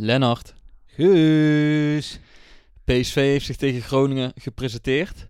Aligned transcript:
Lennart, 0.00 0.54
Guus. 0.86 2.20
PSV 2.84 3.14
heeft 3.14 3.46
zich 3.46 3.56
tegen 3.56 3.82
Groningen 3.82 4.32
gepresenteerd 4.34 5.28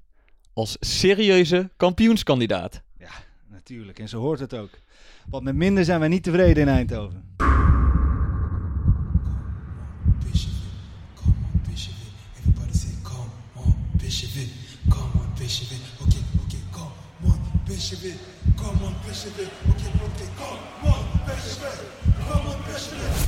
als 0.53 0.77
serieuze 0.81 1.71
kampioenskandidaat. 1.77 2.83
Ja, 2.99 3.11
natuurlijk. 3.47 3.99
En 3.99 4.09
zo 4.09 4.21
hoort 4.21 4.41
het 4.41 4.55
ook. 4.55 4.71
Want 5.31 5.45
met 5.45 5.55
minder 5.55 5.85
zijn 5.85 6.01
wij 6.01 6.09
niet 6.09 6.23
tevreden 6.23 6.63
in 6.63 6.69
Eindhoven. 6.69 7.37
Come 18.57 18.85
on, 22.47 23.28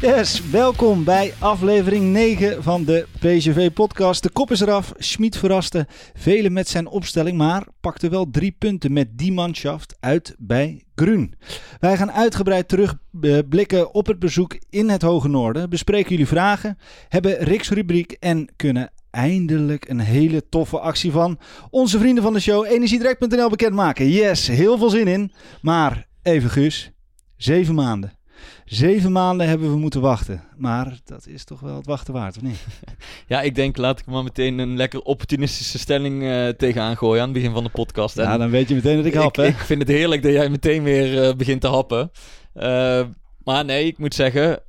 Yes, 0.00 0.50
welkom 0.50 1.04
bij 1.04 1.32
aflevering 1.38 2.04
9 2.12 2.62
van 2.62 2.84
de 2.84 3.06
PSV-podcast. 3.18 4.22
De 4.22 4.30
kop 4.30 4.50
is 4.50 4.60
eraf, 4.60 4.92
Schmid 4.96 5.36
verraste 5.36 5.86
velen 6.14 6.52
met 6.52 6.68
zijn 6.68 6.86
opstelling, 6.86 7.36
maar 7.36 7.66
pakte 7.80 8.08
wel 8.08 8.30
drie 8.30 8.56
punten 8.58 8.92
met 8.92 9.18
die 9.18 9.32
manschaft 9.32 9.96
uit 10.00 10.34
bij 10.38 10.84
Grun. 10.94 11.34
Wij 11.80 11.96
gaan 11.96 12.12
uitgebreid 12.12 12.68
terugblikken 12.68 13.94
op 13.94 14.06
het 14.06 14.18
bezoek 14.18 14.58
in 14.70 14.88
het 14.88 15.02
Hoge 15.02 15.28
Noorden, 15.28 15.70
bespreken 15.70 16.10
jullie 16.10 16.26
vragen, 16.26 16.78
hebben 17.08 17.38
Riks 17.38 17.70
rubriek 17.70 18.12
en 18.12 18.48
kunnen 18.56 18.92
eindelijk 19.10 19.88
een 19.88 20.00
hele 20.00 20.48
toffe 20.48 20.78
actie 20.78 21.10
van 21.10 21.38
onze 21.70 21.98
vrienden 21.98 22.22
van 22.22 22.32
de 22.32 22.40
show 22.40 22.64
Energiedirect.nl 22.64 23.48
bekendmaken. 23.48 24.08
Yes, 24.08 24.46
heel 24.46 24.78
veel 24.78 24.90
zin 24.90 25.08
in, 25.08 25.32
maar 25.62 26.06
even 26.22 26.50
Guus, 26.50 26.90
zeven 27.36 27.74
maanden. 27.74 28.19
Zeven 28.70 29.12
maanden 29.12 29.48
hebben 29.48 29.70
we 29.70 29.76
moeten 29.76 30.00
wachten. 30.00 30.42
Maar 30.56 30.98
dat 31.04 31.26
is 31.26 31.44
toch 31.44 31.60
wel 31.60 31.76
het 31.76 31.86
wachten 31.86 32.14
waard, 32.14 32.36
of 32.36 32.42
niet? 32.42 32.66
Ja, 33.26 33.42
ik 33.42 33.54
denk, 33.54 33.76
laat 33.76 33.98
ik 33.98 34.06
maar 34.06 34.22
meteen 34.22 34.58
een 34.58 34.76
lekker 34.76 35.00
opportunistische 35.00 35.78
stelling 35.78 36.22
eh, 36.22 36.48
tegenaan 36.48 36.96
gooien 36.96 37.22
aan 37.22 37.28
het 37.28 37.36
begin 37.36 37.52
van 37.52 37.64
de 37.64 37.70
podcast. 37.70 38.18
En 38.18 38.24
Ja, 38.24 38.38
dan 38.38 38.50
weet 38.50 38.68
je 38.68 38.74
meteen 38.74 38.96
dat 38.96 39.04
ik 39.04 39.14
hap, 39.14 39.36
hè? 39.36 39.46
ik 39.46 39.56
vind 39.56 39.80
het 39.80 39.88
heerlijk 39.88 40.22
dat 40.22 40.32
jij 40.32 40.48
meteen 40.48 40.82
weer 40.82 41.22
eh, 41.22 41.34
begint 41.34 41.60
te 41.60 41.66
happen. 41.66 42.10
Eh, 42.52 43.02
maar 43.44 43.64
nee, 43.64 43.86
ik 43.86 43.98
moet 43.98 44.14
zeggen, 44.14 44.62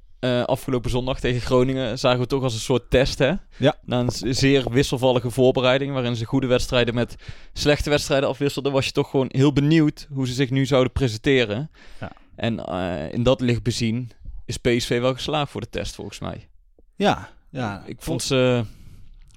afgelopen 0.46 0.90
zondag 0.90 1.20
tegen 1.20 1.42
Groningen 1.42 2.00
zagen 2.00 2.20
we 2.20 2.28
toch 2.28 2.44
als 2.44 2.54
een 2.54 2.60
soort 2.60 2.90
test, 2.90 3.20
hè? 3.20 3.34
Ja. 3.58 3.76
Na 3.86 4.00
een 4.00 4.36
zeer 4.36 4.72
wisselvallige 4.72 5.30
voorbereiding, 5.30 5.94
waarin 5.94 6.16
ze 6.16 6.26
goede 6.26 6.48
wedstrijden 6.48 6.94
met 6.94 7.16
slechte 7.54 7.90
wedstrijden 7.90 8.30
afwisselden, 8.30 8.72
was 8.72 8.86
je 8.86 8.92
toch 8.92 9.10
gewoon 9.10 9.30
heel 9.32 9.54
benieuwd 9.54 10.08
hoe 10.14 10.28
ze 10.28 10.34
zich 10.34 10.50
nu 10.50 10.66
zouden 10.66 10.92
presenteren. 10.92 11.72
Ja. 12.00 12.12
En 12.42 12.66
eh, 12.66 13.14
in 13.14 13.24
dat 13.24 13.42
licht 13.42 13.64
bezien 13.64 14.12
is 14.46 14.58
PSV 14.58 15.00
wel 15.00 15.14
geslaagd 15.14 15.52
voor 15.52 15.62
de 15.62 15.70
test, 15.70 15.96
volgens 15.96 16.20
mij. 16.20 16.48
Ja, 16.96 17.30
ja. 17.50 17.84
Ik 17.86 18.02
vond 18.02 18.24
ze 18.24 18.64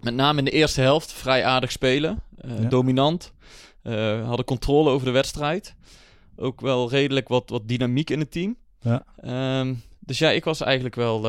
met 0.03 0.15
name 0.15 0.39
in 0.39 0.45
de 0.45 0.51
eerste 0.51 0.81
helft 0.81 1.13
vrij 1.13 1.45
aardig 1.45 1.73
spelen. 1.73 2.23
Eh, 2.37 2.59
Ja. 2.59 2.69
Dominant. 2.69 3.33
Eh, 3.83 4.27
hadden 4.27 4.45
controle 4.45 4.91
over 4.91 5.07
de 5.07 5.13
wedstrijd. 5.13 5.75
Ook 6.37 6.61
wel 6.61 6.91
redelijk 6.91 7.29
wat, 7.29 7.51
wat 7.51 7.69
dynamiek 7.69 8.11
in 8.11 8.19
het 8.19 8.31
team. 8.31 8.57
Ja. 8.81 9.05
Ehm, 9.17 9.75
dus 9.99 10.19
ja, 10.19 10.31
ik 10.31 10.45
was 10.45 10.61
eigenlijk 10.61 10.95
wel... 10.95 11.27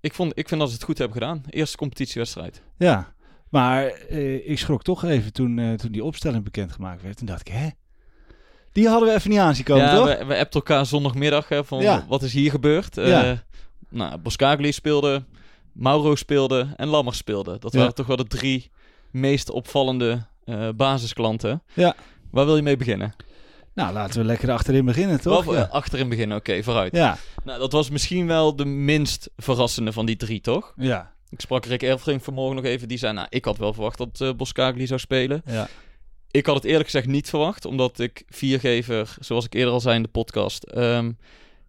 ik, 0.00 0.14
vond, 0.14 0.32
ik 0.38 0.48
vind 0.48 0.60
dat 0.60 0.68
ze 0.68 0.74
het 0.74 0.84
goed 0.84 0.98
hebben 0.98 1.16
gedaan. 1.18 1.42
Eerste 1.50 1.76
competitiewedstrijd. 1.76 2.62
Ja, 2.76 3.12
maar 3.48 4.08
ik 4.44 4.58
schrok 4.58 4.82
toch 4.82 5.04
even 5.04 5.32
toen, 5.32 5.76
toen 5.76 5.92
die 5.92 6.04
opstelling 6.04 6.44
bekendgemaakt 6.44 7.02
werd. 7.02 7.16
Toen 7.16 7.26
dacht 7.26 7.48
ik, 7.48 7.52
hè? 7.54 7.68
Die 8.72 8.88
hadden 8.88 9.08
we 9.08 9.14
even 9.14 9.30
niet 9.30 9.38
aanzien 9.38 9.64
komen, 9.64 9.84
ja, 9.84 9.94
toch? 9.96 10.04
we, 10.18 10.24
we 10.24 10.36
appten 10.38 10.60
elkaar 10.60 10.86
zondagmiddag 10.86 11.48
hè, 11.48 11.64
van 11.64 11.80
Ja. 11.82 12.04
wat 12.08 12.22
is 12.22 12.32
hier 12.32 12.50
gebeurd. 12.50 12.98
Eh 12.98 13.08
Ja. 13.08 13.42
nou, 13.88 14.16
Boskagli 14.18 14.72
speelde, 14.72 15.22
Mauro 15.72 16.14
speelde 16.14 16.68
en 16.76 16.88
Lammers 16.88 17.16
speelde. 17.16 17.58
Dat 17.58 17.74
waren 17.74 17.94
toch 17.94 18.06
wel 18.06 18.16
de 18.16 18.26
drie 18.26 18.70
meest 19.10 19.50
opvallende 19.50 20.26
eh, 20.44 20.68
basisklanten. 20.76 21.62
Ja. 21.74 21.94
Waar 22.30 22.44
wil 22.44 22.56
je 22.56 22.62
mee 22.62 22.76
beginnen? 22.76 23.14
Nou, 23.74 23.92
laten 23.92 24.20
we 24.20 24.26
lekker 24.26 24.50
achterin 24.50 24.84
beginnen, 24.84 25.20
toch? 25.20 25.44
Wel, 25.44 25.54
ja. 25.54 25.64
eh, 25.66 25.70
achterin 25.72 26.08
beginnen, 26.08 26.36
oké, 26.36 26.62
vooruit. 26.62 26.96
ja, 26.96 27.18
Nou, 27.44 27.58
dat 27.58 27.72
was 27.72 27.90
misschien 27.90 28.26
wel 28.26 28.56
de 28.56 28.64
minst 28.64 29.30
verrassende 29.36 29.92
van 29.92 30.06
die 30.06 30.16
drie, 30.16 30.40
toch? 30.40 30.72
ja, 30.76 31.12
Ik 31.28 31.40
sprak 31.40 31.64
Rick 31.64 31.82
Elfring 31.82 32.24
vanmorgen 32.24 32.56
nog 32.56 32.64
even. 32.64 32.88
Die 32.88 32.98
zei, 32.98 33.12
nou, 33.12 33.26
ik 33.30 33.44
had 33.44 33.58
wel 33.58 33.72
verwacht 33.72 33.98
dat 33.98 34.20
eh 34.20 34.30
Boskagli 34.36 34.86
zou 34.86 35.00
spelen. 35.00 35.42
ja. 35.46 35.68
Ik 36.30 36.46
had 36.46 36.54
het 36.54 36.64
eerlijk 36.64 36.84
gezegd 36.84 37.06
niet 37.06 37.28
verwacht, 37.28 37.64
omdat 37.64 37.98
ik 37.98 38.22
viergever, 38.28 39.14
zoals 39.20 39.44
ik 39.44 39.54
eerder 39.54 39.72
al 39.72 39.80
zei 39.80 39.96
in 39.96 40.02
de 40.02 40.08
podcast... 40.08 40.62
ehm, 40.64 41.10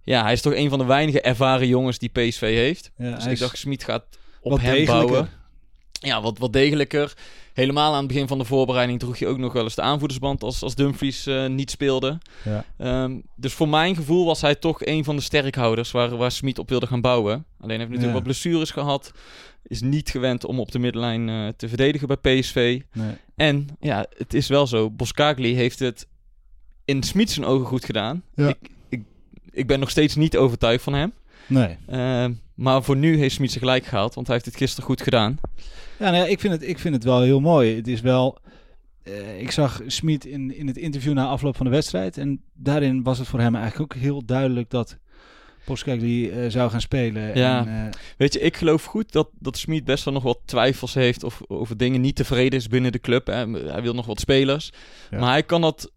ja, 0.04 0.24
hij 0.24 0.34
is 0.34 0.42
toch 0.42 0.54
een 0.56 0.70
van 0.70 0.80
de 0.80 0.86
weinige 0.86 1.22
ervaren 1.22 1.68
jongens 1.68 1.98
die 1.98 2.10
PSV 2.10 2.40
heeft. 2.56 2.92
ja 2.98 3.06
dus 3.06 3.18
hij 3.18 3.26
ik 3.28 3.32
is 3.32 3.40
dacht, 3.40 3.58
Smit 3.58 3.84
gaat 3.84 4.04
op 4.42 4.52
wat 4.52 4.60
hem 4.62 4.74
degelijker. 4.76 5.08
bouwen. 5.08 5.30
Ja, 5.92 6.22
wat, 6.22 6.38
wat 6.38 6.54
degelijker. 6.54 7.14
Helemaal 7.54 7.92
aan 7.94 7.98
het 8.00 8.08
begin 8.08 8.28
van 8.28 8.38
de 8.38 8.46
voorbereiding 8.46 9.00
droeg 9.00 9.18
je 9.18 9.28
ook 9.28 9.38
nog 9.38 9.54
wel 9.54 9.64
eens 9.64 9.76
de 9.76 9.82
aanvoerdersband 9.82 10.44
als, 10.44 10.64
als 10.64 10.76
Dumfries 10.76 11.26
eh, 11.26 11.46
niet 11.48 11.72
speelde. 11.72 12.18
Ja. 12.44 12.66
Ehm, 12.78 13.20
dus 13.36 13.54
voor 13.54 13.70
mijn 13.70 13.96
gevoel 13.96 14.26
was 14.26 14.42
hij 14.42 14.56
toch 14.56 14.86
een 14.86 15.04
van 15.04 15.16
de 15.16 15.22
sterkhouders 15.22 15.92
waar, 15.92 16.18
waar 16.18 16.32
Smit 16.32 16.60
op 16.60 16.70
wilde 16.70 16.88
gaan 16.88 17.02
bouwen. 17.02 17.46
Alleen 17.60 17.78
heeft 17.80 17.90
natuurlijk 17.90 18.08
Ja. 18.08 18.14
wat 18.14 18.24
blessures 18.24 18.72
gehad. 18.72 19.12
Is 19.64 19.82
niet 19.82 20.10
gewend 20.10 20.46
om 20.46 20.60
op 20.60 20.72
de 20.72 20.80
middenlijn 20.80 21.30
eh, 21.30 21.48
te 21.58 21.68
verdedigen 21.68 22.08
bij 22.08 22.18
PSV. 22.40 22.82
Nee. 22.94 23.12
En 23.41 23.68
ja, 23.79 24.06
het 24.18 24.34
is 24.34 24.47
wel 24.47 24.68
zo. 24.68 24.90
Boskagli 24.90 25.56
heeft 25.56 25.79
het 25.79 26.07
in 26.85 27.03
Smit 27.03 27.29
zijn 27.29 27.46
ogen 27.46 27.66
goed 27.68 27.85
gedaan. 27.85 28.24
Ja. 28.35 28.47
Ik, 28.47 28.57
ik, 28.90 29.02
ik 29.52 29.68
ben 29.68 29.79
nog 29.79 29.90
steeds 29.90 30.16
niet 30.16 30.38
overtuigd 30.38 30.84
van 30.84 30.94
hem. 30.94 31.13
nee. 31.47 31.78
Ehm, 31.88 32.34
maar 32.53 32.84
voor 32.84 32.96
nu 32.97 33.18
heeft 33.18 33.35
Smit 33.35 33.51
zich 33.51 33.59
gelijk 33.59 33.85
gehaald, 33.85 34.13
want 34.13 34.28
hij 34.28 34.35
heeft 34.35 34.47
het 34.47 34.57
gisteren 34.57 34.85
goed 34.85 35.01
gedaan. 35.01 35.40
Ja, 36.00 36.09
nou 36.12 36.16
ja, 36.16 36.25
ik, 36.25 36.40
vind 36.40 36.53
het, 36.53 36.63
ik 36.63 36.80
vind 36.80 36.96
het 36.96 37.03
wel 37.03 37.22
heel 37.22 37.40
mooi. 37.40 37.75
Het 37.75 37.88
is 37.88 38.01
wel... 38.01 38.38
eh, 39.03 39.40
ik 39.41 39.51
zag 39.51 39.81
Smit 39.88 40.25
in, 40.25 40.57
in 40.57 40.68
het 40.68 40.78
interview 40.78 41.13
na 41.13 41.28
afloop 41.28 41.56
van 41.56 41.66
de 41.66 41.72
wedstrijd. 41.72 42.18
En 42.18 42.41
daarin 42.53 43.03
was 43.03 43.18
het 43.18 43.28
voor 43.28 43.39
hem 43.39 43.56
eigenlijk 43.56 43.94
ook 43.94 44.01
heel 44.01 44.25
duidelijk 44.25 44.69
dat 44.69 44.98
Poskagli 45.66 46.30
eh 46.30 46.46
zou 46.50 46.69
gaan 46.72 46.81
spelen. 46.81 47.36
Ja. 47.38 47.60
En, 47.66 47.86
eh, 47.88 48.00
Weet 48.18 48.34
je, 48.34 48.40
ik 48.40 48.58
geloof 48.58 48.84
goed 48.86 49.12
dat, 49.12 49.30
dat 49.40 49.58
Smit 49.58 49.86
best 49.86 50.04
wel 50.04 50.13
nog 50.13 50.24
wat 50.24 50.40
twijfels 50.46 50.94
heeft 50.94 51.24
of 51.24 51.42
over 51.48 51.78
dingen 51.78 52.02
niet 52.02 52.16
tevreden 52.16 52.60
is 52.60 52.68
binnen 52.68 52.92
de 52.92 53.00
club. 53.00 53.28
Hè. 53.28 53.52
Hij 53.52 53.81
wil 53.81 53.94
nog 53.94 54.06
wat 54.06 54.19
spelers. 54.19 54.72
Ja. 55.12 55.19
Maar 55.19 55.31
hij 55.31 55.44
kan 55.44 55.62
dat 55.62 55.92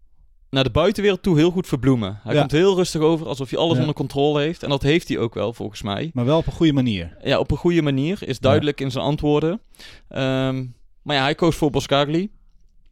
naar 0.49 0.63
de 0.63 0.69
buitenwereld 0.69 1.23
toe 1.23 1.37
heel 1.37 1.51
goed 1.51 1.67
verbloemen. 1.67 2.19
Hij 2.23 2.33
Ja. 2.33 2.39
komt 2.39 2.51
heel 2.51 2.75
rustig 2.75 3.01
over, 3.01 3.27
alsof 3.27 3.49
hij 3.49 3.59
alles 3.59 3.73
Ja. 3.73 3.79
onder 3.79 3.95
controle 3.95 4.41
heeft. 4.41 4.63
En 4.63 4.69
dat 4.69 4.81
heeft 4.81 5.07
hij 5.07 5.17
ook 5.17 5.33
wel, 5.33 5.53
volgens 5.53 5.81
mij. 5.81 6.09
maar 6.13 6.25
wel 6.25 6.37
op 6.37 6.47
een 6.47 6.53
goede 6.53 6.73
manier. 6.73 7.17
Ja, 7.23 7.39
op 7.39 7.51
een 7.51 7.57
goede 7.57 7.81
manier. 7.81 8.17
Is 8.27 8.39
duidelijk 8.39 8.81
in 8.81 8.91
zijn 8.91 9.03
antwoorden. 9.03 9.61
Ehm, 10.09 10.65
maar 11.01 11.15
ja, 11.15 11.21
hij 11.21 11.35
koos 11.35 11.55
voor 11.55 11.69
Boskagli. 11.71 12.29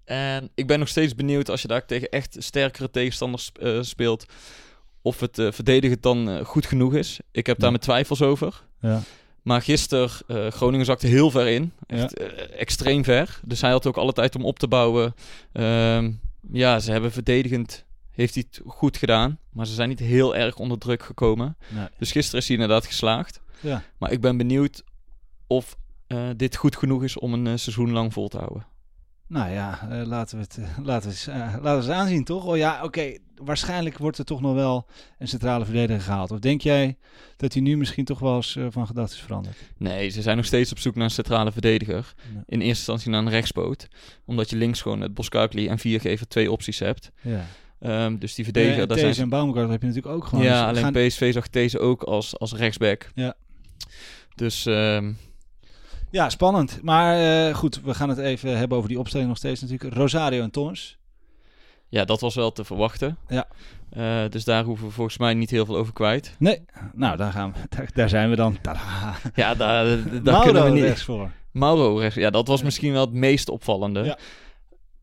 En 0.06 0.50
ik 0.56 0.68
ben 0.68 0.80
nog 0.80 0.88
steeds 0.88 1.16
benieuwd 1.16 1.50
als 1.50 1.62
je 1.62 1.68
daar 1.68 1.86
tegen 1.86 2.10
echt 2.10 2.36
sterkere 2.40 2.90
tegenstanders 2.90 3.52
eh, 3.62 3.78
speelt. 3.82 4.26
Of 5.06 5.20
het 5.20 5.40
eh, 5.40 5.52
verdedigen 5.52 5.98
dan 6.02 6.30
eh, 6.30 6.46
goed 6.46 6.66
genoeg 6.66 6.94
is. 6.94 7.20
Ik 7.32 7.46
heb 7.46 7.56
daar 7.56 7.66
Ja. 7.66 7.70
mijn 7.72 7.82
twijfels 7.84 8.22
over. 8.22 8.64
Ja. 8.80 9.02
Maar 9.42 9.62
gisteren, 9.62 10.10
eh, 10.28 10.48
Groningen 10.48 10.86
zakte 10.86 11.08
heel 11.08 11.32
ver 11.32 11.48
in. 11.48 11.72
Echt 11.88 12.14
extreem 12.58 13.04
ver. 13.04 13.40
Dus 13.46 13.62
hij 13.62 13.72
had 13.72 13.88
ook 13.88 13.98
alle 13.98 14.14
tijd 14.14 14.36
om 14.36 14.46
op 14.46 14.60
te 14.60 14.68
bouwen. 14.68 15.16
Ehm, 15.52 16.12
ja, 16.52 16.80
ze 16.80 16.92
hebben 16.92 17.12
verdedigend 17.12 17.86
heeft 18.12 18.34
hij 18.34 18.44
het 18.50 18.62
goed 18.66 18.98
gedaan. 18.98 19.40
Maar 19.52 19.68
ze 19.68 19.74
zijn 19.74 19.90
niet 19.90 20.00
heel 20.00 20.36
erg 20.36 20.56
onder 20.58 20.78
druk 20.78 21.04
gekomen. 21.04 21.58
Nee. 21.70 21.88
Dus 21.98 22.12
gisteren 22.12 22.40
is 22.40 22.48
hij 22.48 22.56
inderdaad 22.58 22.86
geslaagd. 22.86 23.42
Ja. 23.60 23.84
Maar 23.98 24.12
ik 24.12 24.22
ben 24.22 24.38
benieuwd 24.38 24.84
of 25.48 25.78
dit 26.36 26.56
goed 26.56 26.76
genoeg 26.76 27.04
is 27.04 27.18
om 27.20 27.34
een 27.34 27.60
seizoen 27.60 27.92
lang 27.92 28.14
vol 28.14 28.28
te 28.28 28.38
houden. 28.38 28.66
Nou 29.34 29.52
ja, 29.52 29.88
eh, 29.90 30.06
laten, 30.06 30.38
we 30.38 30.44
het, 30.44 30.58
eh, 30.58 30.78
laten, 30.90 31.10
we 31.10 31.16
eens, 31.16 31.28
eh, 31.28 31.36
laten 31.38 31.62
we 31.62 31.70
eens 31.76 31.88
aanzien, 31.88 32.24
toch? 32.24 32.46
Oh 32.46 32.58
ja, 32.58 32.84
oké. 32.84 33.18
Waarschijnlijk 33.36 33.98
wordt 33.98 34.18
er 34.18 34.26
toch 34.26 34.42
nog 34.42 34.54
wel 34.54 34.86
een 35.20 35.28
centrale 35.28 35.66
verdediger 35.66 36.02
gehaald. 36.02 36.32
Of 36.32 36.40
denk 36.40 36.62
jij 36.62 36.98
dat 37.38 37.54
hij 37.54 37.62
nu 37.62 37.78
misschien 37.78 38.06
toch 38.06 38.20
wel 38.20 38.36
eens 38.36 38.58
van 38.70 38.88
gedachten 38.88 39.16
is 39.18 39.24
veranderd? 39.24 39.56
Nee, 39.78 40.10
ze 40.10 40.22
zijn 40.22 40.38
nog 40.38 40.46
steeds 40.46 40.72
op 40.72 40.80
zoek 40.80 40.96
naar 40.96 41.04
een 41.04 41.10
centrale 41.10 41.52
verdediger. 41.52 42.14
In 42.34 42.36
eerste 42.46 42.68
instantie 42.68 43.10
naar 43.10 43.22
een 43.22 43.30
rechtspoot. 43.30 43.88
Omdat 44.26 44.50
je 44.50 44.56
links 44.56 44.82
gewoon 44.82 45.02
het 45.02 45.14
Boskakli 45.14 45.68
en 45.68 45.80
Viergever 45.80 46.28
twee 46.28 46.52
opties 46.52 46.80
hebt. 46.80 47.12
Ja. 47.22 47.46
Ehm, 47.80 48.18
dus 48.18 48.36
die 48.36 48.44
verdediger, 48.44 48.88
daar 48.88 48.98
These 48.98 49.14
zijn 49.14 49.24
en 49.24 49.30
Baumgart 49.30 49.70
heb 49.70 49.82
je 49.82 49.88
natuurlijk 49.88 50.16
ook 50.16 50.26
gewoon. 50.26 50.44
Ja, 50.44 50.68
alleen 50.68 50.84
gaan- 50.84 51.08
PSV 51.08 51.34
zag 51.34 51.50
deze 51.50 51.80
ook 51.80 52.04
als, 52.04 52.40
als 52.40 52.54
rechtsback. 52.54 53.12
Ja. 53.16 53.34
Dus 54.36 54.66
ehm, 54.66 55.12
Ja, 56.14 56.30
spannend. 56.30 56.80
Maar 56.82 57.48
eh, 57.48 57.56
goed, 57.56 57.82
we 57.84 57.94
gaan 57.94 58.10
het 58.10 58.18
even 58.18 58.58
hebben 58.58 58.78
over 58.78 58.90
die 58.90 59.00
opstelling 59.00 59.28
nog 59.30 59.38
steeds 59.38 59.62
natuurlijk. 59.62 59.94
Rosario 59.94 60.42
en 60.44 60.52
Thomas. 60.52 60.98
ja, 61.90 62.06
dat 62.06 62.22
was 62.22 62.36
wel 62.36 62.52
te 62.52 62.64
verwachten. 62.64 63.18
Ja. 63.28 63.48
Eh, 63.90 64.30
dus 64.30 64.44
daar 64.44 64.64
hoeven 64.64 64.88
we 64.88 64.94
volgens 64.94 65.18
mij 65.18 65.34
niet 65.34 65.50
heel 65.50 65.66
veel 65.66 65.78
over 65.78 65.94
kwijt. 65.94 66.36
Nee, 66.40 66.66
nou 66.94 67.18
daar 67.18 67.32
gaan 67.32 67.54
we. 67.54 67.60
Daar, 67.76 67.90
daar 67.94 68.10
zijn 68.10 68.30
we 68.30 68.36
dan. 68.36 68.58
Ja, 69.36 69.56
daar, 69.56 69.86
daar 70.12 70.22
Mauro 70.24 70.42
kunnen 70.44 70.64
we 70.64 70.70
niet... 70.70 70.84
rechts 70.84 71.04
voor. 71.04 71.32
Mauro 71.52 71.98
rechts. 71.98 72.16
Ja, 72.16 72.30
dat 72.30 72.48
was 72.48 72.64
misschien 72.64 72.92
wel 72.94 73.06
het 73.06 73.14
meest 73.14 73.50
opvallende. 73.50 74.04
Ja. 74.04 74.18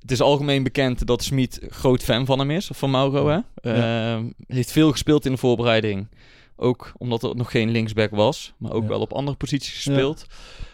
Het 0.00 0.10
is 0.10 0.20
algemeen 0.20 0.62
bekend 0.62 1.06
dat 1.06 1.22
Smit 1.22 1.60
groot 1.68 2.02
fan 2.02 2.26
van 2.26 2.38
hem 2.38 2.50
is, 2.50 2.70
van 2.72 2.90
Mauro. 2.90 3.28
Hè? 3.28 3.38
Ehm, 3.72 4.24
heeft 4.46 4.72
veel 4.72 4.90
gespeeld 4.90 5.24
in 5.26 5.32
de 5.32 5.38
voorbereiding. 5.38 6.08
Ook 6.56 6.92
omdat 6.98 7.22
er 7.22 7.36
nog 7.36 7.50
geen 7.50 7.70
linksback 7.70 8.10
was, 8.10 8.52
maar 8.58 8.72
ook 8.72 8.82
Ja. 8.82 8.88
wel 8.88 9.00
op 9.00 9.12
andere 9.12 9.36
posities 9.36 9.74
gespeeld. 9.74 10.24
Maar 10.28 10.68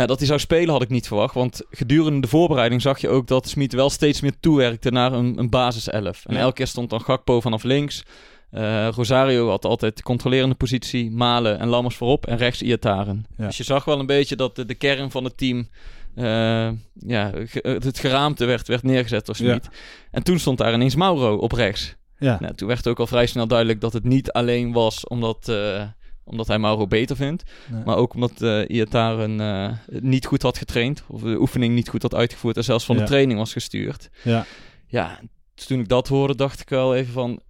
ja, 0.00 0.06
dat 0.06 0.18
hij 0.18 0.26
zou 0.26 0.40
spelen 0.40 0.72
had 0.72 0.82
ik 0.82 0.88
niet 0.88 1.06
verwacht. 1.06 1.34
Want 1.34 1.62
gedurende 1.70 2.20
de 2.20 2.28
voorbereiding 2.28 2.82
zag 2.82 2.98
je 3.00 3.08
ook 3.08 3.26
dat 3.26 3.48
Smit 3.48 3.72
wel 3.72 3.90
steeds 3.90 4.20
meer 4.20 4.32
toewerkte 4.40 4.90
naar 4.90 5.12
een, 5.12 5.38
een 5.38 5.50
basiself. 5.50 6.24
En 6.26 6.34
Ja. 6.34 6.40
elke 6.40 6.54
keer 6.54 6.66
stond 6.66 6.90
dan 6.90 7.00
Gakpo 7.00 7.40
vanaf 7.40 7.62
links. 7.62 8.02
Eh, 8.50 8.88
Rosario 8.88 9.48
had 9.48 9.64
altijd 9.64 9.96
de 9.96 10.02
controlerende 10.02 10.54
positie. 10.54 11.10
Malen 11.10 11.58
en 11.58 11.68
Lammers 11.68 11.96
voorop. 11.96 12.26
En 12.26 12.36
rechts 12.36 12.62
Iataren. 12.62 13.26
Ja. 13.36 13.46
Dus 13.46 13.56
je 13.56 13.62
zag 13.64 13.84
wel 13.84 13.98
een 14.00 14.06
beetje 14.06 14.36
dat 14.36 14.56
de, 14.56 14.66
de 14.66 14.74
kern 14.74 15.10
van 15.10 15.24
het 15.24 15.36
team... 15.36 15.68
eh, 16.14 16.24
ja, 16.94 17.32
ge- 17.46 17.78
het 17.82 17.98
geraamte 17.98 18.44
werd, 18.44 18.68
werd 18.68 18.82
neergezet 18.82 19.26
door 19.26 19.36
Smit. 19.36 19.68
En 20.10 20.22
toen 20.22 20.38
stond 20.38 20.58
daar 20.58 20.74
ineens 20.74 20.94
Mauro 20.94 21.36
op 21.36 21.52
rechts. 21.52 21.94
Ja. 22.18 22.36
Nou, 22.40 22.54
toen 22.54 22.68
werd 22.68 22.86
ook 22.88 22.98
al 23.00 23.06
vrij 23.06 23.26
snel 23.26 23.46
duidelijk 23.46 23.80
dat 23.80 23.92
het 23.92 24.04
niet 24.04 24.32
alleen 24.32 24.72
was 24.72 25.06
omdat, 25.06 25.48
eh, 25.48 25.82
omdat 26.26 26.46
hij 26.46 26.58
Mauro 26.58 26.86
beter 26.86 27.16
vindt. 27.16 27.42
Nee. 27.70 27.82
Maar 27.84 27.96
ook 27.96 28.14
omdat 28.14 28.42
eh 28.42 28.62
Iataren 28.68 29.40
eh, 29.40 29.72
niet 30.00 30.26
goed 30.26 30.42
had 30.42 30.58
getraind. 30.58 31.02
Of 31.08 31.20
de 31.20 31.40
oefening 31.40 31.74
niet 31.74 31.88
goed 31.88 32.02
had 32.02 32.14
uitgevoerd. 32.14 32.56
En 32.56 32.64
zelfs 32.64 32.84
van 32.84 32.94
Ja. 32.96 33.00
de 33.02 33.06
training 33.08 33.38
was 33.38 33.52
gestuurd. 33.52 34.08
Ja. 34.22 34.46
Ja, 34.86 35.20
toen 35.66 35.80
ik 35.80 35.88
dat 35.88 36.08
hoorde 36.08 36.34
dacht 36.34 36.60
ik 36.60 36.68
wel 36.68 36.94
even 36.94 37.12
van... 37.12 37.40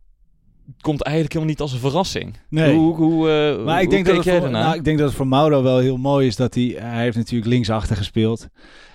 Komt 0.81 1.03
eigenlijk 1.03 1.35
helemaal 1.35 1.55
niet 1.55 1.63
als 1.63 1.73
een 1.73 1.79
verrassing. 1.79 2.37
Nee. 2.49 2.75
Hoe, 2.75 2.95
hoe, 2.95 3.31
eh, 3.31 3.65
Maar 3.65 3.83
ik 3.83 3.91
denk, 3.91 4.07
dat 4.07 4.25
het 4.25 4.37
voor, 4.37 4.51
nou, 4.51 4.77
ik 4.77 4.85
denk 4.85 4.99
dat 4.99 5.07
het 5.07 5.17
voor 5.17 5.27
Mauro 5.27 5.63
wel 5.63 5.79
heel 5.79 5.97
mooi 5.97 6.27
is 6.27 6.37
dat 6.37 6.55
hij... 6.55 6.77
Hij 6.79 7.03
heeft 7.03 7.17
natuurlijk 7.17 7.51
linksachter 7.51 7.97
gespeeld. 7.97 8.49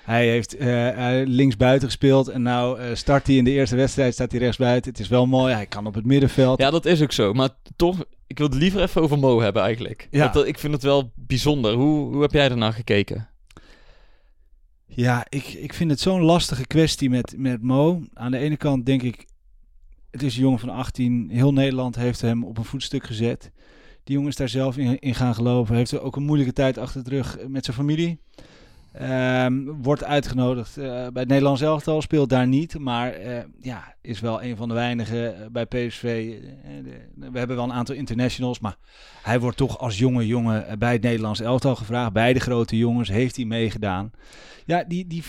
Hij 0.03 0.27
heeft 0.27 0.55
hij 0.59 1.25
linksbuiten 1.25 1.87
gespeeld. 1.87 2.27
En 2.27 2.41
nou 2.41 2.79
eh, 2.79 2.95
start 2.95 3.27
hij 3.27 3.35
in 3.35 3.43
de 3.43 3.51
eerste 3.51 3.75
wedstrijd, 3.75 4.13
staat 4.13 4.31
hij 4.31 4.39
rechtsbuiten. 4.39 4.91
Het 4.91 4.99
is 4.99 5.07
wel 5.07 5.25
mooi. 5.25 5.53
Hij 5.53 5.65
kan 5.65 5.85
op 5.85 5.93
het 5.93 6.05
middenveld. 6.05 6.59
Ja, 6.59 6.69
dat 6.69 6.85
is 6.85 7.01
ook 7.01 7.11
zo. 7.11 7.33
Maar 7.33 7.49
toch, 7.75 8.03
ik 8.27 8.37
wil 8.37 8.47
het 8.47 8.55
liever 8.55 8.81
even 8.81 9.01
over 9.01 9.19
Mo 9.19 9.41
hebben 9.41 9.61
eigenlijk. 9.61 10.07
Ja. 10.11 10.35
Ik 10.35 10.59
vind 10.59 10.73
het 10.73 10.83
wel 10.83 11.11
bijzonder. 11.15 11.73
Hoe, 11.73 12.13
hoe 12.13 12.21
heb 12.21 12.31
jij 12.31 12.49
daarna 12.49 12.71
gekeken? 12.71 13.29
Ja, 14.85 15.25
ik, 15.29 15.47
ik 15.47 15.73
vind 15.73 15.91
het 15.91 15.99
zo'n 15.99 16.21
lastige 16.21 16.67
kwestie 16.67 17.09
met, 17.09 17.33
met 17.37 17.61
Mo. 17.61 18.01
Aan 18.13 18.31
de 18.31 18.37
ene 18.37 18.57
kant 18.57 18.85
denk 18.85 19.01
ik, 19.01 19.25
het 20.11 20.23
is 20.23 20.35
een 20.35 20.41
jongen 20.41 20.59
van 20.59 20.69
18. 20.69 21.29
Heel 21.31 21.53
Nederland 21.53 21.95
heeft 21.95 22.21
hem 22.21 22.43
op 22.43 22.57
een 22.57 22.65
voetstuk 22.65 23.05
gezet. 23.05 23.51
Die 24.03 24.15
jongen 24.15 24.29
is 24.29 24.35
daar 24.35 24.49
zelf 24.49 24.77
in, 24.77 24.99
in 24.99 25.15
gaan 25.15 25.35
geloven. 25.35 25.75
Heeft 25.75 25.99
ook 25.99 26.15
een 26.15 26.23
moeilijke 26.23 26.53
tijd 26.53 26.77
achter 26.77 27.03
de 27.03 27.09
rug 27.09 27.37
met 27.47 27.65
zijn 27.65 27.77
familie. 27.77 28.19
Ehm, 28.91 29.63
wordt 29.65 30.03
uitgenodigd 30.03 30.77
eh, 30.77 30.85
bij 30.85 31.21
het 31.21 31.27
Nederlands 31.27 31.61
elftal, 31.61 32.01
speelt 32.01 32.29
daar 32.29 32.47
niet. 32.47 32.79
Maar 32.79 33.11
eh, 33.11 33.43
ja, 33.59 33.95
is 34.01 34.19
wel 34.19 34.43
een 34.43 34.55
van 34.57 34.67
de 34.67 34.73
weinigen 34.73 35.35
eh, 35.35 35.45
bij 35.51 35.65
PSV. 35.65 36.33
Eh, 36.63 36.71
we 37.31 37.37
hebben 37.37 37.55
wel 37.55 37.65
een 37.65 37.73
aantal 37.73 37.95
internationals, 37.95 38.59
maar 38.59 38.77
hij 39.21 39.39
wordt 39.39 39.57
toch 39.57 39.79
als 39.79 39.97
jonge 39.97 40.27
jongen 40.27 40.67
eh, 40.67 40.77
bij 40.77 40.91
het 40.91 41.01
Nederlands 41.01 41.39
elftal 41.39 41.75
gevraagd. 41.75 42.13
Bij 42.13 42.33
de 42.33 42.39
grote 42.39 42.77
jongens 42.77 43.09
heeft 43.09 43.35
hij 43.35 43.45
meegedaan. 43.45 44.11
Ja, 44.65 44.83
die, 44.83 45.07
die, 45.07 45.23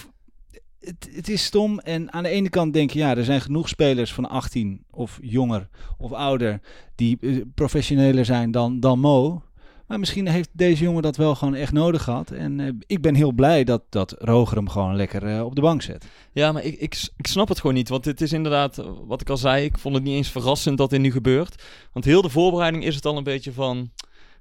het, 1.12 1.28
is 1.28 1.44
stom. 1.44 1.78
En 1.78 2.12
aan 2.12 2.22
de 2.22 2.28
ene 2.28 2.48
kant 2.48 2.72
denk 2.72 2.90
je, 2.90 2.98
ja, 2.98 3.16
er 3.16 3.24
zijn 3.24 3.40
genoeg 3.40 3.68
spelers 3.68 4.12
van 4.12 4.28
18 4.28 4.84
of 4.90 5.18
jonger 5.22 5.68
of 5.98 6.12
ouder 6.12 6.60
die 6.94 7.18
eh, 7.20 7.36
professioneler 7.54 8.24
zijn 8.24 8.50
dan, 8.50 8.80
dan 8.80 8.98
Mo. 8.98 9.42
Maar 9.86 9.98
misschien 9.98 10.28
heeft 10.28 10.48
deze 10.52 10.82
jongen 10.82 11.02
dat 11.02 11.16
wel 11.16 11.34
gewoon 11.34 11.54
echt 11.54 11.72
nodig 11.72 12.02
gehad. 12.02 12.30
En 12.30 12.60
eh, 12.60 12.68
ik 12.86 13.00
ben 13.00 13.14
heel 13.14 13.32
blij 13.32 13.64
dat, 13.64 13.82
dat 13.88 14.14
Roger 14.18 14.56
hem 14.56 14.68
gewoon 14.68 14.96
lekker 14.96 15.26
eh, 15.26 15.44
op 15.44 15.54
de 15.54 15.60
bank 15.60 15.82
zet. 15.82 16.06
Ja, 16.32 16.52
maar 16.52 16.64
ik, 16.64 16.78
ik, 16.78 17.08
ik 17.16 17.26
snap 17.26 17.48
het 17.48 17.60
gewoon 17.60 17.76
niet. 17.76 17.88
Want 17.88 18.04
het 18.04 18.20
is 18.20 18.32
inderdaad, 18.32 18.84
wat 19.06 19.20
ik 19.20 19.30
al 19.30 19.36
zei, 19.36 19.64
ik 19.64 19.78
vond 19.78 19.94
het 19.94 20.04
niet 20.04 20.14
eens 20.16 20.30
verrassend 20.30 20.78
dat 20.78 20.90
dit 20.90 21.00
nu 21.00 21.12
gebeurt. 21.12 21.62
Want 21.92 22.04
heel 22.04 22.22
de 22.22 22.30
voorbereiding 22.30 22.84
is 22.84 22.94
het 22.94 23.06
al 23.06 23.16
een 23.16 23.24
beetje 23.24 23.52
van... 23.52 23.90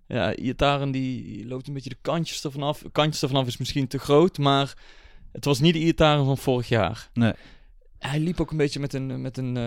Ja, 0.07 0.35
Iataren 0.35 0.91
die, 0.91 1.23
die 1.23 1.47
loopt 1.47 1.67
een 1.67 1.73
beetje 1.73 1.89
de 1.89 1.97
kantjes 2.01 2.43
ervan 2.43 2.63
af. 2.63 2.83
Kantjes 2.91 3.21
ervan 3.21 3.41
af 3.41 3.47
is 3.47 3.57
misschien 3.57 3.87
te 3.87 3.99
groot, 3.99 4.37
maar 4.37 4.73
het 5.31 5.45
was 5.45 5.59
niet 5.59 5.73
de 5.73 5.79
Iataren 5.79 6.25
van 6.25 6.37
vorig 6.37 6.69
jaar. 6.69 7.09
Nee. 7.13 7.33
Hij 7.99 8.19
liep 8.19 8.41
ook 8.41 8.51
een 8.51 8.57
beetje 8.57 8.79
met 8.79 8.93
een, 8.93 9.21
met 9.21 9.37
een 9.37 9.57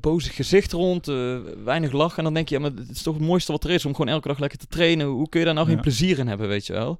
boze 0.00 0.30
gezicht 0.30 0.72
rond, 0.72 1.08
eh, 1.08 1.38
weinig 1.64 1.92
lachen. 1.92 2.18
En 2.18 2.24
dan 2.24 2.34
denk 2.34 2.48
je, 2.48 2.54
ja, 2.54 2.60
maar 2.60 2.70
het 2.70 2.90
is 2.90 3.02
toch 3.02 3.14
het 3.14 3.22
mooiste 3.24 3.52
wat 3.52 3.64
er 3.64 3.70
is 3.70 3.84
om 3.84 3.94
gewoon 3.94 4.12
elke 4.12 4.28
dag 4.28 4.38
lekker 4.38 4.58
te 4.58 4.66
trainen. 4.66 5.06
Hoe 5.06 5.28
kun 5.28 5.40
je 5.40 5.46
daar 5.46 5.54
nou 5.54 5.66
geen 5.66 5.80
plezier 5.80 6.18
in 6.18 6.28
hebben, 6.28 6.48
weet 6.48 6.66
je 6.66 6.72
wel? 6.72 6.98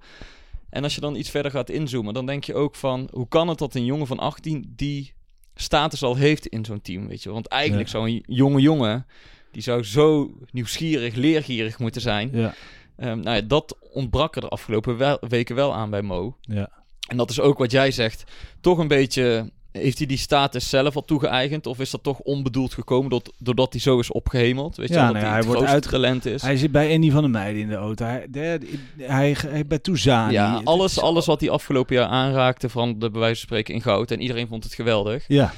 En 0.70 0.82
als 0.82 0.94
je 0.94 1.00
dan 1.00 1.16
iets 1.16 1.30
verder 1.30 1.50
gaat 1.50 1.70
inzoomen, 1.70 2.14
dan 2.14 2.26
denk 2.26 2.44
je 2.44 2.54
ook 2.54 2.74
van... 2.74 3.08
hoe 3.12 3.28
kan 3.28 3.48
het 3.48 3.58
dat 3.58 3.74
een 3.74 3.84
jongen 3.84 4.06
van 4.06 4.18
18 4.18 4.72
die 4.76 5.12
status 5.54 6.02
al 6.02 6.16
heeft 6.16 6.46
in 6.46 6.64
zo'n 6.64 6.80
team, 6.82 7.08
weet 7.08 7.18
je 7.18 7.24
wel? 7.24 7.34
Want 7.34 7.46
eigenlijk 7.46 7.88
Ja. 7.90 7.98
zo'n 7.98 8.22
jonge 8.26 8.60
jongen, 8.60 9.06
die 9.50 9.62
zou 9.62 9.82
zo 9.84 10.34
nieuwsgierig, 10.50 11.14
leergierig 11.14 11.78
moeten 11.78 12.00
zijn. 12.00 12.30
Ja. 12.32 12.54
Ehm, 12.96 13.20
nou 13.20 13.36
ja, 13.36 13.42
dat 13.42 13.78
ontbrak 13.92 14.34
er 14.34 14.40
de 14.40 14.48
afgelopen 14.48 14.96
wel- 14.96 15.18
weken 15.28 15.54
wel 15.54 15.74
aan 15.74 15.90
bij 15.90 16.02
Mo. 16.02 16.36
Ja. 16.40 16.70
En 17.08 17.16
dat 17.16 17.30
is 17.30 17.40
ook 17.40 17.58
wat 17.58 17.70
jij 17.70 17.90
zegt. 17.90 18.24
Toch 18.60 18.78
een 18.78 18.88
beetje... 18.88 19.50
Heeft 19.72 19.98
hij 19.98 20.06
die 20.06 20.18
status 20.18 20.68
zelf 20.68 20.96
al 20.96 21.04
toegeëigend? 21.04 21.66
Of 21.66 21.78
is 21.78 21.90
dat 21.90 22.02
toch 22.02 22.18
onbedoeld 22.18 22.74
gekomen 22.74 23.10
doordat, 23.10 23.34
doordat 23.38 23.72
hij 23.72 23.80
zo 23.80 23.98
is 23.98 24.12
opgehemeld? 24.12 24.76
Weet 24.76 24.88
je 24.88 24.94
Ja, 24.94 25.08
ja, 25.08 25.14
hij, 25.14 25.30
wordt 25.42 25.46
grootste 25.46 25.66
uit- 25.74 25.82
talent 25.90 26.26
is. 26.26 26.42
Hij 26.42 26.56
zit 26.56 26.72
bij 26.72 26.94
Andy 26.94 27.10
van 27.10 27.20
der 27.22 27.30
Meijden 27.30 27.60
in 27.62 27.68
de 27.68 27.74
auto. 27.74 28.04
Hij, 28.04 28.26
de- 28.30 28.78
hij, 28.98 29.36
hij, 29.46 29.66
bij 29.66 29.78
Touzani. 29.78 30.32
ja, 30.32 30.60
alles, 30.64 30.98
alles 31.00 31.26
wat 31.26 31.40
hij 31.40 31.50
afgelopen 31.50 31.94
jaar 31.96 32.06
aanraakte 32.08 32.68
van 32.68 32.98
de 32.98 33.10
bij 33.10 33.20
wijze 33.20 33.34
van 33.38 33.46
spreken 33.48 33.74
in 33.74 33.82
goud. 33.82 34.10
En 34.10 34.20
iedereen 34.20 34.48
vond 34.48 34.64
het 34.64 34.74
geweldig. 34.74 35.24
Ja, 35.28 35.52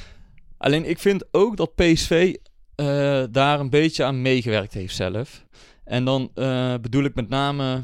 Alleen 0.58 0.88
ik 0.88 0.98
vind 0.98 1.24
ook 1.30 1.56
dat 1.56 1.74
PSV 1.74 2.34
eh, 2.74 3.22
daar 3.30 3.60
een 3.60 3.70
beetje 3.70 4.04
aan 4.04 4.22
meegewerkt 4.22 4.74
heeft 4.74 4.94
zelf. 4.94 5.44
En 5.84 6.04
dan 6.04 6.30
eh, 6.34 6.74
bedoel 6.80 7.04
ik 7.04 7.14
met 7.14 7.28
name... 7.28 7.80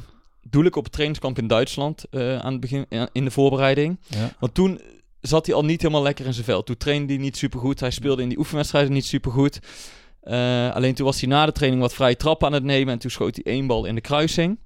Doe 0.52 0.64
ik 0.64 0.76
op 0.76 0.82
het 0.84 0.92
trainingskamp 0.92 1.38
in 1.38 1.46
Duitsland 1.46 2.04
eh, 2.10 2.38
aan 2.38 2.52
het 2.52 2.60
begin 2.60 2.86
ja, 2.88 3.08
in 3.12 3.24
de 3.24 3.30
voorbereiding. 3.30 3.98
ja. 4.08 4.32
Want 4.38 4.54
toen 4.54 4.80
zat 5.20 5.46
hij 5.46 5.54
al 5.54 5.64
niet 5.64 5.80
helemaal 5.82 6.02
lekker 6.02 6.26
in 6.26 6.32
zijn 6.32 6.44
vel. 6.44 6.62
Toen 6.62 6.76
trainde 6.76 7.12
hij 7.12 7.22
niet 7.22 7.36
supergoed. 7.36 7.80
Hij 7.80 7.90
speelde 7.90 8.22
in 8.22 8.28
die 8.28 8.38
oefenwedstrijden 8.38 8.92
niet 8.92 9.04
supergoed. 9.06 9.58
Eh 10.22 10.70
alleen 10.74 10.94
toen 10.94 11.06
was 11.06 11.20
hij 11.20 11.28
na 11.28 11.46
de 11.46 11.52
training 11.52 11.82
wat 11.82 11.94
vrije 11.94 12.16
trap 12.16 12.44
aan 12.44 12.52
het 12.52 12.62
nemen. 12.64 12.92
En 12.92 12.98
toen 12.98 13.10
schoot 13.10 13.34
hij 13.42 13.52
één 13.52 13.66
bal 13.66 13.84
in 13.84 13.94
de 13.94 14.00
kruising. 14.00 14.58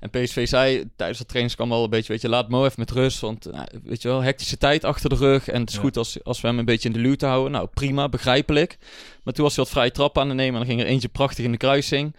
En 0.00 0.10
PSV 0.10 0.48
zei 0.48 0.84
tijdens 0.96 1.18
de 1.18 1.24
trainingskamp 1.26 1.72
al 1.72 1.84
een 1.84 1.90
beetje... 1.90 2.12
Weet 2.12 2.20
je, 2.22 2.28
laat 2.28 2.48
Mo 2.48 2.64
even 2.64 2.74
met 2.80 2.90
rust. 2.90 3.20
Want 3.20 3.52
nou, 3.52 3.66
weet 3.84 4.02
je 4.02 4.08
wel, 4.08 4.20
hectische 4.22 4.58
tijd 4.58 4.84
achter 4.84 5.08
de 5.08 5.16
rug. 5.16 5.48
En 5.48 5.60
het 5.60 5.68
is 5.68 5.74
Ja. 5.74 5.80
goed 5.80 5.96
als, 5.96 6.24
als 6.24 6.40
we 6.40 6.46
hem 6.48 6.58
een 6.58 6.64
beetje 6.64 6.88
in 6.88 6.94
de 6.94 7.00
luwte 7.00 7.26
houden. 7.26 7.52
Nou, 7.52 7.68
prima, 7.74 8.08
begrijpelijk. 8.08 8.78
Maar 9.24 9.34
toen 9.34 9.44
was 9.44 9.56
hij 9.56 9.64
wat 9.64 9.72
vrije 9.72 9.90
trap 9.90 10.18
aan 10.18 10.28
het 10.28 10.36
nemen. 10.36 10.60
En 10.60 10.66
dan 10.66 10.68
ging 10.76 10.80
er 10.80 10.92
eentje 10.92 11.08
prachtig 11.08 11.44
in 11.44 11.50
de 11.50 11.56
kruising. 11.56 12.14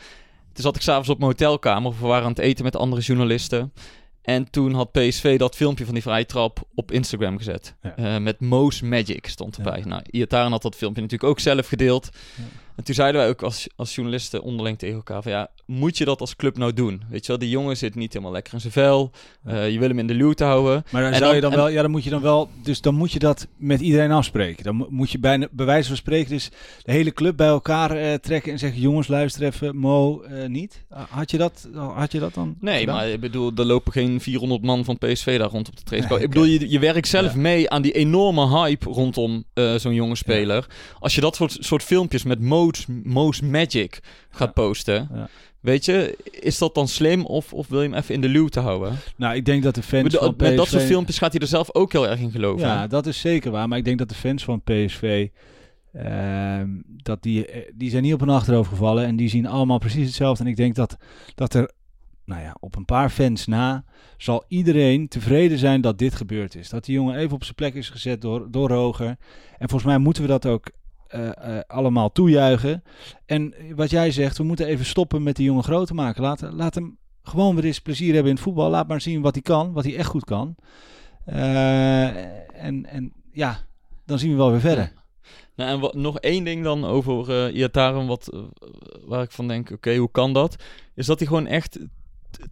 Toen 0.53 0.63
zat 0.63 0.75
ik 0.75 0.81
s'avonds 0.81 1.09
op 1.09 1.17
mijn 1.17 1.31
hotelkamer. 1.31 1.91
We 1.99 2.07
waren 2.07 2.23
aan 2.23 2.29
het 2.29 2.39
eten 2.39 2.63
met 2.63 2.75
andere 2.75 3.01
journalisten. 3.01 3.73
En 4.21 4.49
toen 4.49 4.73
had 4.73 4.91
PSV 4.91 5.37
dat 5.37 5.55
filmpje 5.55 5.85
van 5.85 5.93
die 5.93 6.03
vrije 6.03 6.25
trap 6.25 6.63
op 6.75 6.91
Instagram 6.91 7.37
gezet. 7.37 7.75
Ja. 7.81 7.95
Eh, 7.95 8.17
met 8.17 8.39
Mo's 8.39 8.81
Magic 8.81 9.27
stond 9.27 9.57
erbij. 9.57 9.77
Ja. 9.77 9.85
Nou, 9.85 10.01
Iataren 10.11 10.51
had 10.51 10.61
dat 10.61 10.75
filmpje 10.75 11.01
natuurlijk 11.01 11.29
ook 11.29 11.39
zelf 11.39 11.67
gedeeld. 11.67 12.09
Ja. 12.35 12.43
En 12.75 12.83
toen 12.83 12.95
zeiden 12.95 13.21
wij 13.21 13.29
ook 13.29 13.41
als, 13.41 13.67
als 13.75 13.95
journalisten 13.95 14.41
onderling 14.41 14.77
tegen 14.79 14.95
elkaar 14.95 15.21
van 15.21 15.31
ja, 15.31 15.49
moet 15.65 15.97
je 15.97 16.05
dat 16.05 16.19
als 16.19 16.35
club 16.35 16.57
nou 16.57 16.73
doen? 16.73 17.01
Weet 17.09 17.21
je 17.21 17.27
wel, 17.27 17.37
die 17.37 17.49
jongen 17.49 17.77
zit 17.77 17.95
niet 17.95 18.13
helemaal 18.13 18.33
lekker 18.33 18.53
in 18.53 18.59
zijn 18.59 18.73
vel. 18.73 19.11
Eh, 19.45 19.71
je 19.71 19.79
wil 19.79 19.87
hem 19.87 19.99
in 19.99 20.07
de 20.07 20.13
luwte 20.13 20.43
houden. 20.43 20.83
Maar 20.91 21.01
dan 21.01 21.11
En 21.11 21.17
zou 21.17 21.25
dan- 21.25 21.35
je 21.35 21.41
dan 21.41 21.51
en- 21.51 21.57
wel, 21.57 21.67
ja, 21.69 21.81
dan 21.81 21.91
moet 21.91 22.03
je 22.03 22.09
dan 22.09 22.21
wel, 22.21 22.49
dus 22.63 22.81
dan 22.81 22.95
moet 22.95 23.11
je 23.11 23.19
dat 23.19 23.47
met 23.57 23.81
iedereen 23.81 24.11
afspreken. 24.11 24.63
Dan 24.63 24.75
mo- 24.75 24.87
moet 24.89 25.11
je 25.11 25.19
bij, 25.19 25.47
bij 25.51 25.65
wijze 25.65 25.87
van 25.87 25.97
spreken 25.97 26.29
dus 26.29 26.49
de 26.83 26.91
hele 26.91 27.11
club 27.13 27.37
bij 27.37 27.47
elkaar 27.47 27.91
eh, 27.91 28.13
trekken 28.13 28.51
en 28.51 28.59
zeggen, 28.59 28.81
jongens, 28.81 29.07
luister 29.07 29.43
even, 29.43 29.77
Mo, 29.77 30.21
eh, 30.21 30.47
niet. 30.47 30.85
Had 31.09 31.31
je 31.31 31.37
dat, 31.37 31.69
had 31.95 32.11
je 32.11 32.19
dat 32.19 32.33
dan? 32.33 32.55
Nee, 32.59 32.79
gedaan? 32.79 32.95
maar 32.95 33.09
ik 33.09 33.19
bedoel, 33.19 33.51
er 33.55 33.65
lopen 33.65 33.91
geen 33.91 34.21
400 34.21 34.61
man 34.63 34.83
van 34.85 34.97
PSV 34.97 35.37
daar 35.37 35.49
rond 35.49 35.67
op 35.67 35.75
de 35.77 35.83
trainingskamp. 35.83 36.09
Nee, 36.09 36.29
ik 36.29 36.29
bedoel, 36.33 36.67
je, 36.67 36.69
je 36.69 36.79
werkt 36.79 37.07
zelf 37.07 37.33
Ja. 37.33 37.39
mee 37.39 37.69
aan 37.69 37.81
die 37.81 37.91
enorme 37.91 38.47
hype 38.47 38.89
rondom 38.89 39.43
zo'n 39.77 39.93
jonge 39.93 40.15
speler. 40.15 40.67
Als 40.99 41.15
je 41.15 41.21
dat 41.21 41.35
soort, 41.35 41.57
soort 41.59 41.83
filmpjes 41.83 42.23
met 42.23 42.39
Mo's, 42.63 42.85
Mo's 43.03 43.41
Magic 43.41 43.99
gaat 44.29 44.53
posten, 44.53 45.09
Ja. 45.13 45.29
weet 45.59 45.85
je, 45.85 46.17
is 46.31 46.57
dat 46.57 46.75
dan 46.75 46.87
slim 46.87 47.25
of, 47.25 47.53
of 47.53 47.67
wil 47.67 47.81
je 47.81 47.89
hem 47.89 47.97
even 47.97 48.15
in 48.15 48.21
de 48.21 48.27
luwte 48.29 48.59
houden? 48.59 48.97
Nou, 49.17 49.35
ik 49.35 49.45
denk 49.45 49.63
dat 49.63 49.75
de 49.75 49.83
fans 49.83 50.15
van 50.15 50.33
met 50.37 50.55
dat 50.55 50.65
PSV 50.65 50.71
soort 50.71 50.83
filmpjes 50.83 51.17
gaat 51.17 51.31
hij 51.31 51.41
er 51.41 51.47
zelf 51.47 51.73
ook 51.75 51.91
heel 51.91 52.07
erg 52.07 52.19
in 52.19 52.31
geloven. 52.31 52.67
Ja, 52.67 52.87
dat 52.87 53.05
is 53.05 53.19
zeker 53.19 53.51
waar. 53.51 53.67
Maar 53.67 53.77
ik 53.77 53.85
denk 53.85 53.97
dat 53.97 54.09
de 54.09 54.15
fans 54.15 54.43
van 54.43 54.61
PSV, 54.61 55.27
ehm, 55.93 56.69
dat 56.85 57.23
die, 57.23 57.45
eh, 57.45 57.71
die 57.75 57.89
zijn 57.89 58.03
niet 58.03 58.13
op 58.13 58.19
hun 58.19 58.29
achterhoofd 58.29 58.69
gevallen. 58.69 59.05
En 59.05 59.15
die 59.15 59.29
zien 59.29 59.45
allemaal 59.45 59.77
precies 59.77 60.05
hetzelfde. 60.05 60.43
En 60.43 60.49
ik 60.49 60.55
denk 60.55 60.75
dat, 60.75 60.97
dat 61.35 61.53
er, 61.53 61.71
nou 62.25 62.41
ja, 62.41 62.55
op 62.59 62.75
een 62.75 62.85
paar 62.85 63.09
fans 63.09 63.45
na, 63.47 63.83
zal 64.17 64.43
iedereen 64.47 65.07
tevreden 65.07 65.57
zijn 65.57 65.81
dat 65.81 65.97
dit 65.97 66.15
gebeurd 66.15 66.55
is. 66.55 66.69
Dat 66.69 66.85
die 66.85 66.95
jongen 66.95 67.17
even 67.17 67.33
op 67.33 67.43
zijn 67.43 67.55
plek 67.55 67.73
is 67.73 67.89
gezet 67.89 68.21
door, 68.21 68.47
door 68.51 68.69
Roger. 68.69 69.07
En 69.57 69.69
volgens 69.69 69.83
mij 69.83 69.97
moeten 69.97 70.23
we 70.23 70.29
dat 70.29 70.45
ook 70.45 70.69
eh, 71.13 71.59
allemaal 71.67 72.11
toejuichen. 72.11 72.83
En 73.25 73.53
wat 73.75 73.89
jij 73.89 74.11
zegt, 74.11 74.37
we 74.37 74.43
moeten 74.43 74.65
even 74.65 74.85
stoppen 74.85 75.23
met 75.23 75.35
die 75.35 75.45
jongen 75.45 75.63
groot 75.63 75.93
maken. 75.93 76.21
Laat, 76.21 76.41
laat 76.51 76.75
hem 76.75 76.97
gewoon 77.23 77.55
weer 77.55 77.65
eens 77.65 77.79
plezier 77.79 78.13
hebben 78.13 78.29
in 78.29 78.35
het 78.35 78.43
voetbal. 78.43 78.69
Laat 78.69 78.87
maar 78.87 79.01
zien 79.01 79.21
wat 79.21 79.33
hij 79.33 79.41
kan, 79.41 79.73
wat 79.73 79.83
hij 79.83 79.95
echt 79.95 80.09
goed 80.09 80.25
kan. 80.25 80.55
Eh, 81.25 82.07
en, 82.63 82.85
en 82.85 83.13
ja, 83.31 83.59
dan 84.05 84.19
zien 84.19 84.31
we 84.31 84.37
wel 84.37 84.51
weer 84.51 84.59
verder. 84.59 84.93
Nou, 85.55 85.69
en 85.69 85.79
wat, 85.79 85.93
nog 85.93 86.19
één 86.19 86.43
ding 86.43 86.63
dan 86.63 86.85
over 86.85 87.45
eh 87.45 87.55
Iataren, 87.55 88.07
wat, 88.07 88.45
waar 89.05 89.23
ik 89.23 89.31
van 89.31 89.47
denk, 89.47 89.71
oké, 89.71 89.95
hoe 89.95 90.11
kan 90.11 90.33
dat? 90.33 90.55
Is 90.95 91.05
dat 91.05 91.19
hij 91.19 91.27
gewoon 91.27 91.47
echt 91.47 91.79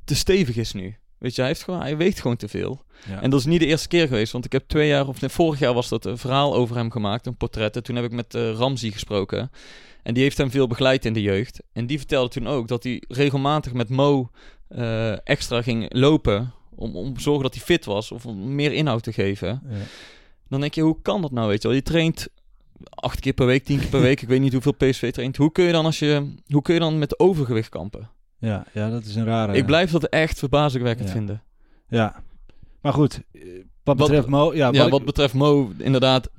te 0.03 0.15
stevig 0.15 0.56
is 0.56 0.74
nu. 0.74 0.96
Weet 1.22 1.36
je, 1.36 1.42
hij, 1.42 1.50
heeft 1.50 1.63
gewoon, 1.63 1.82
hij 1.82 1.98
weegt 1.98 2.22
gewoon 2.22 2.38
te 2.38 2.48
veel. 2.48 2.82
Ja. 3.08 3.22
En 3.22 3.30
dat 3.30 3.40
is 3.40 3.46
niet 3.46 3.60
de 3.60 3.66
eerste 3.66 3.88
keer 3.88 4.08
geweest, 4.08 4.32
want 4.32 4.46
ik 4.46 4.51
heb 4.51 4.63
twee 4.68 4.88
jaar, 4.88 5.08
of 5.08 5.22
nee, 5.22 5.30
vorig 5.30 5.60
jaar 5.60 5.74
was 5.74 5.90
dat 5.90 6.06
een 6.06 6.18
verhaal 6.18 6.56
over 6.56 6.75
hem 6.75 6.92
gemaakt, 6.92 7.25
een 7.25 7.38
portret. 7.38 7.75
En 7.75 7.84
toen 7.84 7.96
heb 7.96 8.06
ik 8.06 8.12
met 8.12 8.36
eh 8.36 8.51
Ramzi 8.51 8.92
gesproken. 8.92 9.51
En 10.04 10.13
die 10.13 10.24
heeft 10.24 10.38
hem 10.38 10.51
veel 10.51 10.68
begeleid 10.68 11.06
in 11.06 11.13
de 11.13 11.22
jeugd. 11.22 11.62
En 11.74 11.86
die 11.86 11.98
vertelde 11.98 12.30
toen 12.30 12.48
ook 12.48 12.68
dat 12.68 12.84
hij 12.84 13.04
regelmatig 13.08 13.74
met 13.74 13.90
Mo 13.90 14.30
eh, 14.68 15.28
extra 15.28 15.62
ging 15.62 15.94
lopen. 15.94 16.54
Om, 16.75 16.96
om 16.96 17.13
te 17.13 17.22
zorgen 17.22 17.44
dat 17.44 17.54
hij 17.54 17.63
fit 17.63 17.86
was, 17.86 18.12
of 18.12 18.25
om 18.25 18.56
meer 18.56 18.72
inhoud 18.72 19.04
te 19.04 19.13
geven. 19.13 19.62
Ja. 19.70 19.75
Dan 20.50 20.60
denk 20.60 20.74
je, 20.74 20.82
hoe 20.82 21.01
kan 21.01 21.22
dat 21.22 21.32
nou, 21.32 21.48
weet 21.48 21.62
je 21.62 21.68
wel? 21.68 21.78
Je 21.78 21.84
traint 21.84 22.28
acht 22.90 23.20
keer 23.20 23.34
per 23.34 23.46
week, 23.46 23.63
tien 23.63 23.80
keer 23.80 23.88
per 23.88 24.01
week. 24.01 24.22
Ik 24.22 24.28
weet 24.28 24.40
niet 24.40 24.54
hoeveel 24.54 24.75
PSV 24.75 25.12
traint. 25.12 25.38
Hoe 25.38 25.51
kun 25.51 25.66
je 25.66 25.72
dan, 25.72 25.86
als 25.86 26.00
je, 26.00 26.34
hoe 26.48 26.62
kun 26.62 26.74
je 26.74 26.80
dan 26.80 27.00
met 27.00 27.20
overgewicht 27.20 27.70
kampen? 27.70 28.10
Ja, 28.42 28.66
ja, 28.74 28.90
dat 28.90 29.06
is 29.06 29.16
een 29.16 29.26
rare. 29.26 29.54
Ik 29.54 29.66
blijf 29.66 29.92
dat 29.92 30.04
echt 30.04 30.40
verbazingwekkend 30.40 31.08
Ja. 31.08 31.14
vinden. 31.14 31.42
Ja, 31.88 32.24
maar 32.82 32.94
goed. 32.94 33.22
eh, 33.32 33.42
Wat 33.84 33.98
Wat- 33.98 34.08
betreft 34.08 34.28
Mo, 34.28 34.54
ja, 34.54 34.70
Ja, 34.72 34.90
wat 34.90 35.00
ik- 35.00 35.06
betreft 35.06 35.34
Mo, 35.34 35.72
inderdaad, 35.78 36.30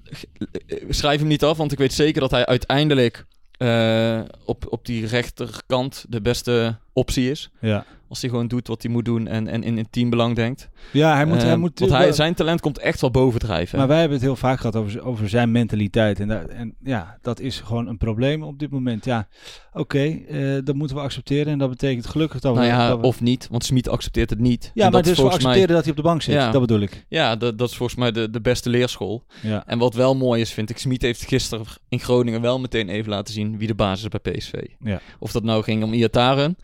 eh, 0.67 0.77
schrijf 0.89 1.19
hem 1.19 1.29
niet 1.29 1.45
af, 1.45 1.57
want 1.57 1.73
ik 1.73 1.79
weet 1.79 1.93
zeker 1.93 2.21
dat 2.21 2.31
hij 2.31 2.47
uiteindelijk 2.47 3.27
eh, 3.53 4.21
op, 4.45 4.65
op 4.73 4.85
die 4.87 5.07
rechterkant 5.07 6.05
de 6.09 6.21
beste 6.21 6.77
optie 6.93 7.31
is. 7.31 7.51
ja. 7.61 7.85
Als 8.09 8.21
hij 8.21 8.31
gewoon 8.31 8.49
doet 8.49 8.69
wat 8.69 8.83
hij 8.83 8.91
moet 8.93 9.05
doen 9.05 9.27
en, 9.27 9.49
en 9.49 9.63
in 9.63 9.77
het 9.77 9.87
teambelang 9.93 10.37
denkt. 10.37 10.69
ja, 10.93 11.15
hij 11.15 11.25
moet, 11.27 11.43
hij 11.43 11.51
Eh, 11.53 11.57
moet. 11.59 11.79
want 11.79 11.91
hij, 11.93 12.13
zijn 12.13 12.35
talent 12.35 12.61
komt 12.61 12.79
echt 12.79 13.01
wel 13.01 13.11
bovendrijven. 13.11 13.79
Maar 13.79 13.89
wij 13.89 13.99
hebben 13.99 14.17
het 14.17 14.27
heel 14.27 14.37
vaak 14.37 14.59
gehad 14.61 14.77
over, 14.77 15.05
over 15.05 15.29
zijn 15.29 15.51
mentaliteit. 15.53 16.21
En, 16.21 16.29
daar- 16.29 16.47
en 16.49 16.75
ja, 16.85 17.19
dat 17.23 17.41
is 17.41 17.61
gewoon 17.61 17.87
een 17.87 17.97
probleem 17.97 18.43
op 18.43 18.59
dit 18.59 18.71
moment. 18.71 19.05
Ja, 19.05 19.29
oké, 19.73 19.99
eh, 20.29 20.59
dat 20.65 20.75
moeten 20.75 20.97
we 20.97 21.03
accepteren. 21.03 21.53
En 21.53 21.59
dat 21.59 21.71
betekent 21.71 22.07
gelukkig 22.07 22.41
dat 22.41 22.53
we. 22.55 22.59
nou 22.61 22.71
ja, 22.71 22.89
dat 22.89 23.01
we- 23.01 23.07
of 23.07 23.21
niet, 23.21 23.49
want 23.51 23.65
Smit 23.65 23.89
accepteert 23.89 24.31
het 24.31 24.39
niet. 24.39 24.71
ja, 24.75 24.85
En 24.87 24.93
maar 24.93 25.03
dat 25.03 25.05
dus 25.05 25.17
we 25.17 25.23
mij- 25.25 25.33
accepteren 25.35 25.69
dat 25.75 25.81
hij 25.83 25.91
op 25.91 25.97
de 25.97 26.03
bank 26.03 26.23
zit. 26.23 26.35
Ja. 26.35 26.51
Dat 26.51 26.61
bedoel 26.61 26.81
ik. 26.81 27.05
Ja, 27.09 27.37
dat, 27.37 27.59
dat 27.59 27.71
is 27.71 27.77
volgens 27.77 27.99
mij 27.99 28.13
de, 28.13 28.31
de 28.31 28.41
beste 28.41 28.71
leerschool. 28.71 29.25
Ja. 29.43 29.67
En 29.67 29.79
wat 29.79 29.95
wel 29.95 30.17
mooi 30.17 30.41
is, 30.41 30.53
vind 30.53 30.71
ik, 30.71 30.79
Smit 30.79 31.03
heeft 31.03 31.27
gisteren 31.27 31.65
in 31.89 32.01
Groningen 32.01 32.41
wel 32.41 32.61
meteen 32.61 32.89
even 32.89 33.11
laten 33.11 33.35
zien 33.35 33.59
wie 33.59 33.67
de 33.67 33.75
basis 33.75 34.03
is 34.13 34.21
bij 34.21 34.33
PSV. 34.33 34.53
Ja. 34.81 35.01
Of 35.19 35.33
dat 35.33 35.43
nou 35.43 35.63
ging 35.63 35.83
om 35.85 35.93
Iataren, 35.93 36.57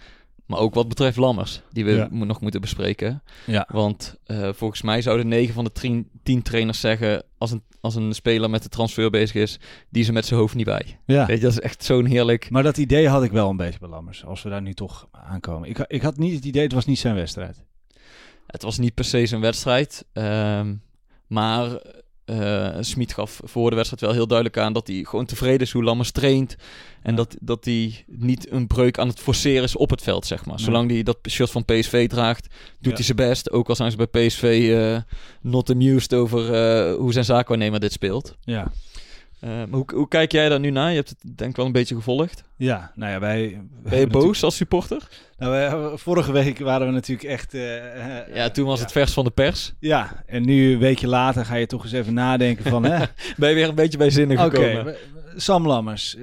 maar 0.48 0.58
ook 0.58 0.74
wat 0.74 0.88
betreft 0.88 1.16
Lammers, 1.16 1.62
die 1.72 1.84
we 1.84 1.90
Ja. 1.92 2.08
nog 2.10 2.40
moeten 2.40 2.60
bespreken. 2.60 3.22
Ja. 3.46 3.68
Want 3.72 4.16
eh, 4.24 4.48
volgens 4.52 4.82
mij 4.82 5.02
zouden 5.02 5.28
9 5.28 5.54
van 5.54 5.64
de 5.64 5.72
10 5.72 6.08
10 6.22 6.42
trainers 6.42 6.80
zeggen, 6.80 7.22
als 7.38 7.50
een, 7.50 7.62
als 7.80 7.94
een 7.94 8.12
speler 8.14 8.50
met 8.50 8.62
de 8.62 8.68
transfer 8.68 9.10
bezig 9.10 9.34
is, 9.42 9.58
die 9.88 10.06
er 10.06 10.12
met 10.12 10.26
zijn 10.26 10.40
hoofd 10.40 10.54
niet 10.54 10.64
bij. 10.64 10.98
ja. 11.06 11.26
Weet 11.26 11.36
je, 11.36 11.42
dat 11.42 11.52
is 11.52 11.60
echt 11.60 11.84
zo'n 11.84 12.04
heerlijk... 12.04 12.50
Maar 12.50 12.62
dat 12.62 12.76
idee 12.76 13.08
had 13.08 13.22
ik 13.22 13.30
wel 13.30 13.50
een 13.50 13.56
beetje 13.56 13.78
bij 13.78 13.88
Lammers. 13.88 14.24
Als 14.24 14.42
we 14.42 14.48
daar 14.50 14.62
nu 14.62 14.74
toch 14.74 15.08
aankomen. 15.12 15.68
Ik, 15.68 15.78
ik 15.78 16.02
had 16.02 16.16
niet 16.16 16.34
het 16.34 16.44
idee, 16.44 16.62
het 16.62 16.72
was 16.72 16.86
niet 16.86 16.98
zijn 16.98 17.14
wedstrijd. 17.14 17.64
Het 18.46 18.62
was 18.62 18.78
niet 18.78 18.94
per 18.94 19.04
se 19.04 19.26
zijn 19.26 19.40
wedstrijd, 19.40 20.04
ehm, 20.12 20.74
maar 21.26 21.82
eh 22.28 22.76
Smit 22.80 23.14
gaf 23.14 23.40
voor 23.44 23.70
de 23.70 23.76
wedstrijd 23.76 24.02
wel 24.02 24.12
heel 24.12 24.26
duidelijk 24.26 24.58
aan 24.58 24.72
dat 24.72 24.86
hij 24.86 25.04
gewoon 25.08 25.26
tevreden 25.26 25.60
is 25.60 25.72
hoe 25.72 25.82
Lammers 25.84 26.10
traint. 26.10 26.56
En 27.02 27.10
Ja. 27.10 27.16
dat, 27.16 27.36
dat 27.40 27.64
hij 27.64 28.04
niet 28.06 28.50
een 28.50 28.66
breuk 28.66 28.98
aan 28.98 29.08
het 29.08 29.18
forceren 29.20 29.62
is 29.62 29.76
op 29.76 29.90
het 29.90 30.02
veld, 30.02 30.26
zeg 30.26 30.44
maar. 30.46 30.58
Ja. 30.58 30.64
Zolang 30.64 30.90
hij 30.90 31.02
dat 31.02 31.18
shirt 31.28 31.50
van 31.50 31.64
PSV 31.64 32.08
draagt, 32.08 32.42
doet 32.80 32.90
Ja. 32.90 32.92
hij 32.94 33.02
zijn 33.04 33.16
best. 33.16 33.50
Ook 33.50 33.68
al 33.68 33.74
zijn 33.76 33.90
ze 33.90 33.96
bij 33.96 34.26
PSV 34.26 34.70
eh, 34.74 35.14
not 35.50 35.70
amused 35.70 36.14
over 36.14 36.54
eh, 36.54 36.94
hoe 36.96 37.12
zijn 37.12 37.24
zaakwaarnemer 37.24 37.80
dit 37.80 37.92
speelt. 37.92 38.36
Ja. 38.40 38.72
Eh, 39.40 39.48
maar 39.50 39.68
hoe, 39.70 39.84
hoe 39.94 40.08
kijk 40.08 40.32
jij 40.32 40.48
daar 40.48 40.60
nu 40.60 40.70
naar? 40.70 40.90
Je 40.90 40.96
hebt 40.96 41.08
het 41.08 41.18
denk 41.36 41.50
ik 41.50 41.56
wel 41.56 41.66
een 41.66 41.72
beetje 41.72 41.94
gevolgd. 41.94 42.42
Ja, 42.56 42.92
nou 42.94 43.12
ja, 43.12 43.18
wij... 43.20 43.38
wij 43.82 43.90
Ben 43.90 43.98
je 44.00 44.06
boos 44.06 44.42
als 44.42 44.56
supporter? 44.56 45.08
Nou, 45.38 45.52
wij- 45.52 45.96
vorige 45.98 46.32
week 46.32 46.58
waren 46.58 46.86
we 46.86 46.92
natuurlijk 46.92 47.28
echt... 47.28 47.54
eh, 47.54 48.16
eh, 48.26 48.34
Ja, 48.34 48.50
toen 48.50 48.66
was 48.66 48.76
ja. 48.78 48.82
het 48.84 48.92
vers 48.92 49.12
van 49.12 49.24
de 49.24 49.30
pers. 49.30 49.72
Ja, 49.80 50.22
en 50.26 50.44
nu 50.46 50.72
een 50.72 50.78
weekje 50.78 51.06
later 51.08 51.44
ga 51.44 51.54
je 51.54 51.66
toch 51.66 51.82
eens 51.82 51.92
even 51.92 52.14
nadenken 52.14 52.64
van... 52.70 52.84
hè, 52.84 53.04
Ben 53.36 53.48
je 53.48 53.54
weer 53.54 53.68
een 53.68 53.74
beetje 53.74 53.98
bij 53.98 54.10
zinnen 54.10 54.38
gekomen? 54.38 54.96
Sam 55.36 55.66
Lammers. 55.66 56.16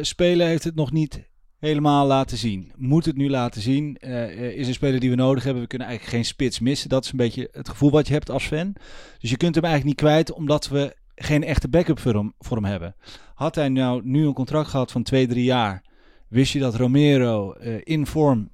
spelen 0.00 0.46
heeft 0.46 0.64
het 0.64 0.74
nog 0.74 0.92
niet 0.92 1.28
helemaal 1.58 2.06
laten 2.06 2.36
zien. 2.36 2.72
Moet 2.76 3.04
het 3.04 3.16
nu 3.16 3.30
laten 3.30 3.60
zien. 3.60 3.96
Is 4.56 4.66
een 4.68 4.74
speler 4.74 5.00
die 5.00 5.10
we 5.10 5.16
nodig 5.16 5.44
hebben. 5.44 5.62
We 5.62 5.68
kunnen 5.68 5.88
eigenlijk 5.88 6.16
geen 6.16 6.26
spits 6.26 6.58
missen. 6.58 6.88
Dat 6.88 7.04
is 7.04 7.10
een 7.10 7.16
beetje 7.16 7.48
het 7.52 7.68
gevoel 7.68 7.90
wat 7.90 8.06
je 8.06 8.12
hebt 8.12 8.30
als 8.30 8.44
fan. 8.46 8.72
Dus 9.20 9.30
je 9.30 9.36
kunt 9.36 9.54
hem 9.54 9.64
eigenlijk 9.64 9.96
niet 9.96 10.08
kwijt 10.08 10.32
omdat 10.32 10.68
we 10.68 10.94
geen 11.22 11.44
echte 11.44 11.68
backup 11.68 11.98
voor 11.98 12.14
hem, 12.14 12.34
voor 12.38 12.56
hem 12.56 12.66
hebben. 12.66 12.94
Had 13.34 13.54
hij 13.54 13.68
nou 13.68 14.00
nu 14.04 14.26
een 14.26 14.32
contract 14.32 14.68
gehad 14.68 14.92
van 14.92 15.02
twee, 15.02 15.26
drie 15.26 15.44
jaar... 15.44 15.84
wist 16.28 16.52
je 16.52 16.58
dat 16.58 16.74
Romero 16.74 17.52
eh, 17.52 17.74
in 17.82 18.06
vorm 18.06 18.50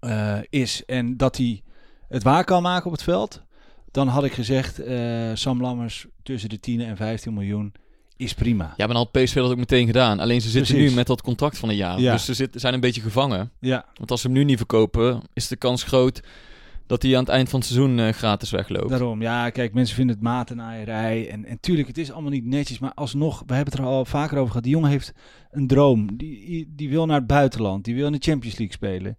eh, 0.00 0.38
is 0.48 0.84
en 0.84 1.16
dat 1.16 1.36
hij 1.36 1.62
het 2.08 2.22
waar 2.22 2.44
kan 2.44 2.62
maken 2.62 2.86
op 2.86 2.92
het 2.92 3.02
veld... 3.02 3.42
dan 3.90 4.08
had 4.08 4.24
ik 4.24 4.32
gezegd, 4.32 4.78
eh, 4.78 5.30
Sam 5.34 5.60
Lammers 5.60 6.06
tussen 6.22 6.48
de 6.48 6.60
10 6.60 6.80
en 6.80 6.96
15 6.96 7.34
miljoen 7.34 7.72
is 8.16 8.34
prima. 8.34 8.64
Ja, 8.64 8.86
maar 8.86 8.94
dan 8.94 8.96
had 8.96 9.12
PSV 9.12 9.34
dat 9.34 9.50
ook 9.50 9.56
meteen 9.56 9.86
gedaan. 9.86 10.20
Alleen 10.20 10.40
ze 10.40 10.48
zitten 10.48 10.72
Precies. 10.72 10.90
nu 10.90 10.96
met 10.96 11.06
dat 11.06 11.22
contract 11.22 11.58
van 11.58 11.68
een 11.68 11.76
jaar. 11.76 12.00
Ja. 12.00 12.12
Dus 12.12 12.24
ze 12.24 12.34
zitten, 12.34 12.60
zijn 12.60 12.74
een 12.74 12.80
beetje 12.80 13.00
gevangen. 13.00 13.52
Ja, 13.60 13.84
Want 13.94 14.10
als 14.10 14.20
ze 14.20 14.26
hem 14.26 14.36
nu 14.36 14.44
niet 14.44 14.56
verkopen, 14.56 15.22
is 15.32 15.48
de 15.48 15.56
kans 15.56 15.82
groot 15.82 16.20
dat 16.90 17.02
hij 17.02 17.14
aan 17.14 17.20
het 17.20 17.28
eind 17.28 17.48
van 17.48 17.58
het 17.60 17.68
seizoen 17.68 17.98
eh, 17.98 18.12
gratis 18.12 18.50
wegloopt. 18.50 18.88
daarom. 18.88 19.22
Ja, 19.22 19.50
kijk, 19.50 19.74
mensen 19.74 19.96
vinden 19.96 20.14
het 20.14 20.24
matennaaierij. 20.24 21.28
En, 21.30 21.44
en 21.44 21.60
tuurlijk, 21.60 21.88
het 21.88 21.98
is 21.98 22.12
allemaal 22.12 22.30
niet 22.30 22.44
netjes. 22.44 22.78
Maar 22.78 22.92
alsnog, 22.94 23.42
we 23.46 23.54
hebben 23.54 23.72
het 23.72 23.82
er 23.82 23.88
al 23.88 24.04
vaker 24.04 24.36
over 24.36 24.46
gehad. 24.48 24.62
Die 24.62 24.72
jongen 24.72 24.90
heeft 24.90 25.12
een 25.50 25.66
droom. 25.66 26.16
Die, 26.16 26.72
die 26.76 26.88
wil 26.90 27.06
naar 27.06 27.16
het 27.18 27.26
buitenland. 27.26 27.84
Die 27.84 27.94
wil 27.94 28.06
in 28.06 28.12
de 28.12 28.18
Champions 28.20 28.58
League 28.58 28.76
spelen. 28.76 29.18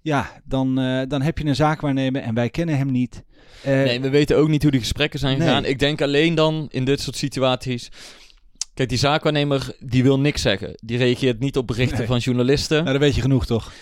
Ja, 0.00 0.30
dan, 0.44 0.78
eh, 0.80 1.02
dan 1.08 1.22
heb 1.22 1.38
je 1.38 1.44
een 1.46 1.54
zaakwaarnemer 1.54 2.22
en 2.22 2.34
wij 2.34 2.50
kennen 2.50 2.76
hem 2.78 2.90
niet. 2.90 3.24
Eh, 3.62 3.72
Nee, 3.72 4.00
we 4.00 4.10
weten 4.10 4.36
ook 4.36 4.48
niet 4.48 4.62
hoe 4.62 4.70
die 4.70 4.80
gesprekken 4.80 5.18
zijn 5.18 5.38
Nee. 5.38 5.46
gegaan. 5.46 5.64
Ik 5.64 5.78
denk 5.78 6.00
alleen 6.02 6.34
dan 6.34 6.66
in 6.70 6.84
dit 6.84 7.00
soort 7.00 7.16
situaties. 7.16 7.88
Kijk, 8.74 8.88
die 8.88 8.98
zaakwaarnemer 8.98 9.76
die 9.80 10.02
wil 10.02 10.20
niks 10.20 10.42
zeggen. 10.42 10.72
Die 10.84 10.98
reageert 10.98 11.38
niet 11.40 11.56
op 11.56 11.66
berichten 11.66 11.98
Nee. 11.98 12.06
van 12.06 12.18
journalisten. 12.18 12.76
nou, 12.84 12.90
dan 12.92 13.00
weet 13.00 13.14
je 13.14 13.20
genoeg, 13.20 13.46
toch? 13.46 13.72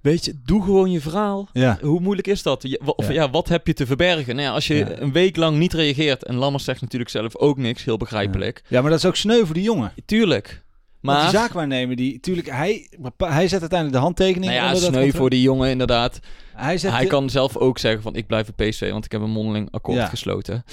Weet 0.00 0.24
je, 0.24 0.40
doe 0.44 0.62
gewoon 0.62 0.90
je 0.90 1.00
verhaal. 1.00 1.48
Ja, 1.52 1.78
Hoe 1.80 2.00
moeilijk 2.00 2.26
is 2.26 2.42
dat? 2.42 2.62
Je- 2.62 2.80
Of 2.96 3.06
Ja. 3.06 3.12
ja. 3.12 3.30
wat 3.30 3.48
heb 3.48 3.66
je 3.66 3.72
te 3.74 3.86
verbergen? 3.86 4.34
Nou 4.36 4.46
ja, 4.48 4.54
als 4.54 4.66
je 4.66 5.00
een 5.00 5.12
week 5.12 5.36
lang 5.36 5.58
niet 5.58 5.72
reageert. 5.72 6.24
En 6.24 6.34
Lammers 6.34 6.64
zegt 6.64 6.80
natuurlijk 6.80 7.10
zelf 7.10 7.36
ook 7.36 7.58
niks, 7.58 7.84
heel 7.84 7.96
begrijpelijk. 7.96 8.62
ja 8.68 8.80
maar 8.80 8.90
dat 8.90 8.98
is 8.98 9.04
ook 9.04 9.16
sneu 9.16 9.44
voor 9.44 9.54
die 9.54 9.62
jongen. 9.62 9.92
Tuurlijk. 10.04 10.66
Maar 11.00 11.14
Maar 11.14 11.30
die 11.30 11.38
zaakwaarnemer, 11.38 11.96
die, 11.96 12.20
tuurlijk, 12.20 12.50
hij, 12.50 12.88
hij 13.18 13.48
zet 13.48 13.60
uiteindelijk 13.60 13.92
de 13.98 14.04
handtekening 14.04 14.52
nou 14.52 14.64
ja, 14.66 14.74
onder 14.74 14.82
sneu 14.92 15.10
voor 15.10 15.30
die 15.30 15.42
jongen 15.42 15.70
inderdaad. 15.70 16.20
Hij, 16.54 16.78
zet 16.78 16.90
Hij 16.90 17.02
de- 17.02 17.06
kan 17.08 17.30
zelf 17.30 17.56
ook 17.56 17.78
zeggen 17.78 18.02
van 18.02 18.14
ik 18.14 18.26
blijf 18.26 18.54
bij 18.54 18.68
PSV, 18.68 18.90
want 18.90 19.04
ik 19.04 19.12
heb 19.12 19.20
een 19.20 19.30
mondeling 19.30 19.70
akkoord 19.70 20.08
gesloten. 20.08 20.64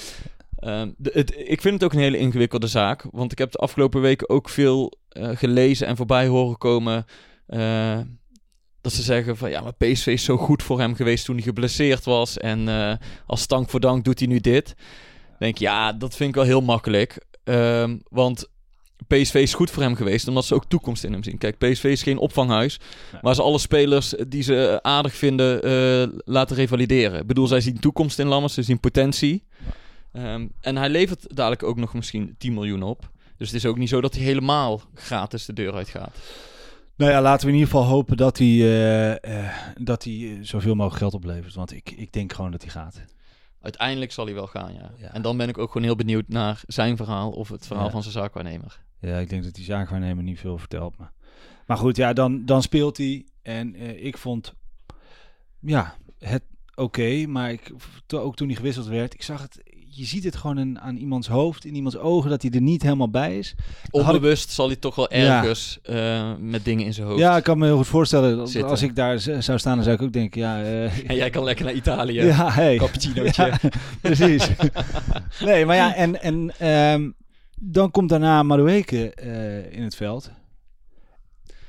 Ehm, 0.58 0.90
de, 0.96 1.10
het, 1.14 1.34
ik 1.36 1.60
vind 1.60 1.74
het 1.74 1.84
ook 1.84 1.92
een 1.92 1.98
hele 1.98 2.18
ingewikkelde 2.18 2.66
zaak. 2.66 3.06
Want 3.10 3.32
ik 3.32 3.38
heb 3.38 3.52
de 3.52 3.58
afgelopen 3.58 4.00
weken 4.00 4.28
ook 4.28 4.48
veel 4.48 4.92
eh, 5.08 5.28
gelezen 5.34 5.86
en 5.86 5.96
voorbij 5.96 6.26
horen 6.26 6.58
komen. 6.58 7.04
eh, 7.46 7.98
dat 8.86 8.94
ze 8.94 9.02
zeggen 9.02 9.36
van 9.36 9.50
ja, 9.50 9.60
maar 9.60 9.74
PSV 9.74 10.06
is 10.06 10.24
zo 10.24 10.36
goed 10.36 10.62
voor 10.62 10.78
hem 10.78 10.94
geweest 10.94 11.24
toen 11.24 11.34
hij 11.34 11.44
geblesseerd 11.44 12.04
was. 12.04 12.38
En 12.38 12.68
eh, 12.68 12.92
als 13.26 13.46
dank 13.46 13.70
voor 13.70 13.80
dank 13.80 14.04
doet 14.04 14.18
hij 14.18 14.28
nu 14.28 14.40
dit. 14.40 14.66
Dan 14.66 15.36
denk 15.38 15.54
ik, 15.54 15.60
ja, 15.60 15.92
dat 15.92 16.16
vind 16.16 16.28
ik 16.28 16.34
wel 16.34 16.44
heel 16.44 16.60
makkelijk. 16.60 17.24
Ehm, 17.44 17.96
want 18.08 18.48
PSV 19.06 19.34
is 19.34 19.54
goed 19.54 19.70
voor 19.70 19.82
hem 19.82 19.94
geweest, 19.94 20.28
omdat 20.28 20.44
ze 20.44 20.54
ook 20.54 20.64
toekomst 20.64 21.04
in 21.04 21.12
hem 21.12 21.22
zien. 21.22 21.38
Kijk, 21.38 21.58
PSV 21.58 21.84
is 21.84 22.02
geen 22.02 22.18
opvanghuis, 22.18 22.80
waar 23.22 23.34
ze 23.34 23.42
alle 23.42 23.58
spelers 23.58 24.14
die 24.28 24.42
ze 24.42 24.78
aardig 24.82 25.14
vinden 25.14 25.62
eh, 25.62 26.18
laten 26.24 26.56
revalideren. 26.56 27.20
Ik 27.20 27.26
bedoel, 27.26 27.46
zij 27.46 27.60
zien 27.60 27.80
toekomst 27.80 28.18
in 28.18 28.26
Lammers, 28.26 28.54
ze 28.54 28.62
zien 28.62 28.80
potentie. 28.80 29.44
Ehm, 30.12 30.46
en 30.60 30.76
hij 30.76 30.88
levert 30.88 31.36
dadelijk 31.36 31.62
ook 31.62 31.76
nog 31.76 31.94
misschien 31.94 32.34
10 32.38 32.54
miljoen 32.54 32.82
op. 32.82 33.10
Dus 33.36 33.46
het 33.46 33.56
is 33.56 33.66
ook 33.66 33.78
niet 33.78 33.88
zo 33.88 34.00
dat 34.00 34.14
hij 34.14 34.22
helemaal 34.24 34.82
gratis 34.94 35.44
de 35.44 35.52
deur 35.52 35.74
uit 35.74 35.88
gaat. 35.88 36.16
Nou 36.96 37.10
ja, 37.10 37.22
laten 37.22 37.46
we 37.46 37.52
in 37.52 37.58
ieder 37.58 37.72
geval 37.74 37.88
hopen 37.88 38.16
dat 38.16 38.38
hij, 38.38 38.46
eh, 38.46 39.44
eh, 39.44 39.52
dat 39.80 40.04
hij 40.04 40.12
eh, 40.14 40.38
zoveel 40.42 40.74
mogelijk 40.74 40.98
geld 41.00 41.14
oplevert. 41.14 41.54
Want 41.54 41.72
ik, 41.72 41.90
ik 41.90 42.12
denk 42.12 42.32
gewoon 42.32 42.50
dat 42.50 42.62
hij 42.62 42.70
gaat. 42.70 43.02
Uiteindelijk 43.60 44.12
zal 44.12 44.24
hij 44.24 44.34
wel 44.34 44.46
gaan, 44.46 44.72
ja. 44.74 44.90
Ja. 44.96 45.12
En 45.12 45.22
dan 45.22 45.36
ben 45.36 45.48
ik 45.48 45.58
ook 45.58 45.70
gewoon 45.72 45.86
heel 45.86 45.96
benieuwd 45.96 46.28
naar 46.28 46.60
zijn 46.66 46.96
verhaal 46.96 47.30
of 47.30 47.48
het 47.48 47.66
verhaal 47.66 47.84
Ja. 47.84 47.90
van 47.90 48.00
zijn 48.02 48.14
zaakwaarnemer. 48.14 48.80
Ja, 49.00 49.18
ik 49.18 49.28
denk 49.28 49.44
dat 49.44 49.54
die 49.54 49.64
zaakwaarnemer 49.64 50.22
niet 50.24 50.38
veel 50.40 50.58
vertelt. 50.58 50.96
Maar, 50.98 51.12
maar 51.66 51.76
goed, 51.76 51.96
ja, 51.96 52.12
dan, 52.12 52.44
dan 52.44 52.62
speelt 52.62 52.96
hij. 52.96 53.26
En 53.42 53.74
ik 54.04 54.16
vond, 54.18 54.54
ja, 55.60 55.94
het 56.18 56.42
oké. 56.74 57.26
maar 57.26 57.52
ik, 57.52 57.72
to- 58.06 58.20
ook 58.20 58.36
toen 58.36 58.46
hij 58.46 58.56
gewisseld 58.56 58.86
werd, 58.86 59.14
ik 59.14 59.22
zag 59.22 59.42
het... 59.42 59.60
Je 59.96 60.04
ziet 60.04 60.24
het 60.24 60.36
gewoon 60.36 60.58
in, 60.58 60.80
aan 60.80 60.96
iemands 60.96 61.28
hoofd, 61.28 61.64
in 61.64 61.74
iemands 61.74 61.96
ogen, 61.98 62.30
dat 62.30 62.42
hij 62.42 62.50
er 62.50 62.60
niet 62.60 62.82
helemaal 62.82 63.10
bij 63.10 63.38
is. 63.38 63.54
Ik- 63.84 63.94
Onbewust 63.94 64.50
zal 64.50 64.66
hij 64.66 64.76
toch 64.76 64.94
wel 64.94 65.14
Ja. 65.14 65.38
ergens 65.42 65.78
eh, 65.82 66.32
met 66.40 66.64
dingen 66.64 66.84
in 66.84 66.94
zijn 66.94 67.06
hoofd. 67.06 67.18
Ja, 67.20 67.36
ik 67.36 67.42
kan 67.42 67.58
me 67.58 67.64
heel 67.66 67.76
goed 67.76 67.86
voorstellen. 67.86 68.36
Dat 68.36 68.62
als 68.62 68.82
ik 68.82 68.96
daar 68.96 69.18
zou 69.20 69.58
staan, 69.58 69.74
dan 69.74 69.84
zou 69.84 69.96
ik 69.96 70.02
ook 70.02 70.12
denken, 70.12 70.40
ja... 70.40 70.62
eh, 70.62 70.98
En 71.10 71.14
jij 71.16 71.30
kan 71.30 71.44
lekker 71.44 71.64
naar 71.64 71.74
Italië. 71.74 72.24
ja, 72.34 72.50
hey. 72.52 72.76
Cappuccinootje. 72.76 73.44
Ja, 73.46 73.58
precies. 74.00 74.48
nee, 75.44 75.66
maar 75.66 75.76
ja, 75.76 75.94
en, 75.94 76.22
en 76.22 76.52
ehm, 76.58 77.10
dan 77.60 77.90
komt 77.90 78.08
daarna 78.08 78.42
Madueke 78.42 79.10
eh 79.14 79.72
in 79.72 79.82
het 79.82 79.96
veld. 79.96 80.30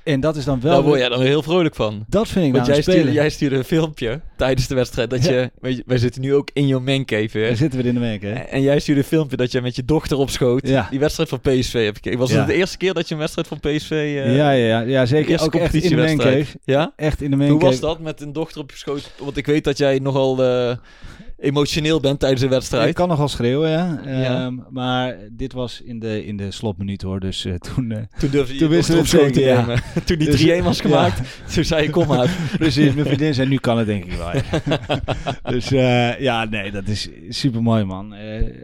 En 0.07 0.19
dat 0.19 0.35
is 0.35 0.45
dan 0.45 0.61
wel... 0.61 0.73
Daar 0.73 0.83
word 0.83 0.99
jij 0.99 1.09
dan 1.09 1.17
weer 1.19 1.27
heel 1.27 1.41
vrolijk 1.43 1.75
van. 1.75 2.05
Dat 2.07 2.27
vind 2.27 2.45
ik 2.45 2.51
Want 2.51 2.67
nou 2.67 2.81
jij 2.81 2.81
stuurde, 2.93 3.11
jij 3.11 3.29
stuurde 3.29 3.55
een 3.55 3.63
filmpje 3.63 4.21
tijdens 4.37 4.67
de 4.67 4.75
wedstrijd. 4.75 5.09
Dat 5.09 5.25
Ja. 5.25 5.31
je, 5.31 5.51
weet 5.61 5.77
je, 5.77 5.83
wij 5.85 5.97
zitten 5.97 6.21
nu 6.21 6.33
ook 6.35 6.49
in 6.53 6.67
jouw 6.67 6.79
mancave. 6.79 7.39
Daar 7.39 7.55
zitten 7.55 7.81
we 7.81 7.87
in 7.87 7.93
de 7.93 7.99
week, 7.99 8.21
hè? 8.21 8.33
En 8.33 8.61
jij 8.61 8.79
stuurde 8.79 9.01
een 9.01 9.07
filmpje 9.07 9.37
dat 9.37 9.51
je 9.51 9.61
met 9.61 9.75
je 9.75 9.85
dochter 9.85 10.17
op 10.17 10.29
schoot 10.29 10.67
Ja. 10.67 10.87
die 10.89 10.99
wedstrijd 10.99 11.29
van 11.29 11.39
PSV 11.41 11.83
hebt 11.83 11.95
gekeken. 11.95 12.19
Was 12.19 12.31
Ja. 12.31 12.37
het 12.37 12.47
de 12.47 12.53
eerste 12.53 12.77
keer 12.77 12.93
dat 12.93 13.07
je 13.07 13.13
een 13.13 13.19
wedstrijd 13.19 13.47
van 13.47 13.59
PSV... 13.59 13.91
eh, 13.91 14.35
ja, 14.35 14.51
ja, 14.51 14.79
ja, 14.81 15.05
zeker. 15.05 15.41
Ook 15.41 15.55
echt 15.55 15.73
in 15.73 15.89
de 15.89 15.95
mancave. 15.95 16.45
Ja? 16.63 16.93
Echt 16.95 17.21
in 17.21 17.31
de 17.31 17.37
Hoe 17.37 17.45
mancave. 17.45 17.65
was 17.71 17.79
dat 17.79 17.99
met 17.99 18.21
een 18.21 18.33
dochter 18.33 18.61
op 18.61 18.71
je 18.71 18.77
schoot? 18.77 19.11
Want 19.19 19.37
ik 19.37 19.45
weet 19.45 19.63
dat 19.63 19.77
jij 19.77 19.99
nogal 19.99 20.43
eh, 20.43 20.75
emotioneel 21.37 21.99
bent 21.99 22.19
tijdens 22.19 22.41
een 22.41 22.49
wedstrijd. 22.49 22.89
Ik 22.89 22.95
kan 22.95 23.07
nogal 23.07 23.27
schreeuwen, 23.27 23.69
ja. 23.69 24.01
Ja. 24.05 24.45
Ehm, 24.45 24.55
maar 24.69 25.15
dit 25.31 25.53
was 25.53 25.81
in 25.81 25.99
de, 25.99 26.25
in 26.25 26.37
de 26.37 26.51
slotminuut, 26.51 27.01
hoor. 27.01 27.19
Dus 27.19 27.45
eh, 27.45 27.53
toen... 27.53 27.91
eh, 27.91 27.97
Toen 28.19 28.29
durfde 28.29 28.53
je 28.53 28.59
Toen 28.59 29.21
het 29.23 29.33
te 29.33 29.39
ja. 29.39 29.59
nemen. 29.59 29.81
Toen 30.05 30.17
die 30.17 30.29
Dus, 30.29 30.59
3-1 30.59 30.63
was 30.63 30.77
ja. 30.77 30.83
gemaakt, 30.83 31.21
toen 31.53 31.63
zei 31.63 31.83
je 31.83 31.89
kom 31.89 32.11
uit. 32.11 32.29
Precies, 32.57 32.93
mijn 32.93 33.05
vriendin 33.05 33.33
zei, 33.33 33.47
nu 33.49 33.57
kan 33.57 33.77
het 33.77 33.87
denk 33.87 34.05
ik 34.05 34.11
wel. 34.17 34.31
dus 35.53 35.71
eh, 35.71 36.19
ja, 36.19 36.45
nee, 36.45 36.71
dat 36.71 36.87
is 36.87 37.09
super 37.29 37.61
mooi, 37.63 37.83
man. 37.83 38.13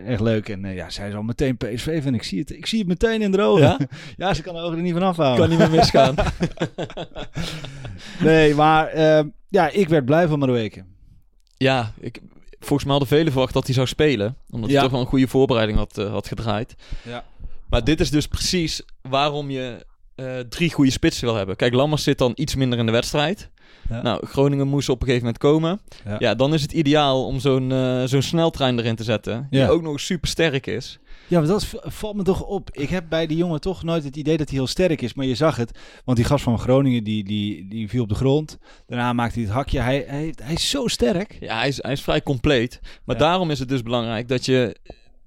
Echt 0.05 0.21
leuk. 0.21 0.49
En 0.49 0.73
ja, 0.73 0.89
zij 0.89 1.07
is 1.09 1.13
al 1.15 1.23
meteen 1.23 1.57
PSV 1.57 2.01
en 2.05 2.13
ik 2.13 2.23
zie 2.23 2.39
het, 2.39 2.51
ik 2.51 2.65
zie 2.65 2.79
het 2.79 2.87
meteen 2.87 3.21
in 3.21 3.31
de 3.31 3.41
ogen. 3.41 3.61
Ja? 3.63 3.77
Ja, 4.17 4.33
ze 4.33 4.41
kan 4.41 4.53
de 4.55 4.61
ogen 4.61 4.77
er 4.77 4.83
niet 4.83 4.93
van 4.93 5.01
afhouden. 5.03 5.39
Kan 5.39 5.49
niet 5.49 5.69
meer 5.69 5.77
misgaan. 5.79 6.15
Nee, 8.19 8.55
maar 8.55 8.87
eh, 8.87 9.23
ja, 9.49 9.69
ik 9.69 9.89
werd 9.89 10.05
blij 10.05 10.27
van 10.27 10.39
Madueke. 10.39 10.83
Ja, 11.57 11.91
ik, 11.99 12.19
volgens 12.65 12.83
mij 12.83 12.91
hadden 12.97 13.17
velen 13.17 13.31
verwacht 13.31 13.53
dat 13.53 13.65
hij 13.65 13.73
zou 13.75 13.87
spelen. 13.87 14.37
Omdat 14.49 14.69
Ja. 14.69 14.73
hij 14.75 14.83
toch 14.83 14.91
wel 14.91 15.01
een 15.01 15.07
goede 15.07 15.27
voorbereiding 15.27 15.77
had, 15.77 15.97
eh, 15.97 16.11
had 16.11 16.27
gedraaid. 16.27 16.75
Ja. 17.03 17.23
Maar 17.69 17.83
dit 17.83 17.99
is 17.99 18.09
dus 18.09 18.27
precies 18.27 18.81
waarom 19.01 19.49
je 19.49 19.85
eh, 20.15 20.39
drie 20.49 20.73
goede 20.73 20.91
spitsen 20.91 21.25
wil 21.25 21.35
hebben. 21.35 21.55
Kijk, 21.55 21.73
Lammers 21.73 22.03
zit 22.03 22.17
dan 22.17 22.31
iets 22.35 22.55
minder 22.55 22.79
in 22.79 22.85
de 22.85 22.91
wedstrijd. 22.91 23.49
Ja. 23.89 24.01
Nou, 24.01 24.25
Groningen 24.27 24.67
moest 24.67 24.89
op 24.89 25.01
een 25.01 25.07
gegeven 25.07 25.25
moment 25.25 25.43
komen. 25.43 25.79
Ja. 26.05 26.15
Ja, 26.19 26.35
dan 26.35 26.53
is 26.53 26.61
het 26.61 26.71
ideaal 26.71 27.25
om 27.25 27.39
zo'n 27.39 27.71
eh, 27.71 28.03
zo'n 28.05 28.21
sneltrein 28.21 28.79
erin 28.79 28.95
te 28.95 29.03
zetten. 29.03 29.47
Die 29.49 29.69
ook 29.69 29.81
nog 29.81 29.99
super 29.99 30.29
sterk 30.29 30.67
is. 30.67 30.99
Ja, 31.33 31.39
maar 31.39 31.47
dat 31.47 31.73
valt 31.81 32.15
me 32.15 32.23
toch 32.23 32.43
op. 32.43 32.69
Ik 32.71 32.89
heb 32.89 33.05
bij 33.09 33.27
die 33.27 33.37
jongen 33.37 33.61
toch 33.61 33.83
nooit 33.83 34.03
het 34.03 34.15
idee 34.15 34.37
dat 34.37 34.49
hij 34.49 34.57
heel 34.57 34.67
sterk 34.67 35.01
is. 35.01 35.13
Maar 35.13 35.25
je 35.25 35.35
zag 35.35 35.55
het. 35.55 35.79
Want 36.05 36.17
die 36.17 36.25
gast 36.25 36.43
van 36.43 36.59
Groningen, 36.59 37.03
die, 37.03 37.23
die, 37.23 37.67
die 37.67 37.89
viel 37.89 38.03
op 38.03 38.09
de 38.09 38.15
grond. 38.15 38.57
Daarna 38.87 39.13
maakte 39.13 39.35
hij 39.39 39.43
het 39.43 39.53
hakje. 39.53 39.79
Hij, 39.79 40.03
hij, 40.07 40.33
hij 40.43 40.53
is 40.53 40.69
zo 40.69 40.87
sterk. 40.87 41.37
Ja, 41.39 41.57
hij 41.57 41.67
is, 41.67 41.81
hij 41.81 41.91
is 41.91 42.01
vrij 42.01 42.21
compleet. 42.23 42.79
Maar 43.05 43.15
Ja. 43.15 43.21
daarom 43.21 43.51
is 43.51 43.59
het 43.59 43.69
dus 43.69 43.83
belangrijk 43.83 44.27
dat 44.27 44.45
je 44.45 44.75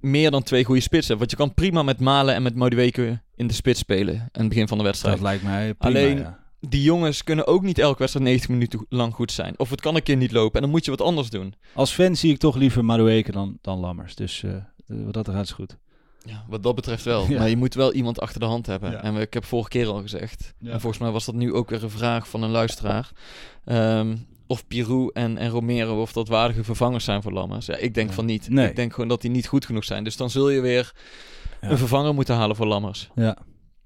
meer 0.00 0.30
dan 0.30 0.42
twee 0.42 0.64
goede 0.64 0.80
spitsen 0.80 1.16
hebt. 1.16 1.18
Want 1.18 1.30
je 1.30 1.36
kan 1.36 1.54
prima 1.54 1.82
met 1.82 2.00
Malen 2.00 2.34
en 2.34 2.42
met 2.42 2.54
Madueke 2.54 3.20
in 3.36 3.46
de 3.46 3.54
spits 3.54 3.78
spelen. 3.80 4.14
aan 4.20 4.28
het 4.32 4.48
begin 4.48 4.68
van 4.68 4.78
de 4.78 4.84
wedstrijd. 4.84 5.14
Dat 5.16 5.24
lijkt 5.24 5.42
mij 5.42 5.74
prima, 5.74 5.98
Alleen- 5.98 6.18
ja. 6.18 6.38
die 6.60 6.82
jongens 6.82 7.24
kunnen 7.24 7.46
ook 7.46 7.62
niet 7.62 7.78
elke 7.78 7.98
wedstrijd 7.98 8.26
90 8.26 8.50
minuten 8.50 8.86
lang 8.88 9.14
goed 9.14 9.32
zijn. 9.32 9.54
Of 9.58 9.70
het 9.70 9.80
kan 9.80 9.94
een 9.96 10.02
keer 10.02 10.16
niet 10.16 10.32
lopen 10.32 10.54
en 10.54 10.60
dan 10.62 10.70
moet 10.70 10.84
je 10.84 10.90
wat 10.90 11.00
anders 11.00 11.30
doen. 11.30 11.54
Als 11.74 11.92
fan 11.92 12.16
zie 12.16 12.32
ik 12.32 12.38
toch 12.38 12.56
liever 12.56 12.84
Madueke 12.84 13.32
dan, 13.32 13.58
dan 13.60 13.78
Lammers. 13.78 14.14
Dus 14.14 14.42
eh, 14.42 14.50
wat 14.86 15.14
dat 15.14 15.28
gaat 15.28 15.44
is 15.44 15.50
goed. 15.52 15.76
Ja, 16.26 16.44
wat 16.48 16.62
dat 16.62 16.74
betreft 16.74 17.04
wel. 17.04 17.26
Ja. 17.28 17.38
Maar 17.38 17.48
je 17.48 17.56
moet 17.56 17.74
wel 17.74 17.92
iemand 17.92 18.20
achter 18.20 18.40
de 18.40 18.46
hand 18.46 18.66
hebben. 18.66 18.90
Ja. 18.90 19.02
En 19.02 19.14
we, 19.14 19.20
ik 19.20 19.34
heb 19.34 19.44
vorige 19.44 19.68
keer 19.68 19.86
al 19.86 20.00
gezegd. 20.00 20.54
Ja. 20.58 20.72
En 20.72 20.80
volgens 20.80 21.02
mij 21.02 21.10
was 21.10 21.24
dat 21.24 21.34
nu 21.34 21.52
ook 21.52 21.70
weer 21.70 21.82
een 21.82 21.90
vraag 21.90 22.28
van 22.28 22.42
een 22.42 22.50
luisteraar. 22.50 23.10
Ehm, 23.64 24.16
of 24.46 24.66
Pirou 24.66 25.10
en, 25.12 25.38
en 25.38 25.48
Romero 25.50 26.00
of 26.00 26.12
dat 26.12 26.28
waardige 26.28 26.64
vervangers 26.64 27.04
zijn 27.04 27.22
voor 27.22 27.32
Lammers. 27.32 27.66
Ja, 27.66 27.76
ik 27.76 27.94
denk 27.94 28.08
Ja. 28.08 28.14
van 28.14 28.24
niet. 28.24 28.48
Nee. 28.48 28.68
Ik 28.68 28.76
denk 28.76 28.92
gewoon 28.92 29.08
dat 29.08 29.20
die 29.20 29.30
niet 29.30 29.46
goed 29.46 29.64
genoeg 29.66 29.84
zijn. 29.84 30.04
Dus 30.04 30.16
dan 30.16 30.30
zul 30.30 30.50
je 30.50 30.60
weer 30.60 30.92
Ja. 31.60 31.70
een 31.70 31.78
vervanger 31.78 32.14
moeten 32.14 32.34
halen 32.34 32.56
voor 32.56 32.66
Lammers. 32.66 33.08
Ja, 33.14 33.36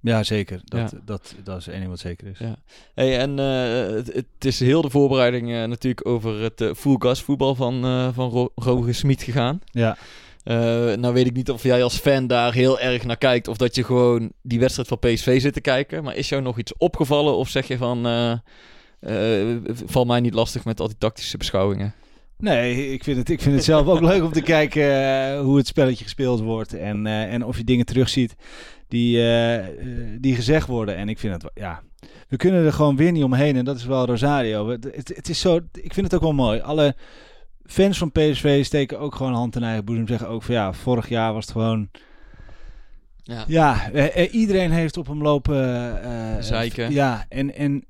ja 0.00 0.22
zeker. 0.22 0.60
Dat, 0.64 0.90
Ja. 0.90 0.98
Dat, 1.04 1.34
dat 1.44 1.58
is 1.58 1.66
één 1.68 1.78
ding 1.78 1.90
wat 1.90 1.98
zeker 1.98 2.26
is. 2.26 2.38
Ja. 2.38 2.56
Hey, 2.94 3.18
en 3.18 3.38
eh, 3.38 3.94
het, 3.96 4.12
het 4.14 4.44
is 4.44 4.60
heel 4.60 4.82
de 4.82 4.90
voorbereiding 4.90 5.52
eh, 5.52 5.64
natuurlijk 5.64 6.06
over 6.06 6.40
het 6.42 6.60
eh 6.60 6.74
full 6.74 6.96
gas 6.98 7.22
voetbal 7.22 7.54
van, 7.54 7.84
eh 7.84 8.08
van 8.12 8.30
Ro 8.30 8.52
Roger 8.54 8.94
Smit 8.94 9.22
gegaan. 9.22 9.60
Ja. 9.64 9.96
Eh, 10.42 10.56
nou 10.94 11.14
weet 11.14 11.26
ik 11.26 11.34
niet 11.34 11.50
of 11.50 11.62
jij 11.62 11.82
als 11.82 11.98
fan 11.98 12.26
daar 12.26 12.52
heel 12.52 12.80
erg 12.80 13.04
naar 13.04 13.16
kijkt 13.16 13.48
of 13.48 13.56
dat 13.56 13.74
je 13.74 13.84
gewoon 13.84 14.32
die 14.42 14.60
wedstrijd 14.60 14.88
van 14.88 14.98
PSV 14.98 15.40
zit 15.40 15.52
te 15.52 15.60
kijken. 15.60 16.04
Maar 16.04 16.16
is 16.16 16.28
jou 16.28 16.42
nog 16.42 16.58
iets 16.58 16.76
opgevallen 16.76 17.36
of 17.36 17.48
zeg 17.48 17.68
je 17.68 17.76
van, 17.76 18.06
eh, 18.06 19.56
val 19.86 20.04
mij 20.04 20.20
niet 20.20 20.34
lastig 20.34 20.64
met 20.64 20.80
al 20.80 20.86
die 20.86 20.98
tactische 20.98 21.36
beschouwingen? 21.36 21.94
Nee, 22.38 22.92
ik 22.92 23.04
vind 23.04 23.16
het, 23.16 23.30
ik 23.30 23.40
vind 23.40 23.54
het 23.54 23.64
zelf 23.64 23.86
ook 23.86 24.00
leuk 24.10 24.22
om 24.22 24.32
te 24.32 24.42
kijken 24.42 25.38
hoe 25.38 25.56
het 25.56 25.66
spelletje 25.66 26.04
gespeeld 26.04 26.40
wordt. 26.40 26.74
En, 26.74 27.06
en 27.06 27.44
of 27.44 27.56
je 27.56 27.64
dingen 27.64 27.86
terugziet 27.86 28.34
die, 28.88 29.22
die 30.20 30.34
gezegd 30.34 30.66
worden. 30.66 30.96
En 30.96 31.08
ik 31.08 31.18
vind 31.18 31.42
het, 31.42 31.50
ja, 31.54 31.82
we 32.28 32.36
kunnen 32.36 32.64
er 32.64 32.72
gewoon 32.72 32.96
weer 32.96 33.12
niet 33.12 33.24
omheen. 33.24 33.56
En 33.56 33.64
dat 33.64 33.76
is 33.76 33.84
wel 33.84 34.06
Rosario. 34.06 34.70
Het 34.70 35.28
is 35.28 35.40
zo, 35.40 35.60
ik 35.72 35.94
vind 35.94 36.06
het 36.06 36.14
ook 36.14 36.20
wel 36.20 36.32
mooi. 36.32 36.60
Alle 36.60 36.94
fans 37.70 37.98
van 37.98 38.12
PSV 38.12 38.64
steken 38.64 38.98
ook 38.98 39.14
gewoon 39.14 39.32
hand 39.34 39.56
in 39.56 39.62
eigen 39.62 39.84
boezem. 39.84 40.08
Zeggen 40.08 40.28
ook 40.28 40.42
van 40.42 40.54
ja, 40.54 40.72
vorig 40.72 41.08
jaar 41.08 41.32
was 41.32 41.44
het 41.44 41.52
gewoon... 41.52 41.88
Ja. 43.22 43.44
Ja, 43.46 43.90
eh, 43.92 44.16
eh, 44.24 44.34
iedereen 44.34 44.70
heeft 44.70 44.96
op 44.96 45.06
hem 45.06 45.22
lopen. 45.22 46.02
eh, 46.02 46.42
Zeiken. 46.42 46.92
Ja, 46.92 47.24
en, 47.28 47.54
en 47.54 47.84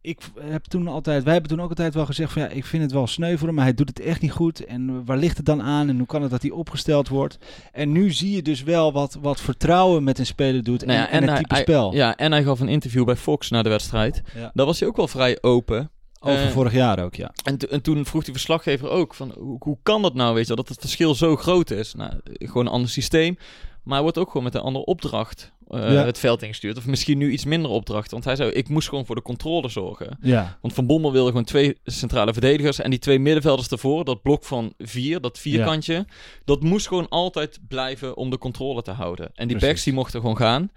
ik 0.00 0.20
heb 0.40 0.64
toen 0.64 0.88
altijd, 0.88 1.22
wij 1.24 1.32
hebben 1.32 1.50
toen 1.50 1.60
ook 1.62 1.68
altijd 1.68 1.94
wel 1.94 2.06
gezegd 2.06 2.32
van 2.32 2.42
ja, 2.42 2.48
ik 2.48 2.64
vind 2.64 2.82
het 2.82 2.92
wel 2.92 3.06
sneu 3.06 3.36
voor 3.36 3.46
hem, 3.46 3.56
maar 3.56 3.64
hij 3.64 3.74
doet 3.74 3.88
het 3.88 4.00
echt 4.00 4.20
niet 4.20 4.30
goed. 4.32 4.64
En 4.64 5.04
waar 5.04 5.16
ligt 5.16 5.36
het 5.36 5.46
dan 5.46 5.62
aan 5.62 5.88
en 5.88 5.96
hoe 5.98 6.06
kan 6.06 6.22
het 6.22 6.30
dat 6.30 6.42
hij 6.42 6.50
opgesteld 6.50 7.08
wordt? 7.08 7.38
En 7.72 7.92
nu 7.92 8.10
zie 8.12 8.30
je 8.36 8.42
dus 8.42 8.62
wel 8.62 8.92
wat, 8.92 9.18
wat 9.20 9.40
vertrouwen 9.40 10.04
met 10.04 10.18
een 10.18 10.26
speler 10.26 10.62
doet 10.62 10.82
en, 10.82 10.88
Nou 10.88 11.00
ja, 11.00 11.10
en, 11.10 11.20
het 11.20 11.30
hij- 11.30 11.38
type 11.38 11.54
hij- 11.54 11.62
spel. 11.62 11.94
Ja, 11.94 12.16
en 12.16 12.32
hij 12.32 12.42
gaf 12.42 12.60
een 12.60 12.68
interview 12.68 13.04
bij 13.04 13.16
Fox 13.16 13.50
na 13.50 13.62
de 13.62 13.68
wedstrijd. 13.68 14.22
Ja. 14.34 14.50
Daar 14.54 14.66
was 14.66 14.78
hij 14.80 14.88
ook 14.88 14.96
wel 14.96 15.08
vrij 15.08 15.38
open. 15.40 15.90
Over 16.26 16.44
Eh, 16.46 16.50
vorig 16.50 16.72
jaar 16.72 17.04
ook, 17.04 17.14
ja. 17.14 17.30
En, 17.44 17.58
en 17.58 17.82
toen 17.82 18.04
vroeg 18.06 18.24
die 18.24 18.32
verslaggever 18.32 18.88
ook 18.88 19.14
van 19.14 19.34
hoe, 19.38 19.56
hoe 19.60 19.78
kan 19.82 20.02
dat 20.02 20.14
nou, 20.14 20.34
weet 20.34 20.46
je 20.48 20.54
dat 20.54 20.68
het 20.68 20.80
verschil 20.80 21.14
zo 21.14 21.36
groot 21.36 21.70
is. 21.70 21.94
Nou, 21.94 22.12
gewoon 22.24 22.66
een 22.66 22.72
ander 22.72 22.90
systeem, 22.90 23.36
maar 23.82 23.94
hij 23.94 24.02
wordt 24.02 24.18
ook 24.18 24.26
gewoon 24.28 24.42
met 24.42 24.54
een 24.54 24.60
andere 24.60 24.84
opdracht 24.84 25.54
eh, 25.68 25.92
Ja. 25.92 26.04
het 26.04 26.18
veld 26.18 26.42
ingestuurd. 26.42 26.76
Of 26.78 26.86
misschien 26.86 27.18
nu 27.18 27.30
iets 27.32 27.44
minder 27.44 27.70
opdracht, 27.70 28.10
want 28.10 28.24
hij 28.24 28.36
zei, 28.36 28.50
ik 28.50 28.68
moest 28.68 28.88
gewoon 28.88 29.06
voor 29.06 29.14
de 29.14 29.22
controle 29.22 29.68
zorgen. 29.68 30.18
Ja, 30.20 30.58
Want 30.60 30.74
Van 30.74 30.86
Bommel 30.86 31.12
wilde 31.12 31.28
gewoon 31.30 31.44
twee 31.44 31.78
centrale 31.84 32.32
verdedigers 32.32 32.78
en 32.80 32.90
die 32.90 32.98
twee 32.98 33.18
middenvelders 33.18 33.68
ervoor, 33.68 34.04
dat 34.04 34.22
blok 34.22 34.44
van 34.44 34.72
vier, 34.78 35.20
dat 35.20 35.38
vierkantje, 35.38 36.06
dat 36.44 36.62
moest 36.62 36.88
gewoon 36.88 37.08
altijd 37.08 37.58
blijven 37.68 38.16
om 38.16 38.30
de 38.30 38.38
controle 38.38 38.82
te 38.82 38.90
houden. 38.90 39.26
En 39.26 39.32
die 39.34 39.46
Precies. 39.46 39.66
backs 39.68 39.82
die 39.84 39.92
mochten 39.92 40.20
gewoon 40.20 40.36
gaan. 40.36 40.70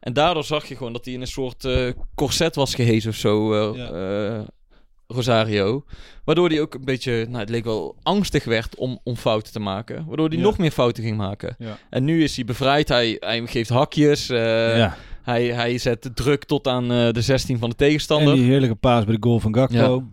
En 0.00 0.12
daardoor 0.12 0.44
zag 0.44 0.66
je 0.66 0.76
gewoon 0.76 0.92
dat 0.92 1.04
hij 1.04 1.14
in 1.14 1.20
een 1.20 1.26
soort 1.26 1.64
eh 1.64 1.88
corset 2.14 2.54
was 2.54 2.74
gehezen 2.74 3.10
of 3.10 3.16
zo. 3.16 3.54
Ja. 3.76 3.90
eh, 3.90 4.40
Rosario. 5.06 5.84
Waardoor 6.24 6.48
hij 6.48 6.60
ook 6.60 6.74
een 6.74 6.84
beetje, 6.84 7.26
nou, 7.28 7.38
het 7.40 7.48
leek 7.48 7.64
wel 7.64 7.96
angstig 8.02 8.44
werd 8.44 8.76
om, 8.76 8.98
om 9.04 9.16
fouten 9.16 9.52
te 9.52 9.60
maken. 9.60 10.04
Waardoor 10.06 10.28
hij 10.28 10.36
Ja. 10.36 10.42
nog 10.42 10.58
meer 10.58 10.70
fouten 10.70 11.02
ging 11.02 11.16
maken. 11.16 11.54
Ja. 11.58 11.78
En 11.90 12.04
nu 12.04 12.22
is 12.22 12.36
hij 12.36 12.44
bevrijd. 12.44 12.88
Hij, 12.88 13.16
hij 13.20 13.46
geeft 13.46 13.68
hakjes. 13.68 14.28
eh, 14.28 14.76
ja. 14.76 14.96
hij, 15.22 15.44
hij 15.46 15.78
zet 15.78 16.10
druk 16.14 16.44
tot 16.44 16.66
aan 16.68 16.92
eh, 16.92 17.10
de 17.12 17.20
16 17.20 17.58
van 17.58 17.68
de 17.70 17.76
En 17.78 17.86
tegenstander. 17.86 18.34
die 18.34 18.44
heerlijke 18.44 18.74
paas 18.76 19.04
bij 19.04 19.14
de 19.14 19.22
goal 19.22 19.40
van 19.40 19.54
Gakpo. 19.54 20.04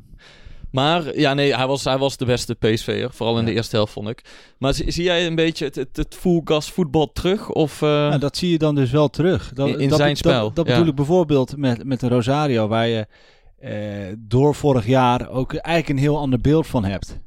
Maar 0.72 1.18
ja, 1.20 1.34
nee, 1.34 1.56
hij 1.56 1.68
was, 1.68 1.84
hij 1.84 1.98
was 1.98 2.18
de 2.18 2.26
beste 2.26 2.56
PSV'er. 2.56 3.12
Vooral 3.12 3.40
in 3.40 3.46
de 3.46 3.52
eerste 3.54 3.76
helft, 3.76 3.94
vond 3.94 4.08
ik. 4.10 4.22
Maar 4.58 4.74
zie, 4.74 4.92
zie 4.92 5.04
jij 5.04 5.26
een 5.26 5.36
beetje 5.36 5.66
het, 5.66 5.76
het, 5.76 5.98
het 5.98 6.16
full 6.20 6.42
gas 6.46 6.72
voetbal 6.72 7.12
terug? 7.12 7.50
Of, 7.50 7.82
eh, 7.82 7.88
Nou, 7.90 8.20
dat 8.20 8.38
zie 8.38 8.52
je 8.52 8.58
dan 8.58 8.76
dus 8.76 8.92
wel 8.92 9.10
terug. 9.10 9.52
Dat, 9.54 9.68
In- 9.68 9.80
in 9.80 9.90
dat, 9.90 9.98
zijn 9.98 10.10
dat- 10.10 10.18
spel, 10.18 10.54
Dat, 10.54 10.66
bedoel 10.66 10.88
ik 10.88 10.96
bijvoorbeeld 10.96 11.58
met, 11.58 11.84
met 11.84 12.00
de 12.00 12.08
Rosario, 12.08 12.68
waar 12.68 12.88
je 12.88 13.06
eh, 13.64 14.14
door 14.20 14.56
vorig 14.56 14.86
jaar 14.88 15.30
ook 15.30 15.54
eigenlijk 15.54 15.90
een 15.90 16.06
heel 16.06 16.18
ander 16.18 16.42
beeld 16.42 16.68
van 16.68 16.84
hebt. 16.86 17.18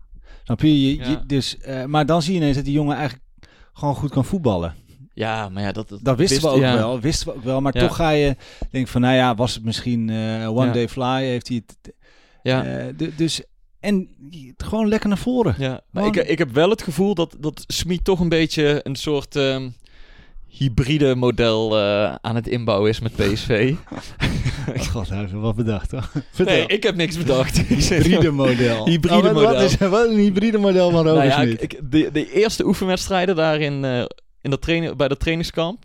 Snap 0.44 0.60
je? 0.60 0.82
je, 0.82 0.96
je- 1.10 1.26
dus, 1.26 1.58
eh, 1.58 1.84
maar 1.84 2.06
dan 2.06 2.22
zie 2.22 2.32
je 2.34 2.38
ineens 2.40 2.56
dat 2.56 2.64
die 2.64 2.74
jongen 2.74 2.96
eigenlijk 2.96 3.28
gewoon 3.72 3.94
goed 3.94 4.10
kan 4.10 4.24
voetballen. 4.24 4.74
ja, 5.14 5.48
maar 5.48 5.62
ja, 5.62 5.72
dat, 5.72 5.98
Dat 6.02 6.16
wisten 6.16 6.42
we 6.42 6.48
ook 6.48 6.60
ja. 6.60 6.74
wel, 6.74 7.00
wisten 7.00 7.26
we 7.28 7.34
ook 7.34 7.44
wel. 7.44 7.60
Maar 7.60 7.76
Ja. 7.76 7.86
toch 7.86 7.96
ga 7.96 8.10
je 8.10 8.36
denk 8.70 8.88
van, 8.88 9.00
nou 9.00 9.14
ja, 9.14 9.34
was 9.34 9.54
het 9.54 9.64
misschien 9.64 10.10
eh, 10.10 10.48
one 10.56 10.70
day 10.70 10.88
fly? 10.88 11.22
Heeft 11.24 11.48
hij 11.48 11.62
het? 11.66 11.92
Ja. 12.42 12.62
du- 12.96 13.14
dus 13.16 13.42
en 13.80 14.08
gewoon 14.56 14.88
lekker 14.88 15.08
naar 15.08 15.18
voren. 15.18 15.54
Ja, 15.58 15.80
maar 15.90 16.06
ik, 16.06 16.16
ik 16.16 16.38
heb 16.38 16.50
wel 16.52 16.70
het 16.70 16.82
gevoel 16.82 17.14
dat, 17.14 17.36
dat 17.40 17.64
Smit 17.66 18.04
toch 18.04 18.20
een 18.20 18.28
beetje 18.28 18.80
een 18.82 18.96
soort 18.96 19.36
ehm, 19.36 19.68
hybride 20.58 21.14
model 21.14 21.76
eh, 21.78 22.14
aan 22.20 22.34
het 22.34 22.48
inbouwen 22.48 22.90
is 22.90 23.00
met 23.00 23.16
PSV. 23.20 23.74
Oh 24.76 24.82
god, 24.82 25.08
hij 25.08 25.18
heeft 25.18 25.32
wel 25.32 25.40
wat 25.40 25.56
bedacht 25.56 25.90
hoor. 25.90 26.10
Nee, 26.44 26.66
ik 26.66 26.82
heb 26.82 26.94
niks 26.96 27.16
bedacht. 27.18 27.58
Ik 27.58 27.66
hybride 27.78 28.30
model. 28.30 28.84
Hybride 28.88 29.16
Oh, 29.16 29.22
wat- 29.22 29.32
Wat 29.34 29.44
model. 29.44 29.60
is 29.64 29.76
wat 29.76 30.08
een 30.08 30.16
hybride 30.18 30.58
model 30.58 30.90
van 30.90 31.06
Robert 31.06 31.28
Nou 31.28 31.46
ja, 31.46 31.52
ik, 31.52 31.60
ik- 31.62 31.80
de, 31.90 32.08
de 32.12 32.32
eerste 32.32 32.66
oefenwedstrijden 32.66 33.36
daar 33.36 33.60
in, 33.60 33.84
eh, 33.84 34.04
in 34.40 34.50
dat 34.50 34.96
bij 34.96 35.08
dat 35.08 35.20
trainingskamp. 35.20 35.84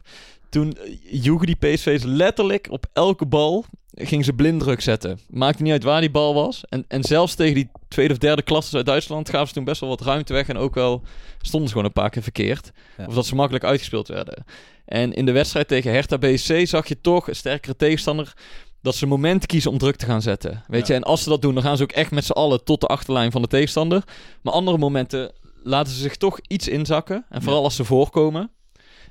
Toen 0.50 0.78
joegen 1.12 1.46
die 1.48 1.56
PSV's 1.56 2.04
letterlijk 2.04 2.68
op 2.70 2.86
elke 2.94 3.26
bal. 3.26 3.66
Gingen 3.94 4.26
ze 4.26 4.34
blinddruk 4.34 4.82
zetten. 4.82 5.20
Maakte 5.30 5.64
niet 5.64 5.72
uit 5.72 5.84
waar 5.84 6.02
die 6.02 6.12
bal 6.12 6.34
was. 6.34 6.64
En, 6.70 6.86
en 6.88 7.04
zelfs 7.04 7.36
tegen 7.36 7.56
die 7.56 7.70
tweede 7.88 8.14
of 8.14 8.20
derde 8.20 8.42
klassen 8.42 8.78
uit 8.78 8.86
Duitsland 8.86 9.30
gaven 9.30 9.48
ze 9.48 9.54
toen 9.54 9.64
best 9.64 9.80
wel 9.82 9.90
wat 9.90 10.02
ruimte 10.02 10.34
weg. 10.34 10.48
En 10.48 10.58
ook 10.58 10.74
wel 10.76 11.02
stonden 11.42 11.68
ze 11.70 11.74
gewoon 11.76 11.88
een 11.88 12.02
paar 12.02 12.10
keer 12.10 12.22
verkeerd. 12.24 12.72
Ja. 12.98 13.06
Of 13.06 13.14
dat 13.14 13.26
ze 13.26 13.36
makkelijk 13.36 13.64
uitgespeeld 13.64 14.08
werden. 14.08 14.44
En 14.86 15.14
in 15.14 15.26
de 15.26 15.32
wedstrijd 15.32 15.68
tegen 15.68 15.92
Hertha 15.92 16.18
BSC 16.18 16.54
zag 16.64 16.88
je 16.88 17.02
toch 17.02 17.28
een 17.28 17.36
sterkere 17.36 17.76
tegenstander. 17.76 18.34
Dat 18.82 18.96
ze 18.96 19.06
moment 19.06 19.46
kiezen 19.46 19.72
om 19.72 19.78
druk 19.78 19.96
te 19.96 20.06
gaan 20.06 20.22
zetten. 20.22 20.64
Weet 20.68 20.88
Ja. 20.88 20.94
je, 20.94 21.00
en 21.00 21.06
als 21.08 21.24
ze 21.24 21.30
dat 21.30 21.42
doen, 21.42 21.54
dan 21.54 21.64
gaan 21.64 21.78
ze 21.78 21.84
ook 21.84 21.92
echt 21.92 22.12
met 22.12 22.26
z'n 22.26 22.32
allen 22.32 22.64
tot 22.64 22.82
de 22.82 22.88
achterlijn 22.88 23.32
van 23.32 23.42
de 23.42 23.48
tegenstander. 23.48 24.04
Maar 24.42 24.54
andere 24.54 24.78
momenten 24.78 25.32
laten 25.64 25.94
ze 25.94 26.00
zich 26.00 26.16
toch 26.16 26.40
iets 26.48 26.68
inzakken. 26.68 27.26
En 27.30 27.42
vooral 27.42 27.64
als 27.64 27.76
ze 27.76 27.84
voorkomen. 27.86 28.50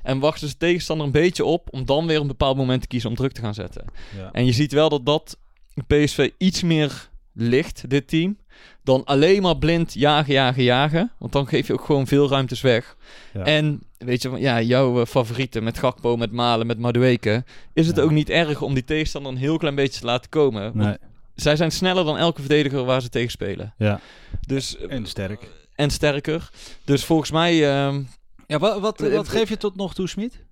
En 0.03 0.19
wachten 0.19 0.49
ze 0.49 0.53
de 0.53 0.59
tegenstander 0.67 1.07
een 1.07 1.13
beetje 1.13 1.45
op 1.45 1.69
om 1.71 1.85
dan 1.85 2.07
weer 2.07 2.21
een 2.21 2.27
bepaald 2.27 2.57
moment 2.57 2.81
te 2.81 2.87
kiezen 2.87 3.11
om 3.11 3.17
druk 3.17 3.33
te 3.33 3.41
gaan 3.41 3.55
zetten. 3.55 3.85
Ja. 4.17 4.29
En 4.33 4.47
je 4.47 4.53
ziet 4.53 4.73
wel 4.73 4.89
dat 4.89 5.07
dat 5.07 5.39
PSV 5.87 6.31
iets 6.39 6.63
meer 6.63 7.09
ligt, 7.33 7.91
dit 7.91 8.09
team. 8.09 8.39
Dan 8.85 9.05
alleen 9.05 9.43
maar 9.43 9.57
blind 9.57 9.95
jagen, 9.95 10.33
jagen, 10.33 10.63
jagen. 10.63 11.13
Want 11.19 11.33
dan 11.33 11.47
geef 11.47 11.67
je 11.67 11.73
ook 11.73 11.85
gewoon 11.85 12.07
veel 12.07 12.29
ruimtes 12.29 12.61
weg. 12.61 12.97
Ja. 13.35 13.45
En 13.45 13.83
weet 13.99 14.23
je, 14.23 14.31
ja, 14.31 14.61
jouw 14.61 15.01
eh, 15.01 15.07
favorieten 15.07 15.63
met 15.65 15.79
Gakpo, 15.79 16.17
met 16.17 16.33
Malen, 16.33 16.67
met 16.67 16.79
Madueke. 16.79 17.45
Is 17.73 17.87
het 17.87 17.97
Ja. 17.97 18.03
ook 18.03 18.11
niet 18.11 18.31
erg 18.31 18.63
om 18.63 18.75
die 18.75 18.85
tegenstander 18.85 19.33
een 19.33 19.39
heel 19.39 19.57
klein 19.59 19.75
beetje 19.75 20.01
te 20.01 20.07
laten 20.07 20.31
komen? 20.31 20.71
Nee. 20.75 20.97
zij 21.35 21.57
zijn 21.57 21.71
sneller 21.71 22.05
dan 22.05 22.19
elke 22.19 22.41
verdediger 22.41 22.85
waar 22.85 23.03
ze 23.03 23.09
tegen 23.09 23.31
spelen. 23.31 23.75
Ja. 23.79 24.01
Dus, 24.47 24.77
eh, 24.77 24.93
En 24.93 25.07
sterk. 25.07 25.49
en 25.75 25.91
sterker. 25.91 26.51
Dus 26.85 27.05
volgens 27.05 27.31
mij... 27.31 27.71
ehm, 27.77 28.03
Ja, 28.51 28.59
wat, 28.59 28.81
wat, 28.81 29.01
Eh, 29.01 29.15
wat 29.15 29.27
eh, 29.27 29.33
geef 29.33 29.49
je 29.49 29.57
tot 29.57 29.77
nog 29.77 29.95
toe, 29.95 30.09
Smit? 30.09 30.45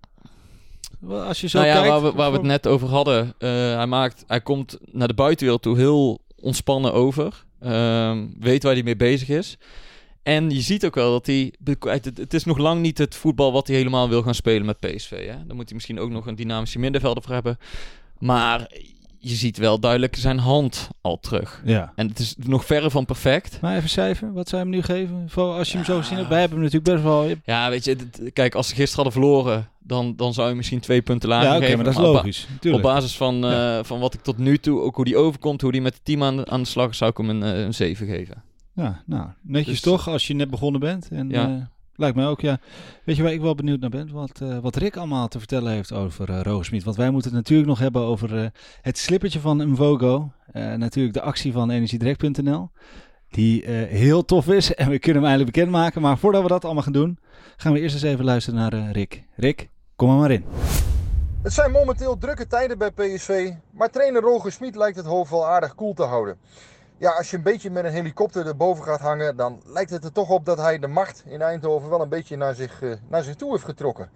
Als 1.09 1.41
je 1.41 1.49
zo 1.49 1.59
nou 1.59 1.71
ja, 1.71 1.75
kijkt. 1.75 1.89
waar 1.89 2.03
we, 2.03 2.13
waar 2.13 2.31
we 2.31 2.37
het 2.37 2.47
net 2.47 2.67
over 2.67 2.89
hadden. 2.89 3.35
eh, 3.39 3.49
hij, 3.77 3.87
maakt, 3.87 4.25
hij 4.27 4.41
komt 4.41 4.79
naar 4.93 5.09
de 5.09 5.15
buitenwereld 5.15 5.63
toe 5.63 5.77
heel 5.77 6.21
ontspannen 6.41 6.93
over. 6.93 7.45
Ehm, 7.61 8.27
weet 8.39 8.63
waar 8.63 8.73
hij 8.73 8.83
mee 8.83 8.97
bezig 8.97 9.29
is. 9.29 9.57
En 10.23 10.51
je 10.51 10.61
ziet 10.61 10.85
ook 10.87 10.95
wel 10.95 11.11
dat 11.11 11.27
hij... 11.27 11.53
Het, 11.81 12.05
het 12.05 12.35
is 12.35 12.45
nog 12.45 12.59
lang 12.59 12.81
niet 12.81 12.99
het 12.99 13.15
voetbal 13.15 13.53
wat 13.53 13.67
hij 13.67 13.77
helemaal 13.77 14.09
wil 14.09 14.23
gaan 14.23 14.35
spelen 14.35 14.67
met 14.67 14.81
PSV. 14.81 15.27
Hè? 15.27 15.47
Dan 15.47 15.57
moet 15.57 15.65
hij 15.67 15.75
misschien 15.75 16.01
ook 16.01 16.11
nog 16.11 16.27
een 16.27 16.37
dynamische 16.37 16.79
middenvelder 16.79 17.23
voor 17.23 17.33
hebben. 17.33 17.59
Maar 18.19 18.71
je 19.29 19.35
ziet 19.35 19.57
wel 19.57 19.81
duidelijk 19.81 20.17
zijn 20.17 20.39
hand 20.39 20.89
al 21.01 21.19
terug. 21.21 21.63
Ja. 21.65 21.93
En 21.97 22.09
het 22.09 22.19
is 22.19 22.35
nog 22.39 22.65
verre 22.65 22.91
van 22.91 23.05
perfect. 23.05 23.61
Maar 23.61 23.77
even 23.77 23.89
cijfer, 23.89 24.33
wat 24.33 24.49
zou 24.49 24.63
je 24.65 24.69
hem 24.69 24.77
nu 24.79 24.83
geven? 24.85 25.25
Voor 25.29 25.53
als 25.53 25.69
je 25.71 25.77
hem 25.77 25.85
zo 25.87 25.99
gezien 25.99 26.17
hebt. 26.17 26.29
Wij 26.29 26.41
hebben 26.41 26.59
hem 26.59 26.67
natuurlijk 26.71 26.93
best 26.95 27.07
wel... 27.07 27.37
Ja, 27.45 27.71
weet 27.71 27.85
je, 27.85 27.97
dit- 27.97 28.33
kijk, 28.33 28.55
als 28.55 28.69
ze 28.69 28.75
gisteren 28.75 29.05
hadden 29.05 29.23
verloren, 29.23 29.69
dan, 29.79 30.17
dan 30.17 30.35
zou 30.35 30.49
je 30.49 30.55
misschien 30.55 30.81
twee 30.81 31.03
punten 31.03 31.29
lager 31.29 31.49
Ja, 31.49 31.53
oké, 31.57 31.61
geven. 31.65 31.77
maar 31.77 31.85
dat 31.85 31.95
is 31.95 32.01
op 32.01 32.13
ba- 32.13 32.19
logisch. 32.19 32.47
Op 32.55 32.61
Tuurlijk. 32.61 32.83
basis 32.85 33.17
van, 33.17 33.45
eh, 33.47 33.79
van 33.83 33.99
wat 34.01 34.15
ik 34.15 34.21
tot 34.23 34.39
nu 34.39 34.59
toe, 34.59 34.81
ook 34.81 34.97
hoe 34.97 35.05
die 35.05 35.17
overkomt, 35.17 35.61
hoe 35.61 35.73
die 35.73 35.81
met 35.83 35.95
het 35.95 36.05
team 36.05 36.23
aan, 36.23 36.51
aan 36.51 36.63
de 36.63 36.69
slag 36.69 36.91
is, 36.91 36.97
zou 36.97 37.11
ik 37.11 37.17
hem 37.17 37.29
een, 37.31 37.43
eh, 37.43 37.61
een 37.63 37.75
7 37.75 38.07
geven. 38.07 38.43
Ja, 38.75 39.03
nou, 39.07 39.27
netjes 39.43 39.73
Dus- 39.73 39.81
toch, 39.81 40.09
als 40.09 40.27
je 40.27 40.35
net 40.35 40.51
begonnen 40.51 40.81
bent. 40.81 41.09
En, 41.11 41.31
Ja. 41.31 41.49
eh, 41.49 41.63
lijkt 41.99 42.17
mij 42.17 42.27
ook, 42.27 42.41
ja. 42.41 42.59
Weet 43.05 43.17
je 43.17 43.23
waar 43.23 43.33
ik 43.33 43.41
wel 43.41 43.55
benieuwd 43.55 43.81
naar 43.81 43.91
ben? 43.91 44.13
Wat, 44.13 44.41
eh, 44.41 44.59
wat 44.59 44.77
Rick 44.77 44.97
allemaal 44.97 45.29
te 45.29 45.39
vertellen 45.39 45.73
heeft 45.73 45.93
over 45.93 46.65
Smit. 46.65 46.85
Want 46.85 46.97
wij 46.97 47.11
moeten 47.11 47.31
het 47.31 47.41
natuurlijk 47.41 47.69
nog 47.69 47.79
hebben 47.79 48.03
over 48.03 48.39
eh, 48.39 48.47
het 48.83 48.99
slippertje 48.99 49.41
van 49.41 49.71
Mvogo. 49.71 50.33
Natuurlijk 50.53 51.15
de 51.15 51.21
actie 51.21 51.53
van 51.53 51.71
energiedirect.nl. 51.71 52.71
Die 53.31 53.67
heel 53.71 54.25
tof 54.25 54.49
is 54.49 54.75
en 54.75 54.91
we 54.91 54.99
kunnen 54.99 55.23
hem 55.23 55.31
eindelijk 55.31 55.57
bekendmaken. 55.57 56.03
Maar 56.03 56.19
voordat 56.19 56.43
we 56.43 56.49
dat 56.49 56.65
allemaal 56.65 56.83
gaan 56.83 56.93
doen, 56.93 57.19
gaan 57.57 57.73
we 57.73 57.81
eerst 57.81 57.95
eens 57.95 58.05
even 58.05 58.25
luisteren 58.25 58.61
naar 58.61 58.91
Rick. 58.93 59.25
Rick, 59.37 59.69
kom 59.97 60.11
er 60.11 60.17
maar 60.17 60.31
in. 60.31 60.45
Het 61.43 61.53
zijn 61.53 61.71
momenteel 61.71 62.19
drukke 62.19 62.47
tijden 62.47 62.79
bij 62.79 62.91
PSV, 62.91 63.53
maar 63.71 63.91
trainer 63.91 64.23
Roger 64.23 64.53
Smit 64.53 64.77
lijkt 64.77 64.97
het 64.97 65.07
hoofd 65.07 65.31
wel 65.31 65.47
aardig 65.47 65.75
koel 65.75 65.95
te 65.95 66.03
houden. 66.03 66.39
Ja, 66.99 67.11
als 67.11 67.31
je 67.31 67.37
een 67.37 67.43
beetje 67.43 67.71
met 67.71 67.85
een 67.85 67.93
helikopter 67.93 68.47
erboven 68.47 68.85
gaat 68.85 69.01
hangen, 69.01 69.37
dan 69.37 69.63
lijkt 69.65 69.91
het 69.91 70.05
er 70.05 70.13
toch 70.13 70.31
op 70.31 70.45
dat 70.45 70.59
hij 70.59 70.79
de 70.79 70.87
macht 70.87 71.23
in 71.27 71.43
Eindhoven 71.43 71.91
wel 71.91 72.01
een 72.01 72.09
beetje 72.09 72.37
naar 72.37 72.55
zich, 72.55 72.83
eh, 72.83 72.93
naar 73.09 73.23
zich 73.23 73.35
toe 73.35 73.51
heeft 73.51 73.65
getrokken. 73.65 74.11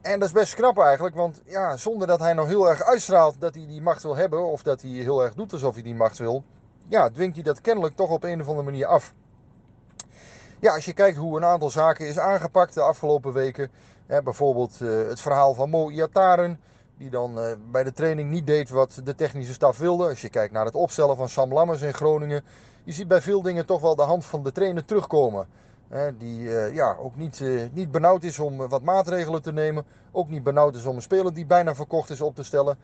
En 0.00 0.18
dat 0.18 0.28
is 0.28 0.34
best 0.34 0.54
knap 0.54 0.78
eigenlijk, 0.78 1.14
want 1.14 1.40
ja, 1.44 1.76
zonder 1.76 2.06
dat 2.06 2.20
hij 2.20 2.32
nou 2.32 2.48
heel 2.48 2.68
erg 2.68 2.82
uitstraalt 2.82 3.40
dat 3.40 3.54
hij 3.54 3.66
die 3.66 3.82
macht 3.82 4.02
wil 4.02 4.16
hebben, 4.16 4.44
of 4.44 4.62
dat 4.62 4.82
hij 4.82 4.90
heel 4.90 5.22
erg 5.22 5.34
doet 5.34 5.52
alsof 5.52 5.74
hij 5.74 5.82
die 5.82 5.94
macht 5.94 6.18
wil, 6.18 6.44
ja, 6.88 7.10
dwingt 7.10 7.34
hij 7.34 7.44
dat 7.44 7.60
kennelijk 7.60 7.96
toch 7.96 8.10
op 8.10 8.24
een 8.24 8.40
of 8.40 8.48
andere 8.48 8.64
manier 8.64 8.86
af. 8.86 9.14
Ja, 10.58 10.74
als 10.74 10.84
je 10.84 10.92
kijkt 10.92 11.16
hoe 11.16 11.36
een 11.36 11.44
aantal 11.44 11.70
zaken 11.70 12.08
is 12.08 12.18
aangepakt 12.18 12.74
de 12.74 12.80
afgelopen 12.80 13.32
weken, 13.32 13.70
hè, 14.06 14.22
bijvoorbeeld 14.22 14.80
eh, 14.80 14.88
het 15.08 15.20
verhaal 15.20 15.54
van 15.54 15.70
Mo 15.70 15.90
Iataren, 15.90 16.60
die 17.00 17.10
dan 17.10 17.40
eh, 17.40 17.52
bij 17.70 17.84
de 17.84 17.92
training 17.92 18.30
niet 18.30 18.46
deed 18.46 18.70
wat 18.70 19.00
de 19.04 19.14
technische 19.14 19.52
staf 19.52 19.78
wilde. 19.78 20.08
Als 20.08 20.20
je 20.20 20.28
kijkt 20.28 20.52
naar 20.52 20.64
het 20.64 20.74
opstellen 20.74 21.16
van 21.16 21.28
Sam 21.28 21.52
Lammers 21.52 21.82
in 21.82 21.94
Groningen. 21.94 22.44
Je 22.84 22.92
ziet 22.92 23.08
bij 23.08 23.20
veel 23.20 23.42
dingen 23.42 23.66
toch 23.66 23.80
wel 23.80 23.96
de 23.96 24.02
hand 24.02 24.24
van 24.24 24.42
de 24.42 24.52
trainer 24.52 24.84
terugkomen. 24.84 25.46
Hè, 25.88 26.16
die 26.16 26.56
eh, 26.56 26.74
ja, 26.74 26.96
ook 26.98 27.16
niet, 27.16 27.40
eh, 27.40 27.62
niet 27.72 27.90
benauwd 27.90 28.22
is 28.22 28.38
om 28.38 28.56
wat 28.56 28.82
maatregelen 28.82 29.42
te 29.42 29.52
nemen. 29.52 29.84
Ook 30.12 30.28
niet 30.28 30.42
benauwd 30.42 30.74
is 30.74 30.84
om 30.84 30.96
een 30.96 31.02
speler 31.02 31.34
die 31.34 31.46
bijna 31.46 31.74
verkocht 31.74 32.10
is 32.10 32.20
op 32.20 32.34
te 32.34 32.42
stellen. 32.42 32.78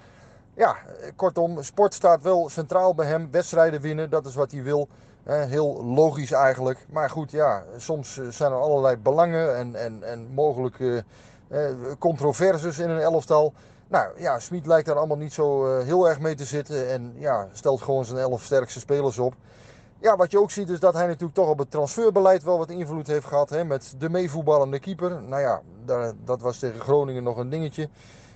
Ja, 0.54 0.76
kortom, 1.16 1.62
sport 1.62 1.94
staat 1.94 2.22
wel 2.22 2.48
centraal 2.48 2.94
bij 2.94 3.06
hem. 3.06 3.30
Wedstrijden 3.30 3.80
winnen, 3.80 4.10
dat 4.10 4.26
is 4.26 4.34
wat 4.34 4.50
hij 4.50 4.62
wil. 4.62 4.88
Heel 5.24 5.84
logisch 5.84 6.32
eigenlijk. 6.32 6.86
Maar 6.90 7.10
goed, 7.10 7.30
ja, 7.30 7.64
soms 7.76 8.20
zijn 8.28 8.52
er 8.52 8.58
allerlei 8.58 8.96
belangen 8.96 9.56
en, 9.56 9.74
en, 9.74 10.02
en 10.02 10.26
mogelijk 10.34 11.04
eh, 11.48 11.68
eh, 11.68 11.76
controverses 11.98 12.78
in 12.78 12.90
een 12.90 13.00
elftal. 13.00 13.52
Nou 13.88 14.20
ja, 14.20 14.38
Smit 14.38 14.66
lijkt 14.66 14.86
daar 14.86 14.96
allemaal 14.96 15.16
niet 15.16 15.32
zo 15.32 15.66
eh, 15.66 15.84
heel 15.84 16.08
erg 16.08 16.20
mee 16.20 16.34
te 16.34 16.44
zitten. 16.44 16.90
En 16.90 17.14
ja, 17.16 17.48
stelt 17.52 17.82
gewoon 17.82 18.04
zijn 18.04 18.18
elf 18.18 18.42
sterkste 18.42 18.80
spelers 18.80 19.18
op. 19.18 19.34
Ja, 20.00 20.16
wat 20.16 20.30
je 20.30 20.40
ook 20.40 20.50
ziet 20.50 20.68
is 20.68 20.80
dat 20.80 20.94
hij 20.94 21.06
natuurlijk 21.06 21.34
toch 21.34 21.48
op 21.48 21.58
het 21.58 21.70
transferbeleid 21.70 22.42
wel 22.42 22.58
wat 22.58 22.70
invloed 22.70 23.06
heeft 23.06 23.26
gehad. 23.26 23.50
Hè, 23.50 23.64
met 23.64 23.94
de 23.98 24.08
meevoetballende 24.08 24.78
keeper. 24.78 25.22
Nou 25.22 25.42
ja, 25.42 25.62
dat 26.24 26.40
was 26.40 26.58
tegen 26.58 26.80
Groningen 26.80 27.22
nog 27.22 27.36
een 27.36 27.48
dingetje. 27.48 27.88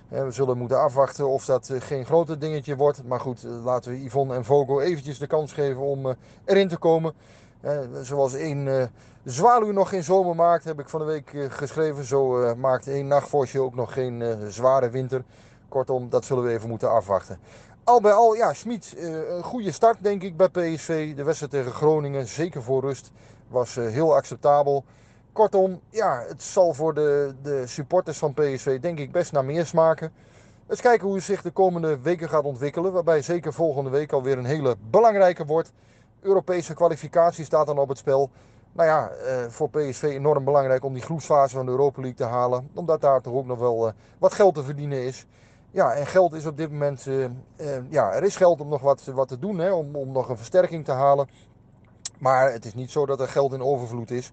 We 0.07 0.31
zullen 0.31 0.57
moeten 0.57 0.79
afwachten 0.79 1.27
of 1.27 1.45
dat 1.45 1.69
eh, 1.69 1.81
geen 1.81 2.05
groter 2.05 2.39
dingetje 2.39 2.75
wordt. 2.75 3.03
Maar 3.03 3.19
goed, 3.19 3.43
eh, 3.43 3.63
laten 3.63 3.91
we 3.91 4.03
Yvonne 4.03 4.35
en 4.35 4.45
Vogo 4.45 4.79
eventjes 4.79 5.19
de 5.19 5.27
kans 5.27 5.53
geven 5.53 5.81
om 5.81 6.15
erin 6.45 6.67
te 6.67 6.77
komen. 6.77 7.13
Zoals 8.01 8.33
één 8.33 8.91
zwaluw 9.23 9.71
nog 9.71 9.89
geen 9.89 10.03
zomer 10.03 10.35
maakt, 10.35 10.63
heb 10.63 10.79
ik 10.79 10.89
van 10.89 10.99
de 10.99 11.05
week 11.05 11.33
eh, 11.33 11.45
geschreven. 11.49 12.03
Zo 12.03 12.41
eh, 12.41 12.55
maakt 12.55 12.87
één 12.87 13.07
nachtvosje 13.07 13.61
ook 13.61 13.75
nog 13.75 13.93
geen 13.93 14.21
eh, 14.21 14.35
zware 14.47 14.89
winter. 14.89 15.23
Kortom, 15.69 16.09
dat 16.09 16.25
zullen 16.25 16.43
we 16.43 16.51
even 16.51 16.69
moeten 16.69 16.91
afwachten. 16.91 17.39
Al 17.83 18.01
bij 18.01 18.11
al, 18.11 18.33
ja, 18.35 18.53
eh, 18.65 19.29
een 19.29 19.43
goede 19.43 19.71
start 19.71 19.97
denk 20.03 20.23
ik 20.23 20.37
bij 20.37 20.49
PSV. 20.49 21.15
De 21.15 21.23
wedstrijd 21.23 21.51
tegen 21.51 21.71
Groningen, 21.71 22.27
zeker 22.27 22.63
voor 22.63 22.81
rust, 22.81 23.11
was 23.47 23.75
heel 23.75 24.15
acceptabel. 24.15 24.83
Kortom, 25.31 25.79
ja, 25.89 26.23
het 26.27 26.43
zal 26.43 26.73
voor 26.73 26.93
de, 26.93 27.35
de 27.41 27.67
supporters 27.67 28.17
van 28.17 28.33
PSV 28.33 28.79
denk 28.79 28.99
ik 28.99 29.11
best 29.11 29.31
naar 29.31 29.45
meer 29.45 29.65
smaken. 29.65 30.11
Eens 30.67 30.81
kijken 30.81 31.07
hoe 31.07 31.15
het 31.15 31.25
zich 31.25 31.41
de 31.41 31.51
komende 31.51 31.99
weken 31.99 32.29
gaat 32.29 32.43
ontwikkelen. 32.43 32.91
Waarbij 32.91 33.21
zeker 33.21 33.53
volgende 33.53 33.89
week 33.89 34.11
alweer 34.11 34.37
een 34.37 34.45
hele 34.45 34.75
belangrijke 34.89 35.45
wordt. 35.45 35.71
Europese 36.21 36.73
kwalificatie 36.73 37.45
staat 37.45 37.67
dan 37.67 37.79
op 37.79 37.89
het 37.89 37.97
spel. 37.97 38.29
Nou 38.73 38.87
ja, 38.87 39.09
eh, 39.09 39.45
voor 39.49 39.69
PSV 39.69 40.03
enorm 40.03 40.43
belangrijk 40.43 40.83
om 40.83 40.93
die 40.93 41.03
groepsfase 41.03 41.55
van 41.55 41.65
de 41.65 41.71
Europa 41.71 42.01
League 42.01 42.17
te 42.17 42.33
halen. 42.33 42.69
Omdat 42.73 43.01
daar 43.01 43.21
toch 43.21 43.33
ook 43.33 43.45
nog 43.45 43.59
wel 43.59 43.87
eh, 43.87 43.93
wat 44.17 44.33
geld 44.33 44.55
te 44.55 44.63
verdienen 44.63 45.03
is. 45.03 45.25
Ja, 45.71 45.93
en 45.93 46.07
geld 46.07 46.33
is 46.33 46.45
op 46.45 46.57
dit 46.57 46.71
moment... 46.71 47.07
eh, 47.07 47.77
ja, 47.89 48.13
er 48.13 48.23
is 48.23 48.35
geld 48.35 48.61
om 48.61 48.67
nog 48.67 48.81
wat, 48.81 49.03
wat 49.05 49.27
te 49.27 49.39
doen, 49.39 49.57
hè, 49.57 49.71
om, 49.71 49.95
om 49.95 50.11
nog 50.11 50.29
een 50.29 50.37
versterking 50.37 50.85
te 50.85 50.91
halen. 50.91 51.27
Maar 52.19 52.51
het 52.51 52.65
is 52.65 52.73
niet 52.73 52.91
zo 52.91 53.05
dat 53.05 53.19
er 53.19 53.27
geld 53.27 53.53
in 53.53 53.61
overvloed 53.61 54.11
is. 54.11 54.31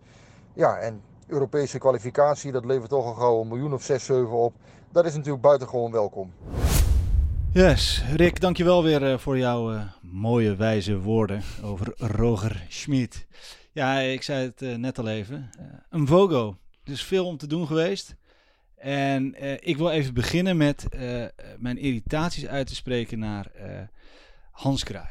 Ja, 0.53 0.77
en 0.77 1.03
Europese 1.27 1.79
kwalificatie, 1.79 2.53
dat 2.53 2.65
levert 2.65 2.91
toch 2.91 3.05
al 3.05 3.15
gauw 3.15 3.41
een 3.41 3.49
miljoen 3.49 3.73
of 3.73 3.83
6, 3.83 4.05
7 4.05 4.31
op. 4.31 4.55
Dat 4.93 5.05
is 5.05 5.15
natuurlijk 5.15 5.43
buitengewoon 5.43 5.93
welkom. 5.93 6.33
Yes, 7.53 8.05
Rick, 8.17 8.41
dankjewel 8.41 8.83
weer 8.83 9.21
voor 9.21 9.39
jouw 9.39 9.79
mooie 10.03 10.57
wijze 10.57 11.01
woorden 11.01 11.43
over 11.65 11.93
Roger 11.97 12.67
Schmid. 12.69 13.27
Ja, 13.73 13.99
ik 13.99 14.23
zei 14.23 14.45
het 14.45 14.63
eh, 14.63 14.75
net 14.75 14.99
al 14.99 15.09
even. 15.09 15.51
Eh, 15.59 15.65
een 15.91 16.07
Vogo. 16.07 16.57
Er 16.85 16.93
is 16.93 17.03
veel 17.03 17.27
om 17.27 17.37
te 17.37 17.47
doen 17.47 17.67
geweest. 17.67 18.17
En 18.77 19.35
eh, 19.35 19.53
ik 19.53 19.77
wil 19.77 19.91
even 19.91 20.15
beginnen 20.15 20.57
met 20.57 20.89
mijn 21.59 21.79
irritaties 21.79 22.47
uit 22.47 22.67
te 22.67 22.75
spreken 22.75 23.19
naar 23.19 23.51
Hans 24.51 24.85
Kraai. 24.85 25.11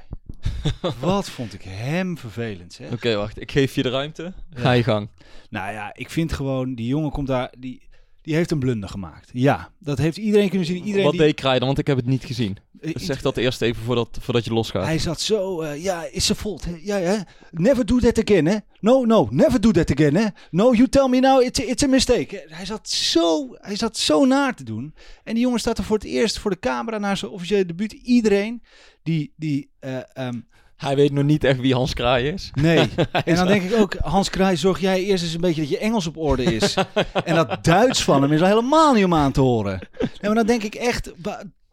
Wat 1.00 1.30
vond 1.30 1.54
ik 1.54 1.62
hem 1.62 2.18
vervelend. 2.18 2.80
Oké, 2.92 3.16
wacht. 3.16 3.42
Ik 3.42 3.52
geef 3.52 3.76
je 3.76 3.84
de 3.84 3.90
ruimte. 3.90 4.34
Ga 4.54 4.72
je 4.72 4.84
gang. 4.84 5.10
Nou 5.50 5.74
ja, 5.74 5.94
ik 5.96 6.10
vind 6.10 6.34
gewoon, 6.34 6.76
die 6.76 6.88
jongen 6.88 7.12
komt 7.12 7.28
daar, 7.28 7.54
die, 7.58 7.87
die 8.28 8.36
heeft 8.36 8.52
een 8.52 8.60
blunder 8.60 8.90
gemaakt. 8.90 9.30
Ja, 9.34 9.72
dat 9.80 9.98
heeft 9.98 10.18
iedereen 10.18 10.50
kunnen 10.50 10.68
zien. 10.68 10.84
Iedereen 10.84 11.04
Wat 11.04 11.12
die, 11.12 11.22
deed 11.22 11.36
Kraai 11.36 11.58
dan? 11.58 11.68
Want 11.68 11.80
ik 11.80 11.88
heb 11.88 11.98
het 11.98 12.06
niet 12.06 12.26
gezien. 12.26 12.58
Eh, 12.80 12.94
Dus 12.94 13.06
zeg 13.06 13.22
dat 13.22 13.38
eerst 13.38 13.62
even 13.62 13.84
voordat, 13.84 14.18
voordat 14.22 14.46
je 14.46 14.54
losgaat. 14.54 14.86
Hij 14.86 15.00
zat 15.00 15.22
zo, 15.22 15.62
eh, 15.62 15.84
ja, 15.84 16.04
is 16.12 16.32
fault. 16.32 16.66
hè? 16.66 16.76
Ja, 16.82 16.98
ja. 16.98 17.26
Never 17.52 17.86
do 17.86 18.00
that 18.00 18.20
again, 18.20 18.46
hè? 18.46 18.58
No, 18.80 19.06
no, 19.06 19.28
never 19.32 19.62
do 19.62 19.72
that 19.72 19.92
again, 19.92 20.16
hè? 20.16 20.26
No, 20.52 20.74
you 20.74 20.90
tell 20.90 21.08
me 21.08 21.20
now, 21.20 21.42
it's 21.42 21.60
a, 21.60 21.64
it's 21.64 21.84
a 21.84 21.88
mistake. 21.88 22.46
Hij 22.50 22.66
zat, 22.66 22.90
zo, 22.90 23.48
hij 23.52 23.76
zat 23.76 23.98
zo 23.98 24.26
naar 24.26 24.56
te 24.56 24.64
doen. 24.64 24.94
En 25.24 25.34
die 25.34 25.44
jongen 25.44 25.60
staat 25.60 25.78
er 25.78 25.84
voor 25.84 25.98
het 25.98 26.06
eerst 26.06 26.40
voor 26.40 26.52
de 26.52 26.60
camera 26.60 26.98
naar 26.98 27.18
zijn 27.18 27.32
officiële 27.32 27.66
debuut. 27.66 27.92
Iedereen 27.92 28.64
die, 29.04 29.34
die 29.36 29.70
eh, 29.80 29.98
ehm, 30.14 30.40
Hij 30.78 30.96
weet 30.96 31.12
nog 31.12 31.24
niet 31.24 31.44
echt 31.44 31.60
wie 31.60 31.74
Hans 31.74 31.94
Kraai 31.94 32.28
is. 32.28 32.52
nee. 32.54 32.80
en 33.26 33.36
dan 33.36 33.48
denk 33.48 33.64
ik 33.64 33.80
ook, 33.80 33.96
Hans 34.00 34.30
Kraai, 34.30 34.58
zorg 34.58 34.80
jij 34.80 35.04
eerst 35.04 35.24
eens 35.24 35.34
een 35.34 35.42
beetje 35.42 35.62
dat 35.62 35.70
je 35.70 35.78
Engels 35.78 36.08
op 36.08 36.18
orde 36.18 36.44
is. 36.44 36.78
en 37.24 37.36
dat 37.36 37.64
Duits 37.64 38.04
van 38.04 38.22
hem 38.22 38.32
is 38.32 38.42
al 38.42 38.48
helemaal 38.48 38.94
niet 38.94 39.06
om 39.06 39.14
aan 39.14 39.32
te 39.32 39.42
horen. 39.42 39.80
Nee, 40.00 40.10
maar 40.22 40.36
dan 40.36 40.46
denk 40.46 40.64
ik 40.64 40.76
echt, 40.76 41.14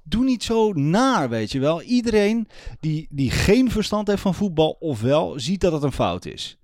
doe 0.02 0.24
niet 0.24 0.44
zo 0.44 0.72
naar, 0.72 1.28
weet 1.28 1.52
je 1.52 1.58
wel. 1.58 1.82
Iedereen 1.82 2.48
die, 2.80 3.06
die 3.10 3.30
geen 3.30 3.70
verstand 3.70 4.08
heeft 4.08 4.22
van 4.22 4.34
voetbal, 4.34 4.76
ofwel, 4.80 5.34
ziet 5.36 5.60
dat 5.60 5.72
het 5.72 5.82
een 5.82 5.92
fout 5.92 6.26
is. 6.26 6.58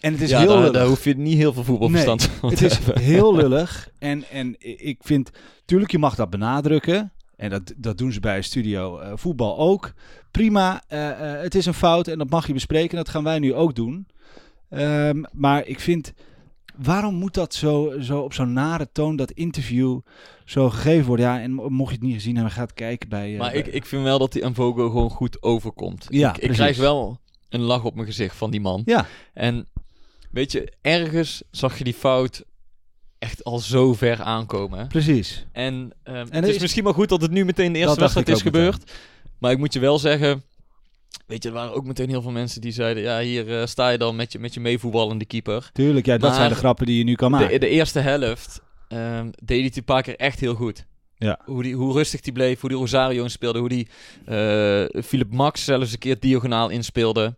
En 0.00 0.12
het 0.12 0.20
is 0.22 0.30
ja, 0.30 0.38
heel 0.38 0.48
daar, 0.48 0.58
lullig. 0.58 0.72
daar 0.72 0.86
hoef 0.86 1.04
je 1.04 1.16
niet 1.16 1.36
heel 1.36 1.52
veel 1.52 1.64
voetbalverstand 1.64 2.20
Nee, 2.28 2.36
van 2.40 2.50
Het 2.50 2.62
is 2.62 2.78
heel 3.00 3.34
lullig. 3.42 3.88
En, 3.98 4.24
en 4.30 4.54
ik 4.86 4.98
vind, 5.00 5.30
tuurlijk, 5.64 5.90
je 5.90 5.98
mag 5.98 6.14
dat 6.14 6.30
benadrukken. 6.30 7.12
En 7.36 7.50
dat, 7.50 7.72
dat 7.76 7.98
doen 7.98 8.12
ze 8.12 8.20
bij 8.20 8.42
Studio 8.42 8.98
eh, 8.98 9.12
Voetbal 9.14 9.58
ook. 9.58 9.92
Prima, 10.30 10.82
eh, 10.88 11.10
eh, 11.34 11.42
het 11.42 11.54
is 11.54 11.66
een 11.66 11.74
fout 11.74 12.08
en 12.08 12.18
dat 12.18 12.30
mag 12.30 12.46
je 12.46 12.52
bespreken. 12.52 12.96
Dat 12.96 13.08
gaan 13.08 13.24
wij 13.24 13.38
nu 13.38 13.54
ook 13.54 13.74
doen. 13.74 14.06
Ehm, 14.68 15.22
maar 15.32 15.66
ik 15.66 15.80
vind, 15.80 16.12
waarom 16.76 17.14
moet 17.14 17.34
dat 17.34 17.54
zo, 17.54 17.94
zo 18.00 18.20
op 18.20 18.32
zo'n 18.32 18.52
nare 18.52 18.88
toon, 18.92 19.16
dat 19.16 19.30
interview, 19.30 20.00
zo 20.44 20.70
gegeven 20.70 21.06
worden? 21.06 21.26
Ja, 21.26 21.40
en 21.40 21.52
mocht 21.52 21.90
je 21.90 21.96
het 21.96 22.04
niet 22.06 22.14
gezien 22.14 22.34
hebben, 22.34 22.52
ga 22.52 22.62
het 22.62 22.74
kijken 22.74 23.08
bij... 23.08 23.34
Maar 23.36 23.50
bij- 23.50 23.58
ik, 23.58 23.66
ik 23.66 23.86
vind 23.86 24.02
wel 24.02 24.18
dat 24.18 24.32
die 24.32 24.46
Mvogo 24.48 24.86
gewoon 24.88 25.10
goed 25.10 25.42
overkomt. 25.42 26.06
Ja, 26.08 26.30
ik, 26.34 26.42
ik 26.42 26.50
krijg 26.50 26.76
wel 26.76 27.20
een 27.48 27.60
lach 27.60 27.84
op 27.84 27.94
mijn 27.94 28.06
gezicht 28.06 28.36
van 28.36 28.50
die 28.50 28.60
man. 28.60 28.82
Ja, 28.84 29.06
En 29.32 29.68
weet 30.30 30.52
je, 30.52 30.72
ergens 30.80 31.42
zag 31.50 31.78
je 31.78 31.84
die 31.84 31.94
fout 31.94 32.44
echt 33.18 33.44
al 33.44 33.58
zo 33.58 33.94
ver 33.94 34.22
aankomen. 34.22 34.86
precies. 34.88 35.46
En, 35.52 35.92
ehm, 36.02 36.26
het 36.30 36.46
is, 36.46 36.54
is- 36.54 36.60
misschien 36.60 36.84
maar 36.84 36.94
goed 36.94 37.08
dat 37.08 37.20
het 37.22 37.30
nu 37.30 37.44
meteen 37.44 37.72
de 37.72 37.78
eerste 37.78 38.00
wedstrijd 38.00 38.28
is 38.28 38.42
meteen. 38.42 38.52
gebeurd. 38.52 38.90
Maar 39.38 39.50
ik 39.50 39.58
moet 39.58 39.72
je 39.72 39.80
wel 39.80 39.98
zeggen... 39.98 40.42
Weet 41.26 41.42
je, 41.42 41.48
er 41.48 41.54
waren 41.54 41.74
ook 41.74 41.84
meteen 41.84 42.08
heel 42.08 42.22
veel 42.22 42.30
mensen 42.30 42.60
die 42.60 42.72
zeiden... 42.72 43.02
Ja, 43.02 43.20
hier 43.20 43.60
eh, 43.60 43.66
sta 43.66 43.88
je 43.88 43.98
dan 43.98 44.16
met 44.16 44.32
je, 44.32 44.38
met 44.38 44.54
je 44.54 44.60
meevoetballende 44.60 45.24
keeper. 45.24 45.70
Tuurlijk, 45.72 46.06
ja, 46.06 46.12
dat 46.12 46.28
Maar 46.28 46.38
zijn 46.38 46.48
de 46.50 46.54
grappen 46.56 46.86
die 46.86 46.98
je 46.98 47.04
nu 47.04 47.14
kan 47.14 47.30
maken. 47.30 47.48
De, 47.48 47.58
de 47.58 47.68
eerste 47.68 47.98
helft 48.00 48.60
ehm, 48.88 49.24
deed 49.44 49.56
hij 49.56 49.66
het 49.66 49.76
een 49.76 49.84
paar 49.84 50.02
keer 50.02 50.16
echt 50.16 50.40
heel 50.40 50.54
goed. 50.54 50.84
Ja. 51.18 51.40
Hoe, 51.44 51.62
die, 51.62 51.74
hoe 51.74 51.92
rustig 51.92 52.20
die 52.20 52.32
bleef, 52.32 52.60
hoe 52.60 52.70
die 52.70 52.78
Rosario 52.78 53.22
inspeelde, 53.22 53.58
hoe 53.58 53.68
die 53.68 53.88
eh 54.24 55.02
Philip 55.02 55.32
Max 55.32 55.64
zelfs 55.64 55.92
een 55.92 55.98
keer 55.98 56.16
diagonaal 56.20 56.68
inspeelde. 56.68 57.34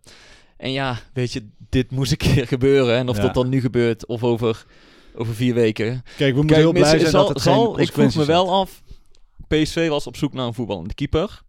En 0.56 0.72
ja, 0.72 0.98
weet 1.12 1.32
je, 1.32 1.46
dit 1.68 1.90
moest 1.90 2.10
een 2.10 2.16
keer 2.16 2.46
gebeuren. 2.46 2.96
En 2.96 3.08
of 3.08 3.16
Ja. 3.16 3.22
dat 3.22 3.34
dan 3.34 3.48
nu 3.48 3.60
gebeurt 3.60 4.06
of 4.06 4.24
over, 4.24 4.64
over 5.18 5.34
vier 5.34 5.54
weken. 5.54 6.02
Kijk, 6.16 6.30
we 6.30 6.36
moeten 6.36 6.46
Kijk, 6.46 6.60
heel 6.60 6.72
blij 6.72 6.98
zijn 6.98 7.10
zal, 7.10 7.20
dat 7.26 7.34
het 7.34 7.42
zal- 7.42 7.78
ik 7.80 7.92
vroeg 7.92 8.14
me 8.14 8.24
wel 8.24 8.52
af. 8.52 8.82
PSV 9.48 9.88
was 9.88 10.06
op 10.06 10.16
zoek 10.16 10.32
naar 10.32 10.46
een 10.46 10.54
voetballende 10.54 10.94
keeper. 10.94 11.42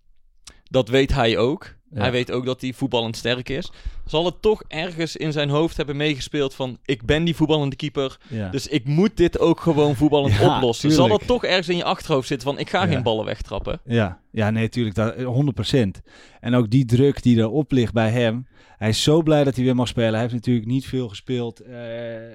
Dat 0.64 0.90
weet 0.90 1.14
hij 1.14 1.38
ook. 1.38 1.76
Ja. 1.92 2.00
Hij 2.02 2.12
weet 2.12 2.32
ook 2.32 2.46
dat 2.46 2.62
hij 2.62 2.74
voetballend 2.74 3.18
sterk 3.18 3.50
is. 3.50 3.72
Zal 4.10 4.26
het 4.26 4.42
toch 4.42 4.64
ergens 4.68 5.16
in 5.16 5.32
zijn 5.32 5.50
hoofd 5.50 5.78
hebben 5.78 5.98
meegespeeld 5.98 6.54
van... 6.56 6.78
ik 6.86 7.06
ben 7.06 7.24
die 7.24 7.36
voetballende 7.36 7.76
keeper, 7.76 8.18
Ja. 8.30 8.50
dus 8.50 8.68
ik 8.68 8.86
moet 8.86 9.18
dit 9.18 9.40
ook 9.40 9.60
gewoon 9.60 9.96
voetballend 9.96 10.34
Ja, 10.36 10.56
oplossen. 10.56 10.90
tuurlijk. 10.90 11.10
Zal 11.10 11.18
dat 11.20 11.28
toch 11.28 11.44
ergens 11.44 11.70
in 11.70 11.78
je 11.78 11.84
achterhoofd 11.84 12.28
zitten 12.28 12.48
van... 12.48 12.60
ik 12.60 12.70
ga 12.70 12.84
Ja. 12.84 12.88
geen 12.92 13.04
ballen 13.04 13.26
wegtrappen. 13.26 13.80
Ja, 13.86 14.20
ja 14.32 14.50
nee, 14.50 14.64
natuurlijk, 14.64 14.96
dat- 14.96 15.16
100%. 15.16 16.02
En 16.40 16.56
ook 16.56 16.70
die 16.70 16.86
druk 16.86 17.24
die 17.24 17.38
erop 17.38 17.72
ligt 17.72 17.94
bij 17.94 18.10
hem. 18.10 18.48
Hij 18.78 18.90
is 18.90 19.04
zo 19.04 19.22
blij 19.22 19.44
dat 19.44 19.56
hij 19.56 19.64
weer 19.64 19.76
mag 19.76 19.88
spelen. 19.88 20.12
Hij 20.12 20.22
heeft 20.22 20.34
natuurlijk 20.34 20.66
niet 20.68 20.86
veel 20.88 21.10
gespeeld. 21.10 21.60
eh, 21.60 22.26
eh, 22.26 22.32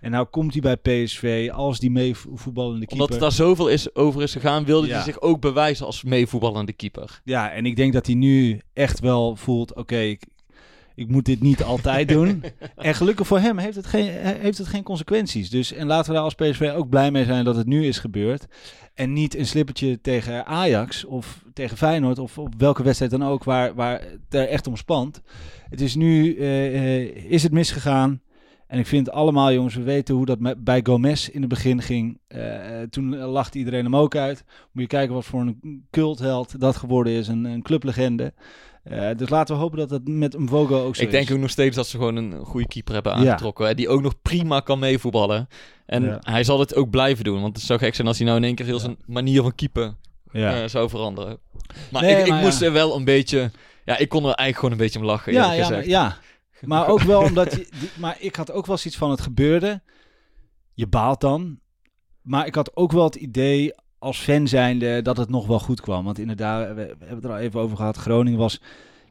en 0.00 0.10
nou 0.10 0.26
komt 0.26 0.52
hij 0.52 0.60
bij 0.60 0.76
PSV 1.04 1.50
als 1.52 1.78
die 1.78 1.90
mee 1.90 2.14
vo- 2.16 2.36
voetballende 2.36 2.78
keeper. 2.78 2.94
Omdat 2.94 3.08
het 3.10 3.20
daar 3.20 3.32
zoveel 3.46 3.68
is, 3.68 3.94
over 3.94 4.22
is 4.22 4.32
gegaan... 4.32 4.64
wilde 4.64 4.86
Ja. 4.86 4.94
hij 4.94 5.02
zich 5.02 5.20
ook 5.20 5.40
bewijzen 5.40 5.86
als 5.86 6.02
meevoetballende 6.02 6.72
keeper. 6.72 7.20
Ja, 7.24 7.50
en 7.52 7.66
ik 7.66 7.76
denk 7.76 7.92
dat 7.92 8.06
hij 8.06 8.14
nu 8.14 8.60
echt 8.72 9.00
wel 9.00 9.36
voelt, 9.36 9.74
oké, 9.74 9.96
ik, 9.98 10.22
ik 10.94 11.08
moet 11.08 11.24
dit 11.24 11.40
niet 11.40 11.62
altijd 11.62 12.08
doen. 12.08 12.42
En 12.76 12.94
gelukkig 12.94 13.26
voor 13.26 13.38
hem 13.38 13.58
heeft 13.58 13.76
het, 13.76 13.86
geen, 13.86 14.10
heeft 14.40 14.58
het 14.58 14.66
geen 14.66 14.82
consequenties. 14.82 15.50
Dus, 15.50 15.72
en 15.72 15.86
laten 15.86 16.08
we 16.08 16.14
daar 16.14 16.24
als 16.24 16.34
PSV 16.34 16.72
ook 16.76 16.88
blij 16.88 17.10
mee 17.10 17.24
zijn 17.24 17.44
dat 17.44 17.56
het 17.56 17.66
nu 17.66 17.86
is 17.86 17.98
gebeurd. 17.98 18.46
En 18.94 19.12
niet 19.12 19.36
een 19.36 19.46
slippertje 19.46 20.00
tegen 20.00 20.46
Ajax 20.46 21.04
of 21.04 21.44
tegen 21.52 21.76
Feyenoord 21.76 22.18
of 22.18 22.38
op 22.38 22.54
welke 22.58 22.82
wedstrijd 22.82 23.10
dan 23.10 23.24
ook 23.24 23.44
waar, 23.44 23.74
waar 23.74 24.00
het 24.00 24.34
er 24.34 24.48
echt 24.48 24.66
om 24.66 24.76
spant. 24.76 25.22
Het 25.68 25.80
is 25.80 25.94
nu, 25.94 26.36
eh, 26.36 26.96
eh, 26.96 27.24
is 27.30 27.42
het 27.42 27.52
misgegaan. 27.52 28.20
En 28.66 28.78
ik 28.78 28.86
vind 28.86 29.10
allemaal, 29.10 29.52
jongens, 29.52 29.74
we 29.74 29.82
weten 29.82 30.14
hoe 30.14 30.26
dat 30.26 30.64
bij 30.64 30.80
Gomez 30.82 31.28
in 31.28 31.40
het 31.40 31.48
begin 31.48 31.82
ging. 31.82 32.18
Eh, 32.26 32.80
toen 32.90 33.16
lachte 33.16 33.58
iedereen 33.58 33.84
hem 33.84 33.96
ook 33.96 34.16
uit. 34.16 34.44
Moet 34.72 34.82
je 34.82 34.88
kijken 34.88 35.14
wat 35.14 35.24
voor 35.24 35.40
een 35.40 35.86
cultheld 35.90 36.60
dat 36.60 36.76
geworden 36.76 37.12
is, 37.12 37.28
een, 37.28 37.44
een 37.44 37.62
clublegende. 37.62 38.32
Eh, 38.82 39.08
dus 39.16 39.28
laten 39.28 39.54
we 39.54 39.60
hopen 39.60 39.78
dat 39.78 39.90
het 39.90 40.08
met 40.08 40.34
een 40.34 40.48
Vogo 40.48 40.84
ook 40.84 40.96
zo 40.96 41.02
Ik 41.02 41.10
denk 41.10 41.28
is. 41.28 41.34
ook 41.34 41.40
nog 41.40 41.50
steeds 41.50 41.76
dat 41.76 41.86
ze 41.86 41.96
gewoon 41.96 42.16
een 42.16 42.44
goede 42.44 42.66
keeper 42.68 42.94
hebben 42.94 43.12
Ja. 43.12 43.18
aangetrokken. 43.18 43.66
hè, 43.66 43.74
Die 43.74 43.88
ook 43.88 44.02
nog 44.02 44.22
prima 44.22 44.60
kan 44.60 44.78
meevoetballen. 44.78 45.48
En 45.86 46.04
Ja. 46.04 46.18
hij 46.20 46.44
zal 46.44 46.60
het 46.60 46.74
ook 46.74 46.90
blijven 46.90 47.24
doen. 47.24 47.40
Want 47.40 47.56
het 47.56 47.64
zou 47.64 47.78
gek 47.78 47.94
zijn 47.94 48.06
als 48.08 48.16
hij 48.18 48.26
nou 48.26 48.38
in 48.38 48.44
één 48.44 48.54
keer 48.54 48.66
heel 48.66 48.74
Ja. 48.74 48.80
zijn 48.80 48.96
manier 49.06 49.42
van 49.42 49.54
keeper 49.54 49.94
Ja. 50.32 50.62
eh, 50.62 50.68
zou 50.68 50.88
veranderen. 50.88 51.38
Maar 51.90 52.02
Nee, 52.02 52.24
ik, 52.24 52.32
moest 52.34 52.60
ja. 52.60 52.66
er 52.66 52.72
wel 52.72 52.96
een 52.96 53.04
beetje... 53.04 53.50
Ja, 53.84 53.98
ik 53.98 54.08
kon 54.08 54.18
er 54.20 54.24
eigenlijk 54.34 54.56
gewoon 54.56 54.70
een 54.72 54.76
beetje 54.78 54.98
om 54.98 55.04
lachen, 55.04 55.32
Ja, 55.32 55.52
ja, 55.52 55.68
maar, 55.68 55.86
ja, 55.88 56.16
maar 56.60 56.88
ook 56.88 57.00
wel 57.00 57.22
omdat... 57.22 57.52
Je, 57.52 57.68
maar 57.98 58.16
ik 58.20 58.36
had 58.36 58.52
ook 58.52 58.66
wel 58.66 58.76
zoiets 58.76 58.98
van 59.00 59.10
het 59.10 59.20
gebeurde. 59.20 59.82
Je 60.74 60.86
baalt 60.86 61.20
dan. 61.20 61.58
Maar 62.22 62.46
ik 62.46 62.54
had 62.54 62.76
ook 62.76 62.92
wel 62.92 63.04
het 63.04 63.14
idee 63.14 63.74
als 64.02 64.18
fan 64.18 64.48
zijnde 64.48 65.02
dat 65.02 65.16
het 65.16 65.28
nog 65.28 65.46
wel 65.46 65.58
goed 65.60 65.80
kwam. 65.80 66.04
Want 66.04 66.18
inderdaad, 66.18 66.68
we, 66.68 66.74
we 66.74 66.80
hebben 66.80 67.14
het 67.16 67.24
er 67.24 67.30
al 67.30 67.38
even 67.38 67.60
over 67.60 67.76
gehad. 67.76 67.96
Groningen 67.96 68.38
was... 68.38 68.60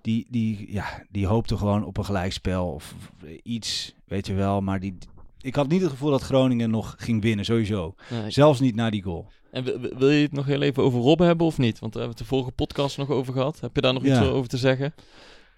Die, 0.01 0.25
die, 0.29 0.65
ja, 0.73 0.85
die 1.09 1.27
hoopte 1.27 1.57
gewoon 1.57 1.85
op 1.85 1.97
een 1.97 2.05
gelijkspel 2.05 2.67
of, 2.71 2.93
of 2.97 3.29
iets, 3.43 3.95
weet 4.05 4.27
je 4.27 4.33
wel. 4.33 4.61
Maar 4.61 4.79
die, 4.79 4.97
ik 5.41 5.55
had 5.55 5.67
niet 5.67 5.81
het 5.81 5.89
gevoel 5.89 6.09
dat 6.11 6.21
Groningen 6.21 6.69
nog 6.69 6.95
ging 6.97 7.21
winnen, 7.21 7.45
sowieso. 7.45 7.95
Nee. 8.09 8.31
Zelfs 8.31 8.59
niet 8.59 8.75
na 8.75 8.89
die 8.89 9.01
goal. 9.03 9.27
En 9.51 9.63
wil- 9.63 9.79
wil 9.97 10.09
je 10.09 10.21
het 10.23 10.31
nog 10.31 10.45
heel 10.45 10.61
even 10.61 10.83
over 10.83 10.99
Rob 10.99 11.19
hebben 11.19 11.45
of 11.45 11.57
niet? 11.57 11.79
Want 11.79 11.93
daar 11.93 12.01
hebben 12.01 12.17
we 12.19 12.23
het 12.23 12.29
de 12.29 12.35
vorige 12.35 12.51
podcast 12.51 12.97
nog 12.97 13.09
over 13.09 13.33
gehad. 13.33 13.59
Heb 13.59 13.75
je 13.75 13.81
daar 13.81 13.93
nog 13.93 14.03
Ja. 14.05 14.19
iets 14.21 14.29
over 14.29 14.49
te 14.49 14.57
zeggen? 14.57 14.93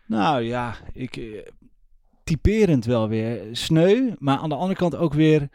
Nou 0.07 0.41
ja, 0.41 0.75
ik, 0.93 1.17
eh, 1.17 1.23
typerend 2.23 2.85
wel 2.85 3.07
weer. 3.07 3.39
Sneu, 3.51 4.11
maar 4.19 4.37
aan 4.37 4.49
de 4.49 4.55
andere 4.55 4.75
kant 4.79 4.95
ook 4.95 5.13
weer 5.13 5.49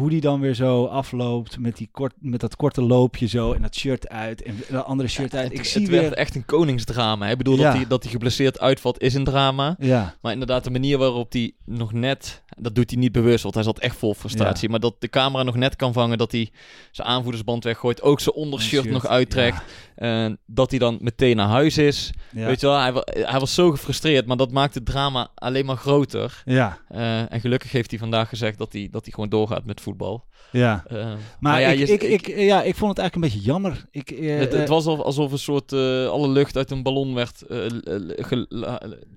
hoe 0.00 0.10
die 0.10 0.20
dan 0.20 0.40
weer 0.40 0.54
zo 0.54 0.84
afloopt 0.84 1.58
met, 1.58 1.76
die 1.76 1.88
kort, 1.92 2.12
met 2.18 2.40
dat 2.40 2.56
korte 2.56 2.82
loopje 2.82 3.26
zo 3.26 3.52
en 3.52 3.62
dat 3.62 3.74
shirt 3.76 4.08
uit 4.08 4.42
en 4.42 4.54
dat 4.70 4.84
andere 4.84 5.08
shirt 5.08 5.34
uit. 5.34 5.42
Het, 5.44 5.52
Ik 5.52 5.58
het 5.58 5.66
zie 5.68 5.86
werd 5.88 6.02
weer... 6.02 6.12
echt 6.12 6.34
een 6.34 6.44
koningsdrama. 6.44 7.24
hè. 7.26 7.30
Ik 7.32 7.38
bedoel, 7.38 7.56
Ja. 7.56 7.62
dat 7.64 7.72
hij 7.74 7.86
dat 7.86 8.02
hij 8.02 8.12
geblesseerd 8.12 8.60
uitvalt 8.60 9.00
is 9.00 9.14
een 9.14 9.24
drama. 9.24 9.76
Ja, 9.78 10.14
Maar 10.22 10.32
inderdaad, 10.32 10.64
de 10.64 10.70
manier 10.70 10.98
waarop 10.98 11.32
hij 11.32 11.52
nog 11.64 11.92
net 11.92 12.42
dat 12.62 12.74
doet 12.74 12.90
hij 12.90 12.98
niet 13.00 13.12
bewust, 13.12 13.42
want 13.42 13.54
hij 13.54 13.64
zat 13.64 13.78
echt 13.78 13.96
vol 13.96 14.14
frustratie. 14.14 14.68
Maar 14.68 14.80
dat 14.80 14.94
de 14.98 15.08
camera 15.08 15.42
nog 15.42 15.54
net 15.56 15.76
kan 15.76 15.92
vangen 15.92 16.18
dat 16.18 16.32
hij 16.32 16.50
zijn 16.90 17.08
aanvoerdersband 17.08 17.64
weggooit, 17.64 18.02
ook 18.02 18.20
zijn 18.20 18.34
ondershirt 18.34 18.82
Shirt, 18.82 18.94
nog 18.94 19.06
uittrekt. 19.06 19.62
En 19.94 20.38
dat 20.46 20.70
hij 20.70 20.78
dan 20.78 20.98
meteen 21.00 21.36
naar 21.36 21.48
huis 21.48 21.78
is. 21.78 22.10
Ja. 22.32 22.46
Weet 22.46 22.60
je 22.60 22.66
wel, 22.66 22.78
hij, 22.78 22.92
hij 23.04 23.40
was 23.40 23.54
zo 23.54 23.70
gefrustreerd, 23.70 24.26
maar 24.26 24.36
dat 24.36 24.50
maakt 24.52 24.74
het 24.74 24.84
drama 24.84 25.28
alleen 25.34 25.64
maar 25.66 25.76
groter. 25.76 26.42
Ja, 26.44 26.78
Eh, 26.88 27.32
en 27.32 27.40
gelukkig 27.40 27.72
heeft 27.72 27.90
hij 27.90 27.98
vandaag 27.98 28.28
gezegd 28.28 28.58
dat 28.58 28.72
hij, 28.72 28.88
dat 28.90 29.04
hij 29.04 29.12
gewoon 29.12 29.28
doorgaat 29.28 29.64
met 29.64 29.80
voetbal. 29.80 30.24
ja. 30.52 30.84
Eh, 30.86 31.12
Maar, 31.40 31.60
ja, 31.60 31.68
ik, 31.68 31.78
je- 31.78 31.92
ik, 31.92 32.02
ik, 32.02 32.26
ja, 32.38 32.62
ik 32.62 32.74
vond 32.74 32.90
het 32.90 32.98
eigenlijk 32.98 33.14
een 33.14 33.20
beetje 33.20 33.52
jammer. 33.52 33.84
Ik, 33.90 34.10
eh, 34.10 34.38
het, 34.38 34.52
het 34.52 34.62
eh, 34.62 34.68
was 34.68 34.86
al- 34.86 35.04
alsof 35.04 35.32
een 35.32 35.38
soort 35.38 35.72
eh, 35.72 36.06
alle 36.08 36.28
lucht 36.28 36.56
uit 36.56 36.70
een 36.70 36.82
ballon 36.82 37.14
werd. 37.14 37.42
eh, 37.42 37.66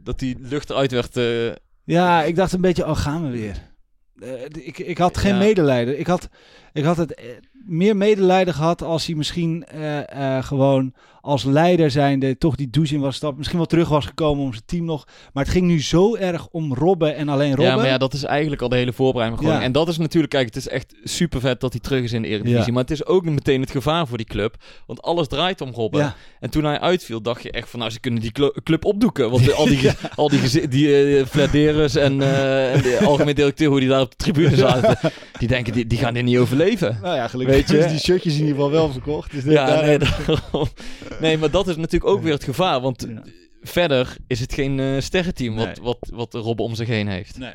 dat 0.04 0.20
die 0.20 0.38
lucht 0.40 0.70
eruit 0.70 0.92
werd. 0.92 1.18
Ja, 1.86 2.24
ik 2.24 2.36
dacht 2.36 2.54
een 2.54 2.62
beetje, 2.62 2.86
oh, 2.88 2.98
gaan 2.98 3.24
we 3.24 3.30
weer. 3.30 3.72
Eh, 4.20 4.44
ik, 4.66 4.78
ik 4.80 4.98
had 4.98 5.18
geen 5.18 5.34
Ja. 5.34 5.38
medelijden. 5.40 6.00
Ik 6.00 6.08
had, 6.08 6.30
ik 6.74 6.84
had 6.84 6.98
het 6.98 7.14
eh, 7.14 7.26
meer 7.66 7.98
medelijden 7.98 8.54
gehad 8.54 8.82
als 8.82 9.06
hij 9.06 9.16
misschien 9.16 9.66
eh, 9.66 10.38
eh, 10.38 10.44
gewoon 10.44 10.94
als 11.22 11.44
leider 11.44 11.92
zijnde 11.92 12.38
toch 12.38 12.56
die 12.56 12.70
douche 12.70 12.94
in 12.94 13.00
was 13.00 13.10
gestapt. 13.10 13.38
Misschien 13.38 13.58
wel 13.58 13.68
terug 13.68 13.90
was 13.90 14.06
gekomen 14.06 14.44
om 14.44 14.52
zijn 14.52 14.66
team 14.66 14.86
nog. 14.86 15.08
Maar 15.34 15.44
het 15.44 15.54
ging 15.54 15.66
nu 15.66 15.82
zo 15.82 16.16
erg 16.16 16.48
om 16.52 16.74
Robben 16.74 17.16
en 17.16 17.30
alleen 17.30 17.50
Robben. 17.50 17.66
Ja, 17.66 17.76
maar 17.76 17.88
ja, 17.88 17.98
dat 17.98 18.14
is 18.14 18.24
eigenlijk 18.24 18.62
al 18.62 18.70
de 18.70 18.76
hele 18.76 18.94
voorbereiding. 18.94 19.42
Ja. 19.44 19.62
En 19.62 19.72
dat 19.72 19.88
is 19.88 19.98
natuurlijk, 19.98 20.34
kijk, 20.34 20.46
het 20.46 20.56
is 20.56 20.68
echt 20.68 20.96
super 21.04 21.40
vet 21.40 21.60
dat 21.60 21.72
hij 21.72 21.82
terug 21.82 22.04
is 22.04 22.12
in 22.14 22.22
de 22.22 22.28
Eredivisie. 22.28 22.66
Ja. 22.66 22.72
Maar 22.72 22.82
het 22.82 22.92
is 22.92 23.06
ook 23.06 23.26
meteen 23.26 23.62
het 23.62 23.72
gevaar 23.72 24.08
voor 24.08 24.18
die 24.18 24.26
club. 24.26 24.56
Want 24.86 25.02
alles 25.02 25.28
draait 25.28 25.62
om 25.62 25.72
Robben. 25.72 26.00
Ja. 26.00 26.16
En 26.40 26.50
toen 26.50 26.64
hij 26.64 26.80
uitviel, 26.80 27.22
dacht 27.22 27.44
je 27.44 27.52
echt 27.52 27.70
van, 27.70 27.80
nou, 27.80 27.92
ze 27.92 28.00
kunnen 28.00 28.22
die 28.22 28.32
clu- 28.32 28.54
club 28.64 28.86
opdoeken. 28.86 29.30
Want 29.30 29.54
al 29.54 29.66
die, 29.66 29.92
al 30.16 30.30
die, 30.30 30.68
die 30.68 31.26
Vladeres 31.26 31.96
en, 31.96 32.12
en 32.22 32.82
de 32.82 33.00
algemeen 33.06 33.36
directeur, 33.36 33.70
hoe 33.70 33.80
die 33.80 33.90
daar 33.90 34.02
op 34.02 34.10
de 34.10 34.16
tribune 34.16 34.56
zaten, 34.56 35.12
die 35.40 35.48
denken, 35.48 35.74
die, 35.74 35.88
die 35.88 35.98
gaan 35.98 36.14
dit 36.14 36.24
niet 36.24 36.38
overleven. 36.38 36.63
Nou 37.02 37.16
ja, 37.16 37.28
gelukkig 37.28 37.56
Weet 37.56 37.70
je? 37.70 37.78
is 37.78 37.92
die 37.92 38.00
shirtjes 38.00 38.34
in 38.34 38.40
ieder 38.40 38.56
geval 38.56 38.72
wel 38.72 38.92
verkocht. 38.92 39.32
Dus 39.32 39.44
Ja, 39.44 39.66
daar- 39.66 39.84
nee, 39.86 39.98
daarom. 40.00 40.68
nee, 41.20 41.38
maar 41.38 41.52
dat 41.52 41.68
is 41.68 41.76
natuurlijk 41.76 42.12
ook 42.12 42.22
weer 42.22 42.34
het 42.34 42.44
gevaar. 42.44 42.82
Want 42.82 43.06
Ja. 43.10 43.22
verder 43.62 44.16
is 44.28 44.40
het 44.40 44.54
geen 44.54 44.80
eh 44.80 45.00
sterrenteam 45.00 45.56
wat, 45.56 45.66
Nee. 45.66 45.76
wat, 45.82 45.98
wat 46.14 46.34
Robben 46.34 46.66
om 46.66 46.76
zich 46.76 46.88
heen 46.88 47.08
heeft. 47.08 47.38
Nee. 47.38 47.54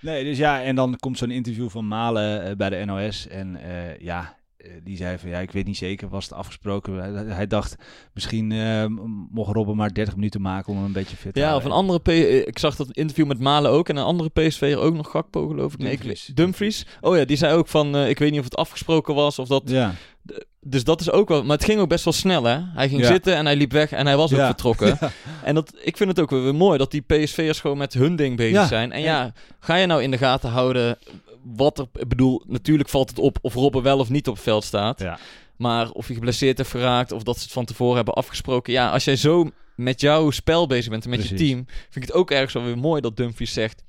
Nee, 0.00 0.24
dus 0.24 0.38
ja, 0.38 0.62
en 0.62 0.74
dan 0.74 0.96
komt 0.96 1.18
zo'n 1.18 1.30
interview 1.30 1.68
van 1.68 1.88
Malen 1.88 2.44
eh, 2.44 2.56
bij 2.56 2.70
de 2.70 2.84
NOS. 2.84 3.28
En 3.28 3.56
eh, 3.56 3.98
ja, 3.98 4.36
die 4.84 4.96
zei 4.96 5.18
van 5.18 5.28
ja, 5.30 5.38
ik 5.38 5.50
weet 5.50 5.66
niet 5.66 5.76
zeker, 5.76 6.08
was 6.08 6.24
het 6.24 6.32
afgesproken. 6.34 6.94
Hij, 6.94 7.34
hij 7.34 7.46
dacht, 7.46 7.76
misschien 8.12 8.52
eh, 8.52 8.84
m- 8.86 9.28
mocht 9.30 9.52
Robben 9.54 9.76
maar 9.76 9.94
30 9.94 10.14
minuten 10.16 10.40
maken 10.40 10.68
om 10.72 10.76
hem 10.76 10.86
een 10.86 10.92
beetje 10.92 11.16
fit 11.16 11.34
te 11.34 11.40
Ja, 11.40 11.56
of 11.56 11.64
een 11.64 11.70
andere... 11.70 11.98
P 12.00 12.08
eh, 12.08 12.36
ik 12.46 12.58
zag 12.58 12.76
dat 12.76 12.90
interview 12.90 13.26
met 13.26 13.38
Malen 13.40 13.70
ook. 13.70 13.88
En 13.88 13.96
een 13.96 14.04
andere 14.04 14.28
PSV'er 14.30 14.78
ook 14.78 14.94
nog, 14.94 15.10
Gakpo 15.10 15.46
geloof 15.48 15.72
ik. 15.72 15.78
Nee, 15.78 15.88
Dumfries. 15.90 16.26
weet- 16.26 16.36
Dumfries. 16.36 16.86
Oh 17.00 17.16
ja, 17.16 17.24
die 17.24 17.36
zei 17.36 17.54
ook 17.54 17.68
van... 17.68 17.96
eh, 17.96 18.08
ik 18.08 18.18
weet 18.18 18.30
niet 18.30 18.38
of 18.38 18.44
het 18.44 18.56
afgesproken 18.56 19.14
was 19.14 19.38
of 19.38 19.48
dat... 19.48 19.62
Ja, 19.66 19.94
Dus 20.60 20.84
dat 20.84 21.00
is 21.00 21.10
ook 21.10 21.28
wel... 21.28 21.44
Maar 21.44 21.56
het 21.56 21.64
ging 21.64 21.80
ook 21.80 21.88
best 21.88 22.04
wel 22.04 22.12
snel, 22.12 22.44
hè? 22.44 22.58
Hij 22.74 22.88
ging 22.88 23.00
Ja. 23.00 23.06
zitten 23.06 23.36
en 23.36 23.44
hij 23.44 23.56
liep 23.56 23.72
weg 23.72 23.90
en 23.92 24.06
hij 24.06 24.16
was 24.16 24.32
ook 24.32 24.38
Ja. 24.38 24.46
vertrokken. 24.46 24.98
En 25.44 25.54
dat, 25.54 25.74
ik 25.82 25.96
vind 25.96 26.08
het 26.10 26.20
ook 26.20 26.30
wel 26.30 26.42
weer 26.42 26.54
mooi 26.54 26.78
dat 26.78 26.90
die 26.90 27.00
PSV'ers 27.00 27.60
gewoon 27.60 27.78
met 27.78 27.92
hun 27.94 28.16
ding 28.16 28.36
bezig 28.36 28.66
zijn. 28.66 28.92
En 28.92 29.00
ja, 29.00 29.32
ga 29.60 29.74
je 29.74 29.86
nou 29.86 30.02
in 30.02 30.10
de 30.10 30.18
gaten 30.18 30.50
houden 30.50 30.98
wat 31.44 31.78
er... 31.78 31.86
Ik 31.94 32.08
bedoel, 32.08 32.42
natuurlijk 32.46 32.88
valt 32.88 33.08
het 33.08 33.18
op 33.18 33.38
of 33.40 33.54
Robben 33.54 33.82
wel 33.82 33.98
of 33.98 34.08
niet 34.08 34.28
op 34.28 34.34
het 34.34 34.42
veld 34.42 34.64
staat. 34.64 35.00
Ja. 35.00 35.18
Maar 35.56 35.90
of 35.90 36.08
je 36.08 36.14
geblesseerd 36.14 36.58
hebt 36.58 36.70
geraakt 36.70 37.12
of 37.12 37.22
dat 37.22 37.36
ze 37.36 37.42
het 37.42 37.52
van 37.52 37.64
tevoren 37.64 37.96
hebben 37.96 38.14
afgesproken. 38.14 38.72
Ja, 38.72 38.90
als 38.90 39.04
jij 39.04 39.16
zo 39.16 39.50
met 39.76 40.00
jouw 40.00 40.30
spel 40.30 40.66
bezig 40.66 40.90
bent 40.90 41.04
en 41.04 41.10
met 41.10 41.28
je 41.28 41.34
team, 41.34 41.66
vind 41.66 41.96
ik 41.96 42.02
het 42.02 42.12
ook 42.12 42.30
ergens 42.30 42.52
wel 42.52 42.64
weer 42.64 42.78
mooi 42.78 43.00
dat 43.00 43.16
Dumfries 43.16 43.52
zegt... 43.52 43.82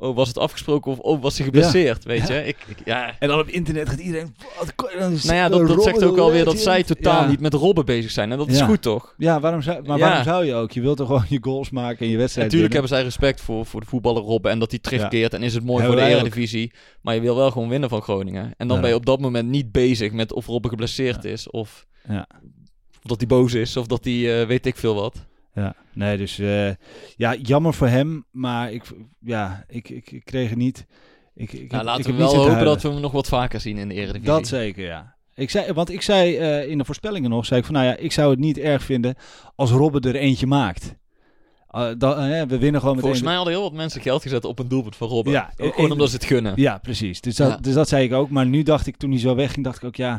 Oh, 0.00 0.16
was 0.16 0.28
het 0.28 0.38
afgesproken 0.38 0.90
of 0.92 0.98
oh, 0.98 1.22
was 1.22 1.36
hij 1.36 1.44
geblesseerd, 1.46 2.04
weet 2.04 2.26
je? 2.28 2.44
Ik, 2.46 2.56
ik, 2.66 2.76
ja. 2.84 3.14
En 3.18 3.28
dan 3.28 3.38
op 3.38 3.48
internet 3.48 3.88
gaat 3.88 3.98
iedereen... 3.98 4.34
Wat, 4.58 4.74
kan 4.74 4.90
je 4.92 4.98
dan 4.98 5.10
Nou 5.22 5.34
ja, 5.34 5.48
dat, 5.48 5.68
dat 5.68 5.82
zegt 5.82 6.04
ook 6.04 6.18
alweer 6.18 6.44
dat 6.44 6.58
zij 6.58 6.82
totaal 6.82 7.22
Ja. 7.22 7.28
niet 7.28 7.40
met 7.40 7.54
Robben 7.54 7.84
bezig 7.84 8.10
zijn. 8.10 8.32
En 8.32 8.38
dat 8.38 8.48
is 8.48 8.58
Ja. 8.58 8.66
goed, 8.66 8.82
toch? 8.82 9.14
Ja, 9.16 9.40
waarom 9.40 9.62
zou, 9.62 9.82
maar 9.86 9.98
Ja. 9.98 10.04
waarom 10.04 10.24
zou 10.24 10.44
je 10.44 10.54
ook? 10.54 10.72
Je 10.72 10.80
wilt 10.80 10.96
toch 10.96 11.06
gewoon 11.06 11.24
je 11.28 11.38
goals 11.40 11.70
maken 11.70 11.98
en 12.06 12.12
je 12.12 12.16
wedstrijd 12.16 12.46
Natuurlijk 12.46 12.72
hebben 12.72 12.90
zij 12.90 13.02
respect 13.02 13.40
voor, 13.40 13.66
voor 13.66 13.80
de 13.80 13.86
voetballer 13.86 14.22
Robben 14.22 14.50
en 14.50 14.58
dat 14.58 14.70
hij 14.70 14.78
terugkeert. 14.80 15.34
En 15.34 15.42
is 15.42 15.54
het 15.54 15.64
mooi 15.64 15.84
voor 15.86 15.96
de 15.96 16.02
ook. 16.02 16.08
Eredivisie. 16.08 16.72
Maar 17.02 17.14
je 17.14 17.20
wil 17.20 17.36
wel 17.36 17.50
gewoon 17.50 17.68
winnen 17.68 17.88
van 17.88 18.02
Groningen. 18.02 18.52
En 18.56 18.66
dan 18.68 18.76
Ja. 18.76 18.82
ben 18.82 18.90
je 18.90 18.96
op 18.96 19.06
dat 19.06 19.20
moment 19.20 19.48
niet 19.48 19.72
bezig 19.72 20.12
met 20.12 20.32
of 20.32 20.46
Robben 20.46 20.70
geblesseerd 20.70 21.24
is. 21.24 21.50
Of, 21.50 21.86
Ja. 22.08 22.26
of 22.96 23.02
dat 23.02 23.18
hij 23.18 23.26
boos 23.26 23.54
is. 23.54 23.76
Of 23.76 23.86
dat 23.86 24.04
hij 24.04 24.40
eh, 24.40 24.46
weet 24.46 24.66
ik 24.66 24.76
veel 24.76 24.94
wat. 24.94 25.26
Ja, 25.58 25.74
nee, 25.92 26.16
dus 26.16 26.38
eh, 26.38 26.70
ja, 27.16 27.34
jammer 27.34 27.74
voor 27.74 27.86
hem, 27.86 28.24
maar 28.30 28.72
ik, 28.72 28.82
ja, 29.20 29.64
ik, 29.68 29.88
ik, 29.88 30.10
ik 30.10 30.24
kreeg 30.24 30.48
het 30.48 30.58
niet. 30.58 30.86
Ik, 31.34 31.52
ik, 31.52 31.70
Nou, 31.72 31.84
laten 31.84 32.00
ik 32.00 32.10
we 32.10 32.16
wel 32.16 32.36
hopen 32.36 32.64
dat 32.64 32.82
we 32.82 32.88
hem 32.88 33.00
nog 33.00 33.12
wat 33.12 33.28
vaker 33.28 33.60
zien 33.60 33.78
in 33.78 33.88
de 33.88 33.94
Eredivisie. 33.94 34.26
Dat 34.26 34.46
zeker, 34.46 34.84
ja. 34.84 35.16
Ik 35.34 35.50
zei, 35.50 35.72
want 35.72 35.90
ik 35.90 36.02
zei 36.02 36.36
eh, 36.36 36.68
in 36.68 36.78
de 36.78 36.84
voorspellingen 36.84 37.30
nog, 37.30 37.46
zei 37.46 37.60
ik 37.60 37.66
van, 37.66 37.74
nou 37.74 37.86
ja, 37.86 37.96
ik 37.96 38.12
zou 38.12 38.30
het 38.30 38.38
niet 38.38 38.58
erg 38.58 38.82
vinden 38.82 39.14
als 39.54 39.70
Robben 39.70 40.02
er 40.02 40.14
eentje 40.14 40.46
maakt. 40.46 40.94
Uh, 41.76 41.88
dan, 41.98 42.18
eh, 42.18 42.42
we 42.42 42.58
winnen 42.58 42.80
gewoon 42.80 42.94
met 42.94 43.04
Volgens 43.04 43.24
mij 43.24 43.34
hadden 43.34 43.52
heel 43.52 43.62
wat 43.62 43.72
mensen 43.72 44.00
geld 44.00 44.22
gezet 44.22 44.44
op 44.44 44.58
een 44.58 44.68
doelpunt 44.68 44.96
van 44.96 45.08
Robben. 45.08 45.32
Ja, 45.32 45.52
ook 45.56 45.74
gewoon 45.74 45.90
omdat 45.90 46.08
ze 46.10 46.14
het 46.16 46.24
gunnen. 46.24 46.52
Ja, 46.56 46.78
precies. 46.78 47.20
Dus 47.20 47.36
dat, 47.36 47.48
Ja. 47.48 47.56
dus 47.56 47.74
dat 47.74 47.88
zei 47.88 48.04
ik 48.04 48.12
ook. 48.12 48.30
Maar 48.30 48.46
nu 48.46 48.62
dacht 48.62 48.86
ik, 48.86 48.96
toen 48.96 49.10
hij 49.10 49.18
zo 49.18 49.34
wegging, 49.34 49.64
dacht 49.64 49.76
ik 49.76 49.84
ook, 49.84 49.96
ja, 49.96 50.12
eh, 50.14 50.18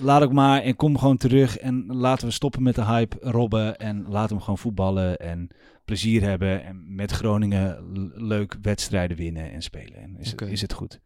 laat 0.00 0.22
ik 0.22 0.32
maar 0.32 0.62
en 0.62 0.76
kom 0.76 0.98
gewoon 0.98 1.16
terug. 1.16 1.58
En 1.58 1.86
laten 1.86 2.26
we 2.26 2.32
stoppen 2.32 2.62
met 2.62 2.74
de 2.74 2.84
hype, 2.84 3.16
Robben. 3.20 3.78
En 3.78 3.96
laten 4.08 4.28
we 4.28 4.34
hem 4.34 4.40
gewoon 4.40 4.58
voetballen 4.58 5.16
en 5.16 5.48
plezier 5.84 6.22
hebben. 6.22 6.64
En 6.64 6.94
met 6.94 7.10
Groningen 7.10 7.78
leuk 8.14 8.56
wedstrijden 8.62 9.16
winnen 9.16 9.52
en 9.52 9.62
spelen. 9.62 10.02
En 10.02 10.16
is, 10.18 10.32
Oké. 10.32 10.46
is 10.46 10.60
het 10.60 10.72
goed. 10.72 11.00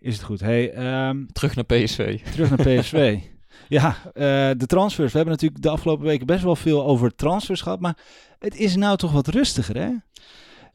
Is 0.00 0.14
het 0.14 0.22
goed. 0.22 0.40
Hey, 0.40 0.72
ehm, 0.72 1.24
Terug 1.32 1.54
naar 1.54 1.64
PSV. 1.64 2.20
terug 2.32 2.50
naar 2.50 2.66
PSV. 2.66 3.18
ja, 3.68 3.96
eh, 4.04 4.22
de 4.56 4.66
transfers. 4.66 5.10
We 5.10 5.16
hebben 5.16 5.34
natuurlijk 5.34 5.62
de 5.62 5.68
afgelopen 5.68 6.06
weken 6.06 6.26
best 6.26 6.42
wel 6.42 6.56
veel 6.56 6.84
over 6.84 7.14
transfers 7.14 7.60
gehad. 7.60 7.80
Maar 7.80 7.96
het 8.38 8.56
is 8.56 8.76
nou 8.76 8.96
toch 8.96 9.12
wat 9.12 9.28
rustiger, 9.28 9.76
hè? 9.76 9.90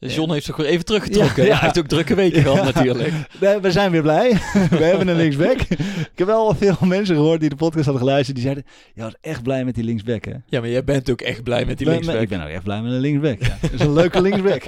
John 0.08 0.32
heeft 0.32 0.44
zich 0.44 0.58
even 0.58 0.84
teruggetrokken. 0.84 1.42
Ja, 1.42 1.48
Ja, 1.48 1.54
ja. 1.54 1.58
hij 1.58 1.64
heeft 1.64 1.78
ook 1.78 1.86
drukke 1.86 2.14
weken 2.14 2.42
gehad 2.42 2.64
natuurlijk. 2.74 3.12
We, 3.40 3.58
we 3.62 3.70
zijn 3.70 3.90
weer 3.90 4.02
blij. 4.02 4.32
we 4.70 4.76
hebben 4.84 5.08
een 5.08 5.16
linksback. 5.16 5.60
Ik 5.60 6.10
heb 6.14 6.26
wel 6.26 6.54
veel 6.54 6.76
mensen 6.84 7.14
gehoord 7.16 7.40
die 7.40 7.48
de 7.48 7.56
podcast 7.56 7.84
hadden 7.84 8.02
geluisterd. 8.02 8.36
Die 8.36 8.44
zeiden, 8.44 8.64
je 8.94 9.02
was 9.02 9.14
echt 9.20 9.42
blij 9.42 9.64
met 9.64 9.74
die 9.74 9.84
linksback, 9.84 10.24
hè? 10.24 10.32
Ja, 10.46 10.60
maar 10.60 10.68
jij 10.68 10.84
bent 10.84 11.10
ook 11.10 11.20
echt 11.20 11.42
blij 11.42 11.64
met 11.64 11.78
die 11.78 11.86
linksback. 11.88 12.20
Ik 12.20 12.28
ben 12.28 12.42
ook 12.42 12.48
echt 12.48 12.62
blij 12.64 12.82
met 12.82 12.92
een 12.92 13.00
linksback. 13.00 13.40
Ja. 13.42 13.56
Dat 13.60 13.72
is 13.72 13.80
een 13.80 13.92
leuke 13.92 14.22
linksback. 14.28 14.62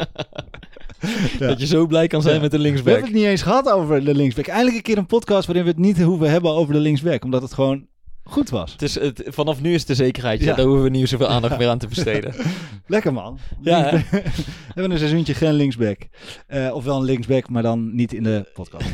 Ja. 1.39 1.47
Dat 1.49 1.61
je 1.61 1.67
zo 1.67 1.87
blij 1.87 2.07
kan 2.07 2.23
zijn 2.23 2.35
Ja. 2.35 2.41
met 2.41 2.51
de 2.51 2.57
We 2.57 2.63
linksback. 2.63 2.93
hebben 2.93 3.11
het 3.11 3.19
niet 3.21 3.29
eens 3.29 3.43
gehad 3.43 3.71
over 3.71 4.05
de 4.05 4.15
linksback. 4.15 4.47
Eindelijk 4.47 4.77
een 4.77 4.83
keer 4.83 4.99
een 4.99 5.07
podcast 5.07 5.47
waarin 5.47 5.65
we 5.65 5.71
het 5.71 5.79
niet 5.79 6.03
hoeven 6.03 6.31
hebben 6.31 6.51
over 6.51 6.75
de 6.75 6.81
linksback. 6.81 7.25
Omdat 7.25 7.43
het 7.43 7.53
gewoon 7.55 7.87
goed 8.25 8.51
was. 8.51 8.77
Is, 8.79 8.95
het, 8.95 9.23
vanaf 9.27 9.61
nu 9.61 9.73
is 9.73 9.79
het 9.79 9.89
de 9.89 9.95
zekerheid. 9.95 10.41
Ja. 10.41 10.55
Daar 10.55 10.65
hoeven 10.65 10.85
we 10.85 10.91
niet 10.91 11.09
zoveel 11.09 11.29
aandacht 11.29 11.59
meer 11.59 11.69
aan 11.69 11.79
te 11.79 11.87
besteden. 11.87 12.35
Lekker 12.87 13.13
man. 13.13 13.39
Ja, 13.61 13.91
we 14.11 14.23
hebben 14.67 14.91
een 14.91 14.99
seizoentje 14.99 15.35
geen 15.35 15.53
linksback. 15.53 15.99
Eh 16.47 16.75
ofwel 16.75 16.97
een 16.97 17.05
linksback, 17.05 17.49
maar 17.49 17.63
dan 17.63 17.95
niet 17.95 18.13
in 18.13 18.23
de 18.23 18.51
podcast. 18.55 18.89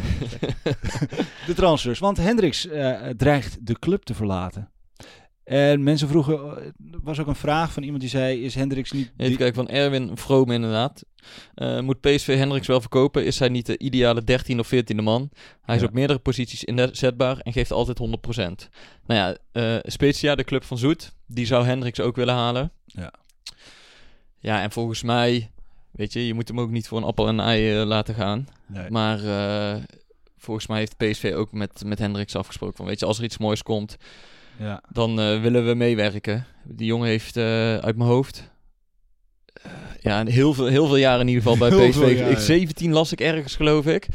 de 1.46 1.54
transfers. 1.54 1.98
Want 1.98 2.16
Hendricks 2.16 2.66
eh, 2.66 3.00
dreigt 3.16 3.66
de 3.66 3.78
club 3.78 4.02
te 4.02 4.14
verlaten. 4.14 4.70
En 5.48 5.82
mensen 5.82 6.08
vroegen, 6.08 6.34
eh, 6.34 6.64
er 6.92 7.00
was 7.02 7.18
ook 7.18 7.26
een 7.26 7.34
vraag 7.34 7.72
van 7.72 7.82
iemand 7.82 8.00
die 8.00 8.10
zei, 8.10 8.44
is 8.44 8.54
Hendricks 8.54 8.92
niet... 8.92 9.12
Even 9.16 9.36
kijken, 9.36 9.54
van 9.54 9.68
Erwin 9.68 10.16
Vroom 10.16 10.50
inderdaad. 10.50 11.04
Eh, 11.54 11.80
moet 11.80 12.00
PSV 12.00 12.36
Hendricks 12.36 12.66
wel 12.66 12.80
verkopen? 12.80 13.24
Is 13.24 13.38
hij 13.38 13.48
niet 13.48 13.66
de 13.66 13.78
ideale 13.78 14.24
13 14.24 14.58
of 14.58 14.70
14e 14.74 15.02
man? 15.02 15.30
Hij 15.62 15.76
is 15.76 15.82
op 15.82 15.92
meerdere 15.92 16.18
posities 16.18 16.64
inzetbaar 16.64 17.38
en 17.38 17.52
geeft 17.52 17.70
altijd 17.72 17.98
100%. 17.98 18.68
Nou 19.06 19.20
ja, 19.20 19.36
eh 19.52 19.78
Spezia, 19.82 20.34
de 20.34 20.44
club 20.44 20.64
van 20.64 20.78
Zoet, 20.78 21.12
die 21.26 21.46
zou 21.46 21.64
Hendricks 21.64 22.00
ook 22.00 22.16
willen 22.16 22.34
halen. 22.34 22.72
Ja. 22.84 23.12
Ja, 24.38 24.62
en 24.62 24.70
volgens 24.70 25.02
mij, 25.02 25.50
weet 25.90 26.12
je, 26.12 26.26
je 26.26 26.34
moet 26.34 26.48
hem 26.48 26.60
ook 26.60 26.70
niet 26.70 26.88
voor 26.88 26.98
een 26.98 27.04
appel 27.04 27.28
en 27.28 27.38
een 27.38 27.44
ei 27.44 27.80
eh, 27.80 27.86
laten 27.86 28.14
gaan. 28.14 28.48
Nee. 28.66 28.90
Maar 28.90 29.24
eh, 29.24 29.82
volgens 30.36 30.66
mij 30.66 30.78
heeft 30.78 30.96
PSV 30.96 31.32
ook 31.36 31.52
met, 31.52 31.82
met 31.84 31.98
Hendricks 31.98 32.36
afgesproken 32.36 32.76
van, 32.76 32.86
weet 32.86 33.00
je, 33.00 33.06
als 33.06 33.18
er 33.18 33.24
iets 33.24 33.38
moois 33.38 33.62
komt, 33.62 33.96
Ja. 34.58 34.82
dan 34.92 35.20
eh, 35.20 35.40
willen 35.40 35.66
we 35.66 35.74
meewerken. 35.74 36.46
Die 36.64 36.86
jongen 36.86 37.08
heeft 37.08 37.36
eh, 37.36 37.76
uit 37.76 37.96
mijn 37.96 38.08
hoofd. 38.10 38.50
eh, 39.62 39.70
ja, 40.00 40.24
heel 40.24 40.54
veel, 40.54 40.66
heel 40.66 40.86
veel 40.86 40.96
jaren 40.96 41.20
in 41.20 41.28
ieder 41.28 41.42
geval 41.42 41.58
bij 41.58 41.68
Heel 41.78 41.88
PSV. 41.90 42.16
jaren. 42.16 42.30
Ik, 42.30 42.38
17 42.38 42.92
las 42.92 43.12
ik 43.12 43.20
ergens, 43.20 43.56
geloof 43.56 43.86
ik. 43.86 44.06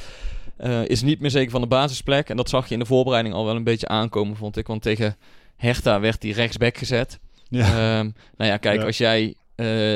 Is 0.87 1.01
niet 1.01 1.19
meer 1.19 1.29
zeker 1.29 1.51
van 1.51 1.61
de 1.61 1.67
basisplek. 1.67 2.29
En 2.29 2.37
dat 2.37 2.49
zag 2.49 2.67
je 2.67 2.73
in 2.73 2.79
de 2.79 2.85
voorbereiding 2.85 3.35
al 3.35 3.45
wel 3.45 3.55
een 3.55 3.63
beetje 3.63 3.87
aankomen, 3.87 4.35
vond 4.35 4.57
ik. 4.57 4.67
Want 4.67 4.81
tegen 4.81 5.15
Hertha 5.55 5.99
werd 5.99 6.23
hij 6.23 6.31
rechtsback 6.31 6.77
gezet. 6.77 7.19
Ja. 7.49 7.65
Ehm, 7.65 8.09
nou 8.37 8.49
ja, 8.51 8.57
kijk, 8.57 8.79
Ja. 8.79 8.85
als 8.85 8.97
jij 8.97 9.35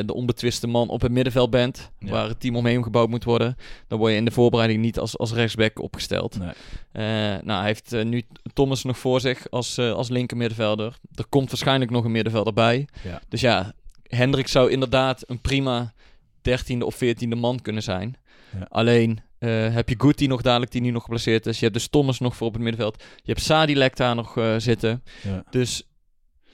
de 0.06 0.13
onbetwiste 0.13 0.67
man 0.67 0.89
op 0.89 1.01
het 1.01 1.12
middenveld 1.12 1.49
bent, 1.49 1.91
Ja. 1.99 2.12
waar 2.12 2.27
het 2.27 2.39
team 2.39 2.56
omheen 2.56 2.84
gebouwd 2.84 3.10
moet 3.10 3.23
worden, 3.23 3.56
dan 3.88 3.99
word 3.99 4.12
je 4.12 4.17
in 4.17 4.25
de 4.25 4.32
voorbereiding 4.32 4.82
niet 4.82 4.99
als, 4.99 5.17
als 5.17 5.34
rechtsback 5.34 5.82
opgesteld. 5.82 6.38
Nee. 6.39 6.50
Eh, 6.91 7.04
nou, 7.44 7.58
hij 7.60 7.65
heeft 7.65 7.94
eh, 7.94 8.06
nu 8.06 8.21
Thomas 8.54 8.83
nog 8.83 8.98
voor 8.98 9.19
zich 9.21 9.50
als, 9.50 9.77
eh, 9.77 9.91
als 9.91 10.10
linker 10.10 10.37
middenvelder. 10.37 10.98
Er 11.15 11.25
komt 11.29 11.50
waarschijnlijk 11.50 11.91
nog 11.91 12.06
een 12.06 12.12
middenvelder 12.12 12.54
bij. 12.54 12.87
Ja. 13.04 13.21
Dus 13.29 13.41
ja, 13.41 13.73
Hendrik 14.04 14.48
zou 14.48 14.71
inderdaad 14.71 15.23
een 15.29 15.41
prima 15.41 15.94
13e 16.41 16.77
of 16.85 16.96
14e 17.04 17.35
man 17.37 17.62
kunnen 17.62 17.83
zijn. 17.83 18.15
Ja. 18.60 18.65
Alleen, 18.69 19.19
eh, 19.39 19.73
heb 19.73 19.89
je 19.89 19.96
Guti 19.98 20.27
nog 20.27 20.41
dadelijk, 20.41 20.71
die 20.71 20.81
nu 20.81 20.89
nog 20.91 21.04
geblesseerd 21.04 21.46
is. 21.46 21.58
Je 21.58 21.63
hebt 21.63 21.77
dus 21.77 21.87
Thomas 21.87 22.19
nog 22.19 22.35
voor 22.35 22.48
op 22.48 22.54
het 22.54 22.62
middenveld. 22.62 23.04
Je 23.15 23.31
hebt 23.31 23.41
Sadilek 23.46 23.96
daar 23.96 24.15
nog 24.15 24.37
eh, 24.37 24.54
zitten. 24.58 25.04
Ja. 25.23 25.44
Dus 25.50 25.83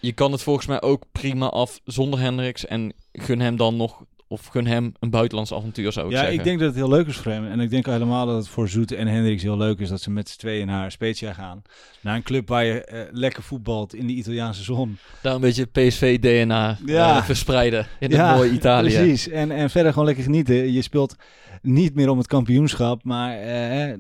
je 0.04 0.14
kan 0.14 0.32
het 0.32 0.42
volgens 0.42 0.66
mij 0.66 0.82
ook 0.82 1.04
prima 1.12 1.50
af 1.50 1.80
zonder 1.86 2.20
Hendricks. 2.20 2.66
En 2.66 2.94
gun 3.12 3.40
hem 3.40 3.58
dan 3.58 3.78
nog, 3.78 4.04
of 4.34 4.48
gun 4.48 4.68
hem 4.68 4.94
een 5.00 5.10
buitenlands 5.10 5.54
avontuur, 5.54 5.92
zou 5.92 6.06
ik 6.06 6.12
Ja, 6.12 6.18
zeggen. 6.18 6.38
ik 6.38 6.44
denk 6.44 6.60
dat 6.60 6.68
het 6.68 6.78
heel 6.78 6.90
leuk 6.90 7.08
is 7.08 7.18
voor 7.18 7.32
hem. 7.32 7.46
En 7.48 7.60
ik 7.60 7.70
denk 7.70 7.86
helemaal 7.86 8.26
dat 8.26 8.36
het 8.36 8.48
voor 8.48 8.70
Zoet 8.70 8.92
en 8.92 9.08
Hendricks 9.08 9.44
heel 9.44 9.58
leuk 9.58 9.80
is 9.80 9.90
dat 9.90 10.02
ze 10.02 10.12
met 10.12 10.30
z'n 10.30 10.38
tweeën 10.40 10.68
naar 10.68 10.92
Spezia 10.92 11.34
gaan. 11.34 11.62
Naar 12.02 12.16
een 12.16 12.24
club 12.24 12.48
waar 12.48 12.64
je 12.66 12.84
eh, 12.84 13.00
lekker 13.12 13.44
voetbalt 13.44 13.96
in 13.96 14.08
de 14.08 14.14
Italiaanse 14.14 14.64
zon. 14.64 14.98
Daar 15.22 15.36
een 15.36 15.42
beetje 15.42 15.66
PSV-DNA 15.66 16.78
Ja. 16.86 17.18
eh, 17.18 17.24
verspreiden 17.24 17.88
in 18.00 18.12
het 18.12 18.36
mooie 18.36 18.52
Italië. 18.52 18.94
Precies. 18.96 19.30
En, 19.30 19.52
en 19.52 19.70
verder 19.70 19.92
gewoon 19.92 20.08
lekker 20.08 20.24
genieten. 20.24 20.72
Je 20.74 20.82
speelt 20.82 21.16
niet 21.62 21.96
meer 21.96 22.10
om 22.10 22.18
het 22.18 22.28
kampioenschap, 22.28 23.04
maar 23.04 23.38
eh, 23.40 23.94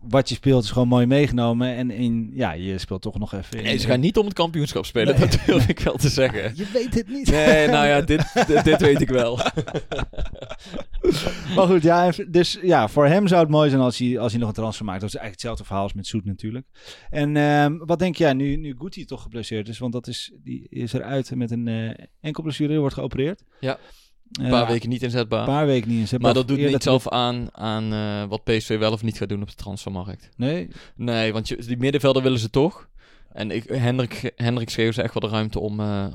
wat 0.00 0.28
je 0.28 0.34
speelt 0.34 0.64
is 0.64 0.70
gewoon 0.70 0.88
mooi 0.88 1.06
meegenomen. 1.06 1.76
En 1.76 1.90
in, 1.90 2.30
ja, 2.34 2.52
je 2.52 2.78
speelt 2.78 3.02
toch 3.02 3.18
nog 3.18 3.34
even 3.34 3.58
in. 3.58 3.64
Nee, 3.64 3.76
ze 3.76 3.86
gaan 3.86 4.00
niet 4.00 4.16
om 4.16 4.24
het 4.24 4.34
kampioenschap 4.34 4.86
spelen, 4.86 5.18
Nee. 5.18 5.28
dat 5.28 5.38
durf 5.46 5.68
ik 5.68 5.78
wel 5.80 5.96
te 5.96 6.08
zeggen. 6.08 6.52
Je 6.56 6.66
weet 6.72 6.94
het 6.94 7.08
niet. 7.08 7.30
Nee, 7.30 7.66
nou 7.66 7.86
ja, 7.86 8.00
dit, 8.00 8.32
dit, 8.46 8.64
dit 8.64 8.80
weet 8.80 9.00
ik 9.00 9.08
wel. 9.08 9.38
Maar 11.56 11.66
goed, 11.66 11.82
ja, 11.82 12.12
dus 12.28 12.58
ja, 12.62 12.88
voor 12.88 13.06
hem 13.06 13.26
zou 13.28 13.40
het 13.40 13.50
mooi 13.50 13.70
zijn 13.70 13.82
als 13.82 13.98
hij, 13.98 14.18
als 14.18 14.32
hij 14.32 14.40
nog 14.40 14.48
een 14.48 14.54
transfer 14.54 14.84
maakt. 14.84 15.00
Dat 15.00 15.08
is 15.08 15.16
eigenlijk 15.16 15.42
hetzelfde 15.42 15.64
verhaal 15.64 15.82
als 15.82 15.92
met 15.92 16.06
Soet 16.06 16.24
natuurlijk. 16.24 16.66
En 17.10 17.36
ehm, 17.36 17.76
wat 17.78 17.98
denk 17.98 18.16
jij 18.16 18.32
nu, 18.32 18.56
nu 18.56 18.74
Guti 18.78 19.04
toch 19.04 19.22
geblesseerd 19.22 19.68
is? 19.68 19.78
Want 19.78 19.92
dat 19.92 20.06
is, 20.06 20.32
die 20.42 20.66
is 20.68 20.92
eruit 20.92 21.34
met 21.34 21.50
een 21.50 21.68
eh 21.68 22.04
enkel 22.20 22.42
blessure, 22.42 22.78
wordt 22.78 22.94
geopereerd. 22.94 23.44
Ja. 23.60 23.78
Eh, 24.32 24.44
Een 24.44 24.50
paar 24.50 24.66
weken 24.66 24.88
niet 24.88 25.02
inzetbaar. 25.02 25.40
Een 25.40 25.46
paar 25.54 25.66
weken 25.66 25.88
niet 25.88 25.98
in. 25.98 26.04
Ze 26.04 26.10
hebben 26.10 26.28
maar 26.34 26.44
dat 26.46 26.48
doet 26.48 26.66
niet 26.66 26.82
zelf 26.82 27.08
aan, 27.08 27.48
aan 27.52 27.92
eh, 27.92 28.24
wat 28.28 28.44
PSV 28.44 28.78
wel 28.78 28.92
of 28.92 29.02
niet 29.02 29.16
gaat 29.16 29.28
doen 29.28 29.42
op 29.42 29.48
de 29.48 29.54
transfermarkt. 29.54 30.28
Nee, 30.36 30.68
Nee, 30.96 31.32
want 31.32 31.48
je, 31.48 31.56
die 31.56 31.76
middenvelder 31.76 32.22
willen 32.22 32.38
ze 32.38 32.50
toch. 32.50 32.88
En 33.32 33.50
ik, 33.50 33.64
Hendrik, 33.64 34.32
Hendrik 34.36 34.70
schreef 34.70 34.94
ze 34.94 35.02
echt 35.02 35.14
wel 35.14 35.30
de 35.30 35.36
ruimte 35.36 35.58
om, 35.60 35.80
eh, 35.80 36.06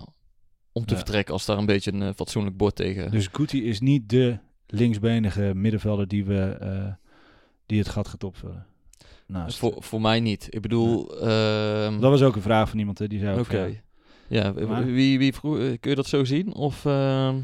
om 0.78 0.86
te 0.86 0.94
Ja. 0.94 1.00
vertrekken 1.00 1.34
als 1.34 1.46
daar 1.46 1.58
een 1.58 1.66
beetje 1.66 1.94
een 1.94 2.02
eh, 2.02 2.10
fatsoenlijk 2.16 2.58
bord 2.58 2.76
tegen. 2.76 3.12
dus 3.12 3.30
Guti 3.32 3.66
is 3.66 3.80
niet 3.80 4.10
de 4.10 4.38
linksbenige 4.68 5.52
middenvelder 5.56 6.08
die, 6.08 6.26
we, 6.26 6.40
eh, 6.60 6.94
die 7.66 7.80
het 7.80 7.90
gat 7.90 8.08
gaat 8.08 8.24
opvullen. 8.24 8.66
Naast. 9.28 9.58
voor, 9.58 9.76
voor 9.80 10.02
mij 10.02 10.20
niet. 10.20 10.48
Ik 10.50 10.62
bedoel, 10.62 11.20
ehm, 11.22 12.00
Dat 12.00 12.10
was 12.12 12.22
ook 12.22 12.36
een 12.36 12.42
vraag 12.42 12.70
van 12.70 12.80
iemand 12.80 13.00
hè, 13.00 13.08
die 13.08 13.20
zei 13.20 13.40
oké. 13.40 13.82
ja. 14.28 14.54
Maar- 14.68 14.86
wie, 14.86 15.18
wie 15.18 15.34
vroeg, 15.34 15.58
eh, 15.60 15.64
kun 15.80 15.90
je 15.90 15.96
dat 15.96 16.08
zo 16.08 16.24
zien? 16.24 16.54
Of, 16.54 16.86
ehm, 16.86 17.36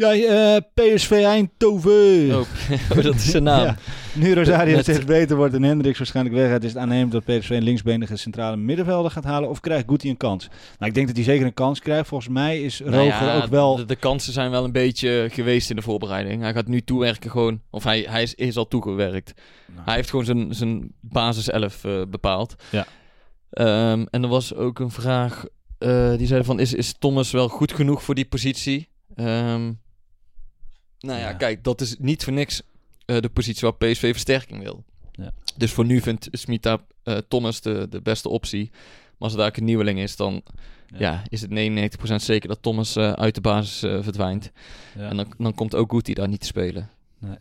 Ja, 0.00 0.14
eh, 0.14 0.56
PSV 0.74 1.10
Eindhoven. 1.10 2.38
oh, 2.38 2.46
oh, 2.96 3.02
dat 3.02 3.14
is 3.14 3.30
zijn 3.30 3.42
naam. 3.42 3.64
Ja. 3.64 3.76
Nu 4.14 4.34
Rosario 4.34 4.74
Met- 4.74 4.82
steeds 4.84 5.04
beter 5.04 5.36
wordt 5.36 5.54
en 5.54 5.62
Hendricks 5.62 5.98
waarschijnlijk 5.98 6.36
weggaat, 6.36 6.64
is 6.64 6.74
het 6.74 7.10
dat 7.10 7.24
PSV 7.24 7.50
een 7.50 7.62
linksbenige 7.62 8.16
centrale 8.16 8.56
middenvelder 8.56 9.10
gaat 9.10 9.24
halen. 9.24 9.48
Of 9.48 9.60
krijgt 9.60 9.84
Guti 9.88 10.08
een 10.10 10.16
kans? 10.16 10.48
Nou, 10.48 10.90
ik 10.90 10.94
denk 10.94 11.06
dat 11.06 11.16
hij 11.16 11.24
zeker 11.24 11.46
een 11.46 11.54
kans 11.54 11.80
krijgt. 11.80 12.08
Volgens 12.08 12.30
mij 12.30 12.62
is 12.62 12.78
Nou 12.80 12.90
Roger 12.92 13.26
ja, 13.26 13.36
ook 13.36 13.46
wel... 13.50 13.76
De, 13.76 13.84
de 13.84 13.96
kansen 13.96 14.32
zijn 14.32 14.50
wel 14.50 14.64
een 14.64 14.72
beetje 14.72 15.28
geweest 15.32 15.70
in 15.70 15.76
de 15.76 15.82
voorbereiding. 15.82 16.42
Hij 16.42 16.52
gaat 16.52 16.66
nu 16.66 16.80
toewerken 16.80 17.30
gewoon. 17.30 17.60
Of 17.70 17.84
hij, 17.84 18.06
hij 18.08 18.22
is, 18.22 18.34
is 18.34 18.56
al 18.56 18.68
toegewerkt. 18.68 19.32
Nou, 19.66 19.80
Hij 19.84 19.94
heeft 19.94 20.10
gewoon 20.10 20.24
zijn, 20.24 20.54
zijn 20.54 20.92
basis 21.00 21.50
11 21.50 21.84
eh, 21.84 22.02
bepaald. 22.10 22.54
Ja. 22.70 22.86
Ehm, 23.50 24.04
en 24.10 24.22
er 24.22 24.28
was 24.28 24.54
ook 24.54 24.78
een 24.78 24.90
vraag. 24.90 25.44
eh, 25.78 26.16
die 26.16 26.26
zei 26.26 26.44
van, 26.44 26.60
is, 26.60 26.74
is 26.74 26.94
Thomas 26.98 27.30
wel 27.30 27.48
goed 27.48 27.72
genoeg 27.72 28.02
voor 28.02 28.14
die 28.14 28.24
positie? 28.28 28.88
Ehm, 29.14 29.72
nou 31.00 31.18
ja, 31.18 31.28
Ja. 31.28 31.32
kijk, 31.32 31.64
dat 31.64 31.80
is 31.80 31.96
niet 31.98 32.24
voor 32.24 32.32
niks 32.32 32.62
eh, 33.04 33.20
de 33.20 33.28
positie 33.28 33.68
waar 33.68 33.74
PSV 33.90 34.10
versterking 34.12 34.62
wil. 34.62 34.84
Ja. 35.12 35.30
Dus 35.56 35.72
voor 35.72 35.84
nu 35.84 36.00
vindt 36.00 36.28
Smita 36.32 36.78
eh, 37.02 37.16
Thomas 37.28 37.60
de, 37.60 37.86
de 37.90 38.00
beste 38.00 38.28
optie. 38.28 38.70
Maar 38.72 39.28
als 39.28 39.32
er 39.32 39.38
daar 39.38 39.52
een 39.58 39.64
nieuweling 39.64 39.98
is, 39.98 40.16
dan 40.16 40.42
Ja. 40.86 40.98
ja. 40.98 41.22
is 41.28 41.40
het 41.40 41.50
99% 42.10 42.14
zeker 42.14 42.48
dat 42.48 42.62
Thomas 42.62 42.96
eh, 42.96 43.12
uit 43.12 43.34
de 43.34 43.40
basis 43.40 43.78
verdwijnt. 43.78 44.50
ja. 44.96 45.08
En 45.08 45.16
dan, 45.16 45.32
dan 45.38 45.54
komt 45.54 45.74
ook 45.74 45.90
Guti 45.92 46.14
daar 46.14 46.28
niet 46.28 46.40
te 46.40 46.46
spelen. 46.46 46.90
Nee. 47.18 47.36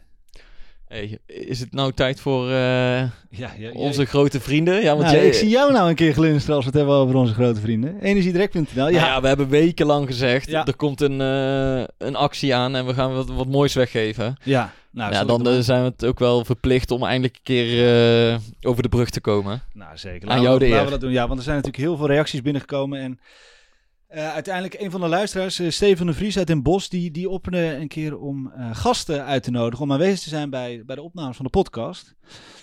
Hey, 0.89 1.17
is 1.25 1.59
het 1.59 1.73
nou 1.73 1.91
tijd 1.93 2.19
voor 2.19 2.45
eh, 2.45 2.51
ja, 2.53 3.09
ja, 3.29 3.49
ja. 3.57 3.71
onze 3.71 4.05
grote 4.05 4.39
vrienden? 4.39 4.81
Ja, 4.81 4.89
want 4.91 5.01
Nou, 5.03 5.15
jij, 5.15 5.27
ik 5.27 5.33
zie 5.33 5.49
jou 5.49 5.71
nou 5.71 5.89
een 5.89 5.95
keer 5.95 6.13
glinsteren 6.13 6.55
als 6.55 6.63
we 6.65 6.69
het 6.71 6.79
hebben 6.79 6.95
over 6.97 7.15
onze 7.15 7.33
grote 7.33 7.59
vrienden. 7.59 7.99
Energiedirect.nl. 8.01 8.65
Nou 8.75 8.93
Ja, 8.93 9.05
ja. 9.05 9.21
we 9.21 9.27
hebben 9.27 9.49
wekenlang 9.49 10.07
gezegd, 10.07 10.49
Ja. 10.49 10.65
er 10.65 10.75
komt 10.75 11.01
een, 11.01 11.21
eh, 11.21 11.83
een 11.97 12.15
actie 12.15 12.55
aan 12.55 12.75
en 12.75 12.85
we 12.85 12.93
gaan 12.93 13.13
wat, 13.13 13.29
wat 13.29 13.47
moois 13.47 13.73
weggeven. 13.73 14.35
ja. 14.43 14.73
Nou, 14.91 15.13
ja, 15.13 15.25
dan 15.25 15.47
eh, 15.47 15.59
zijn 15.59 15.83
we 15.83 15.89
het 15.89 16.05
ook 16.05 16.19
wel 16.19 16.45
verplicht 16.45 16.91
om 16.91 17.03
eindelijk 17.03 17.35
een 17.35 17.43
keer 17.43 18.39
over 18.61 18.83
de 18.83 18.89
brug 18.89 19.09
te 19.09 19.21
komen. 19.21 19.61
Nou, 19.73 19.97
zeker. 19.97 20.21
Aan 20.21 20.27
Laten 20.27 20.43
jou 20.43 20.53
we, 20.57 20.59
de 20.59 20.65
laten 20.65 20.79
eer. 20.79 20.85
we 20.85 20.91
dat 20.91 21.01
doen. 21.01 21.11
Ja, 21.11 21.27
want 21.27 21.37
er 21.39 21.43
zijn 21.45 21.55
natuurlijk 21.55 21.83
heel 21.83 21.97
veel 21.97 22.07
reacties 22.07 22.41
binnengekomen. 22.41 22.99
En 22.99 23.19
eh, 24.09 24.33
uiteindelijk 24.33 24.81
een 24.81 24.91
van 24.91 25.01
de 25.01 25.07
luisteraars, 25.07 25.59
eh, 25.59 25.69
Steven 25.69 26.05
de 26.05 26.13
Vries 26.13 26.37
uit 26.37 26.47
Den 26.47 26.63
Bosch, 26.63 26.89
die, 26.89 27.11
die 27.11 27.29
een 27.79 27.87
keer 27.87 28.17
om 28.17 28.51
eh, 28.51 28.69
gasten 28.75 29.25
uit 29.25 29.43
te 29.43 29.51
nodigen. 29.51 29.85
Om 29.85 29.91
aanwezig 29.91 30.19
te 30.19 30.29
zijn 30.29 30.49
bij, 30.49 30.83
bij 30.85 30.95
de 30.95 31.01
opnames 31.01 31.35
van 31.35 31.45
de 31.45 31.51
podcast. 31.51 32.15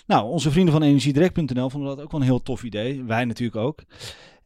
Nou, 0.05 0.29
onze 0.29 0.51
vrienden 0.51 0.73
van 0.73 0.83
energiedirect.nl 0.83 1.69
vonden 1.69 1.89
dat 1.95 2.05
ook 2.05 2.11
wel 2.11 2.19
een 2.19 2.25
heel 2.25 2.41
tof 2.41 2.63
idee. 2.63 3.03
Wij 3.03 3.25
natuurlijk 3.25 3.57
ook. 3.57 3.83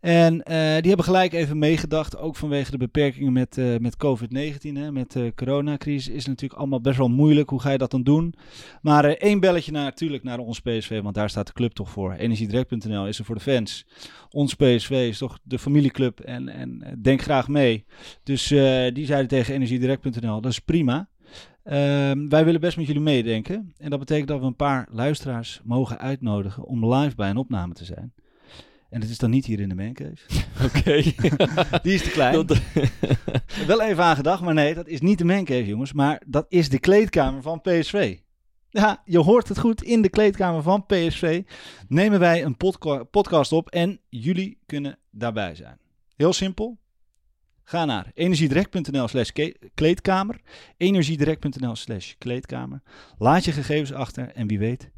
En 0.02 0.44
eh, 0.44 0.56
die 0.56 0.88
hebben 0.88 1.06
gelijk 1.06 1.34
even 1.34 1.58
meegedacht, 1.58 2.18
ook 2.18 2.36
vanwege 2.36 2.72
de 2.72 2.78
beperkingen 2.78 3.34
met, 3.34 3.58
eh, 3.58 3.78
met 3.78 3.98
COVID-19, 3.98 4.76
hè, 4.76 4.92
met 4.92 5.12
de 5.12 5.32
coronacrisis, 5.36 6.14
is 6.14 6.26
natuurlijk 6.26 6.60
allemaal 6.60 6.82
best 6.82 6.98
wel 6.98 7.10
moeilijk. 7.10 7.50
Hoe 7.50 7.62
ga 7.62 7.72
je 7.72 7.78
dat 7.78 7.92
dan 7.92 8.04
doen? 8.04 8.34
Maar 8.82 9.06
eh, 9.06 9.12
één 9.12 9.40
belletje 9.40 9.72
naar, 9.72 9.84
natuurlijk 9.84 10.24
naar 10.24 10.40
ons 10.40 10.60
PSV, 10.60 11.02
want 11.02 11.16
daar 11.16 11.30
staat 11.30 11.48
de 11.48 11.54
club 11.54 11.72
toch 11.72 11.90
voor. 11.90 12.14
Energiedirect.nl 12.14 13.08
is 13.08 13.20
er 13.20 13.26
voor 13.26 13.36
de 13.36 13.42
fans. 13.42 13.86
Ons 14.30 14.54
PSV 14.54 14.92
is 15.10 15.18
toch 15.18 15.40
de 15.44 15.60
familieclub 15.60 16.20
en, 16.20 16.50
en 16.50 16.82
eh, 16.82 16.94
denk 17.02 17.22
graag 17.22 17.48
mee. 17.48 17.86
Dus 18.24 18.52
eh, 18.52 18.94
die 18.94 19.06
zeiden 19.06 19.28
tegen 19.28 19.54
energiedirect.nl, 19.54 20.42
dat 20.42 20.52
is 20.52 20.60
prima. 20.60 21.10
Ehm, 21.64 22.28
wij 22.28 22.46
willen 22.46 22.62
best 22.62 22.78
met 22.78 22.88
jullie 22.88 23.02
meedenken. 23.02 23.74
En 23.78 23.90
dat 23.90 24.00
betekent 24.00 24.28
dat 24.28 24.40
we 24.40 24.46
een 24.46 24.56
paar 24.56 24.88
luisteraars 24.92 25.62
mogen 25.64 26.00
uitnodigen 26.00 26.64
om 26.66 26.94
live 26.94 27.16
bij 27.16 27.30
een 27.30 27.38
opname 27.38 27.74
te 27.74 27.86
zijn. 27.86 28.14
En 28.92 29.02
het 29.02 29.10
is 29.10 29.18
dan 29.18 29.30
niet 29.30 29.46
hier 29.46 29.60
in 29.60 29.70
de 29.70 29.76
mancave. 29.76 30.16
Oké. 30.68 31.02
Die 31.84 31.94
is 31.94 32.04
te 32.04 32.10
klein. 32.10 32.34
Dat- 32.34 32.62
Wel 33.68 33.82
even 33.82 34.04
aan 34.04 34.16
gedacht, 34.16 34.42
maar 34.42 34.54
nee, 34.54 34.74
dat 34.74 34.88
is 34.88 35.02
niet 35.02 35.18
de 35.18 35.26
mancave, 35.26 35.66
jongens. 35.66 35.94
Maar 35.94 36.22
dat 36.28 36.46
is 36.50 36.70
de 36.70 36.80
kleedkamer 36.80 37.42
van 37.42 37.62
PSV. 37.62 38.18
Ja, 38.70 39.02
je 39.06 39.20
hoort 39.20 39.48
het 39.48 39.60
goed. 39.60 39.84
In 39.84 40.02
de 40.02 40.10
kleedkamer 40.10 40.62
van 40.62 40.86
PSV 40.86 41.42
nemen 41.88 42.20
wij 42.20 42.44
een 42.44 42.58
podca- 42.58 43.04
podcast 43.04 43.52
op 43.52 43.70
en 43.70 44.00
jullie 44.10 44.58
kunnen 44.66 44.98
daarbij 45.12 45.56
zijn. 45.56 45.78
Heel 46.16 46.34
simpel. 46.34 46.80
Ga 47.64 47.86
naar 47.86 48.12
energiedirect.nl 48.14 49.08
slash 49.08 49.30
kleedkamer. 49.74 50.42
Energiedirect.nl 50.78 51.76
slash 51.76 52.14
kleedkamer. 52.18 52.82
Laat 53.18 53.46
je 53.46 53.52
gegevens 53.52 53.94
achter 53.94 54.28
en 54.32 54.48
wie 54.48 54.60
weet 54.60 54.92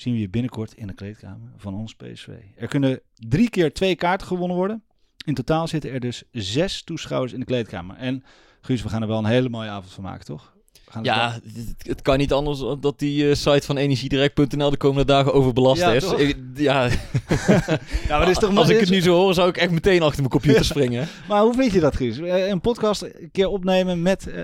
zien 0.00 0.14
we 0.14 0.20
je 0.20 0.28
binnenkort 0.28 0.72
in 0.74 0.86
de 0.86 0.94
kleedkamer 0.94 1.50
van 1.56 1.74
ons 1.74 1.94
PSV. 1.94 2.28
Er 2.56 2.68
kunnen 2.68 3.00
drie 3.14 3.50
keer 3.50 3.72
twee 3.72 3.94
kaarten 3.96 4.26
gewonnen 4.26 4.56
worden. 4.56 4.82
In 5.24 5.34
totaal 5.34 5.68
zitten 5.68 5.90
er 5.92 6.00
dus 6.00 6.22
zes 6.32 6.82
toeschouwers 6.82 7.32
in 7.32 7.40
de 7.40 7.46
kleedkamer. 7.46 7.96
En 7.96 8.22
Guus, 8.60 8.82
we 8.82 8.88
gaan 8.88 9.02
er 9.02 9.08
wel 9.08 9.18
een 9.18 9.24
hele 9.24 9.48
mooie 9.48 9.68
avond 9.68 9.92
van 9.92 10.04
maken, 10.04 10.24
toch? 10.24 10.56
Ja, 11.02 11.32
het, 11.54 11.74
het 11.86 12.02
kan 12.02 12.18
niet 12.18 12.32
anders 12.32 12.58
dat 12.80 12.98
die 12.98 13.28
eh, 13.28 13.34
site 13.34 13.66
van 13.66 13.76
energiedirect.nl 13.76 14.70
de 14.70 14.76
komende 14.76 15.04
dagen 15.04 15.32
overbelast 15.34 15.80
Ja, 15.80 15.92
is. 15.92 16.12
Ik- 16.12 16.36
ja, 16.54 16.84
ja, 18.08 18.18
maar, 18.18 18.30
is 18.30 18.38
toch 18.38 18.56
als 18.56 18.68
ik 18.68 18.80
het 18.80 18.90
nu 18.90 19.00
zo 19.00 19.14
hoor, 19.14 19.34
zou 19.34 19.48
ik 19.48 19.56
echt 19.56 19.70
meteen 19.70 20.02
achter 20.02 20.18
mijn 20.18 20.30
computer 20.30 20.64
springen. 20.64 21.08
maar 21.28 21.42
hoe 21.42 21.54
vind 21.54 21.72
je 21.72 21.80
dat, 21.80 21.96
Guus? 21.96 22.18
Eh, 22.18 22.48
Een 22.48 22.60
podcast 22.60 23.02
een 23.02 23.28
keer 23.32 23.48
opnemen 23.48 24.02
met, 24.02 24.26
eh, 24.26 24.34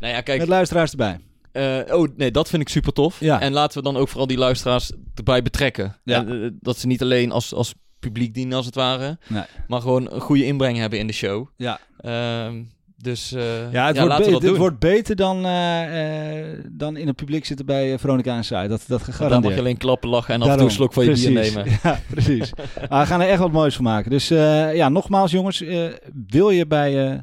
Nou 0.00 0.12
ja, 0.14 0.20
kijk, 0.20 0.38
met 0.38 0.48
luisteraars 0.48 0.90
erbij. 0.90 1.18
Eh, 1.56 1.96
oh, 1.98 2.08
nee, 2.16 2.30
dat 2.30 2.48
vind 2.48 2.62
ik 2.62 2.68
super 2.68 2.92
tof. 2.92 3.20
Ja. 3.20 3.40
En 3.40 3.52
laten 3.52 3.78
we 3.78 3.84
dan 3.84 3.96
ook 3.96 4.08
vooral 4.08 4.26
die 4.26 4.38
luisteraars 4.38 4.92
erbij 5.14 5.42
betrekken. 5.42 5.96
Ja. 6.04 6.16
En, 6.26 6.42
eh, 6.42 6.48
dat 6.60 6.78
ze 6.78 6.86
niet 6.86 7.02
alleen 7.02 7.32
als, 7.32 7.54
als 7.54 7.74
publiek 7.98 8.34
dienen, 8.34 8.56
als 8.56 8.66
het 8.66 8.74
ware, 8.74 9.18
Nee. 9.28 9.42
maar 9.66 9.80
gewoon 9.80 10.10
een 10.12 10.20
goede 10.20 10.44
inbreng 10.44 10.78
hebben 10.78 10.98
in 10.98 11.06
de 11.06 11.12
show. 11.12 11.46
Ja. 11.56 11.78
Ehm, 12.00 12.62
dus 12.96 13.32
eh, 13.32 13.72
Ja, 13.72 13.86
het, 13.86 13.98
wordt, 13.98 14.16
be- 14.24 14.30
het 14.32 14.40
doen. 14.40 14.56
wordt 14.56 14.78
beter 14.78 15.16
dan, 15.16 15.44
eh, 15.46 16.38
eh, 16.52 16.58
dan 16.72 16.96
in 16.96 17.06
het 17.06 17.16
publiek 17.16 17.44
zitten 17.44 17.66
bij 17.66 17.92
eh, 17.92 17.98
Veronica 17.98 18.36
en 18.36 18.44
Saai. 18.44 18.68
Dat, 18.68 18.84
dat 18.86 19.02
gegarandeerd. 19.02 19.42
mag 19.42 19.52
je 19.52 19.58
alleen 19.58 19.76
klappen, 19.76 20.08
lachen 20.08 20.34
en 20.34 20.42
af 20.42 20.48
en 20.48 20.58
toe 20.58 20.70
slok 20.70 20.92
van 20.92 21.04
je 21.04 21.12
bier 21.12 21.32
precies. 21.32 21.54
nemen. 21.54 21.78
Ja, 21.82 22.00
precies. 22.10 22.52
Maar 22.88 23.00
we 23.04 23.06
gaan 23.06 23.20
er 23.20 23.28
echt 23.28 23.38
wat 23.38 23.52
moois 23.52 23.74
van 23.74 23.84
maken. 23.84 24.10
Dus 24.10 24.30
eh, 24.30 24.74
ja, 24.74 24.88
nogmaals 24.88 25.30
jongens, 25.30 25.60
eh, 25.62 25.84
wil 26.28 26.50
je 26.50 26.66
bij 26.66 27.20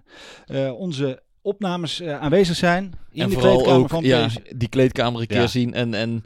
eh, 0.47 0.65
eh, 0.67 0.73
onze 0.73 1.22
opnames 1.43 1.99
eh, 2.01 2.19
aanwezig 2.19 2.55
zijn 2.55 2.93
in 3.11 3.21
en 3.21 3.27
de 3.29 3.33
vooral 3.33 3.51
kleedkamer 3.53 3.81
ook 3.83 3.89
van 3.89 4.03
ja, 4.03 4.29
die 4.55 4.69
kleedkamer 4.69 5.21
een 5.21 5.27
keer 5.27 5.37
Ja. 5.37 5.47
zien 5.47 5.73
en, 5.73 5.93
en 5.93 6.23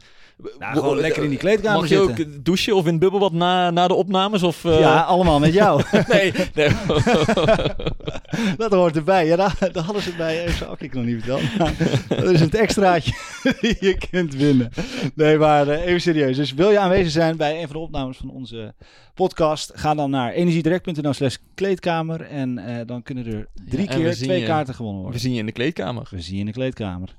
Nou, 0.58 0.72
gewoon 0.78 1.00
lekker 1.00 1.22
in 1.22 1.28
die 1.28 1.38
kleedkamer 1.38 1.80
Mag 1.80 1.88
je 1.88 1.96
zitten. 2.06 2.26
ook 2.36 2.44
douchen 2.44 2.74
of 2.76 2.84
in 2.84 2.90
het 2.90 3.00
bubbelbad 3.00 3.32
na, 3.32 3.70
na 3.70 3.88
de 3.88 3.94
opnames? 3.94 4.42
Of, 4.42 4.64
eh, 4.64 4.78
Ja, 4.80 5.00
allemaal 5.00 5.38
met 5.38 5.52
jou. 5.52 5.82
nee, 6.12 6.32
nee. 6.54 6.68
dat 8.56 8.72
hoort 8.72 8.96
erbij. 8.96 9.26
Ja, 9.26 9.36
daar, 9.36 9.56
daar 9.72 9.82
hadden 9.84 10.02
ze 10.02 10.08
het 10.08 10.18
bij 10.18 10.44
even 10.44 10.66
had 10.66 10.80
ik 10.82 10.94
nog 10.94 11.04
niet 11.04 11.22
verteld. 11.24 11.42
Dat 12.08 12.30
is 12.30 12.40
het 12.40 12.54
extraatje 12.54 13.12
die 13.60 13.76
je 13.80 13.98
kunt 14.10 14.34
winnen. 14.34 14.70
Nee, 15.14 15.38
maar 15.38 15.68
eh, 15.68 15.86
even 15.86 16.00
serieus. 16.00 16.36
Dus 16.36 16.54
wil 16.54 16.70
je 16.70 16.78
aanwezig 16.78 17.10
zijn 17.12 17.36
bij 17.36 17.56
een 17.60 17.66
van 17.66 17.76
de 17.76 17.82
opnames 17.82 18.16
van 18.16 18.30
onze 18.30 18.74
podcast? 19.14 19.72
Ga 19.74 19.94
dan 19.94 20.10
naar 20.10 20.32
energiedirect.nl 20.32 21.12
slash 21.12 21.36
kleedkamer. 21.54 22.20
En 22.20 22.58
eh, 22.58 22.86
dan 22.86 23.02
kunnen 23.02 23.26
er 23.26 23.48
drie 23.68 23.88
Ja, 23.90 23.96
we 23.96 24.02
keer 24.02 24.14
twee 24.14 24.40
je. 24.40 24.46
kaarten 24.46 24.74
gewonnen 24.74 24.98
We 24.98 25.02
worden. 25.04 25.20
zien 25.22 25.32
je 25.32 25.38
in 25.40 25.46
de 25.46 25.52
kleedkamer. 25.52 26.06
We 26.10 26.20
zien 26.20 26.34
je 26.34 26.40
in 26.40 26.46
de 26.46 26.52
kleedkamer. 26.52 27.16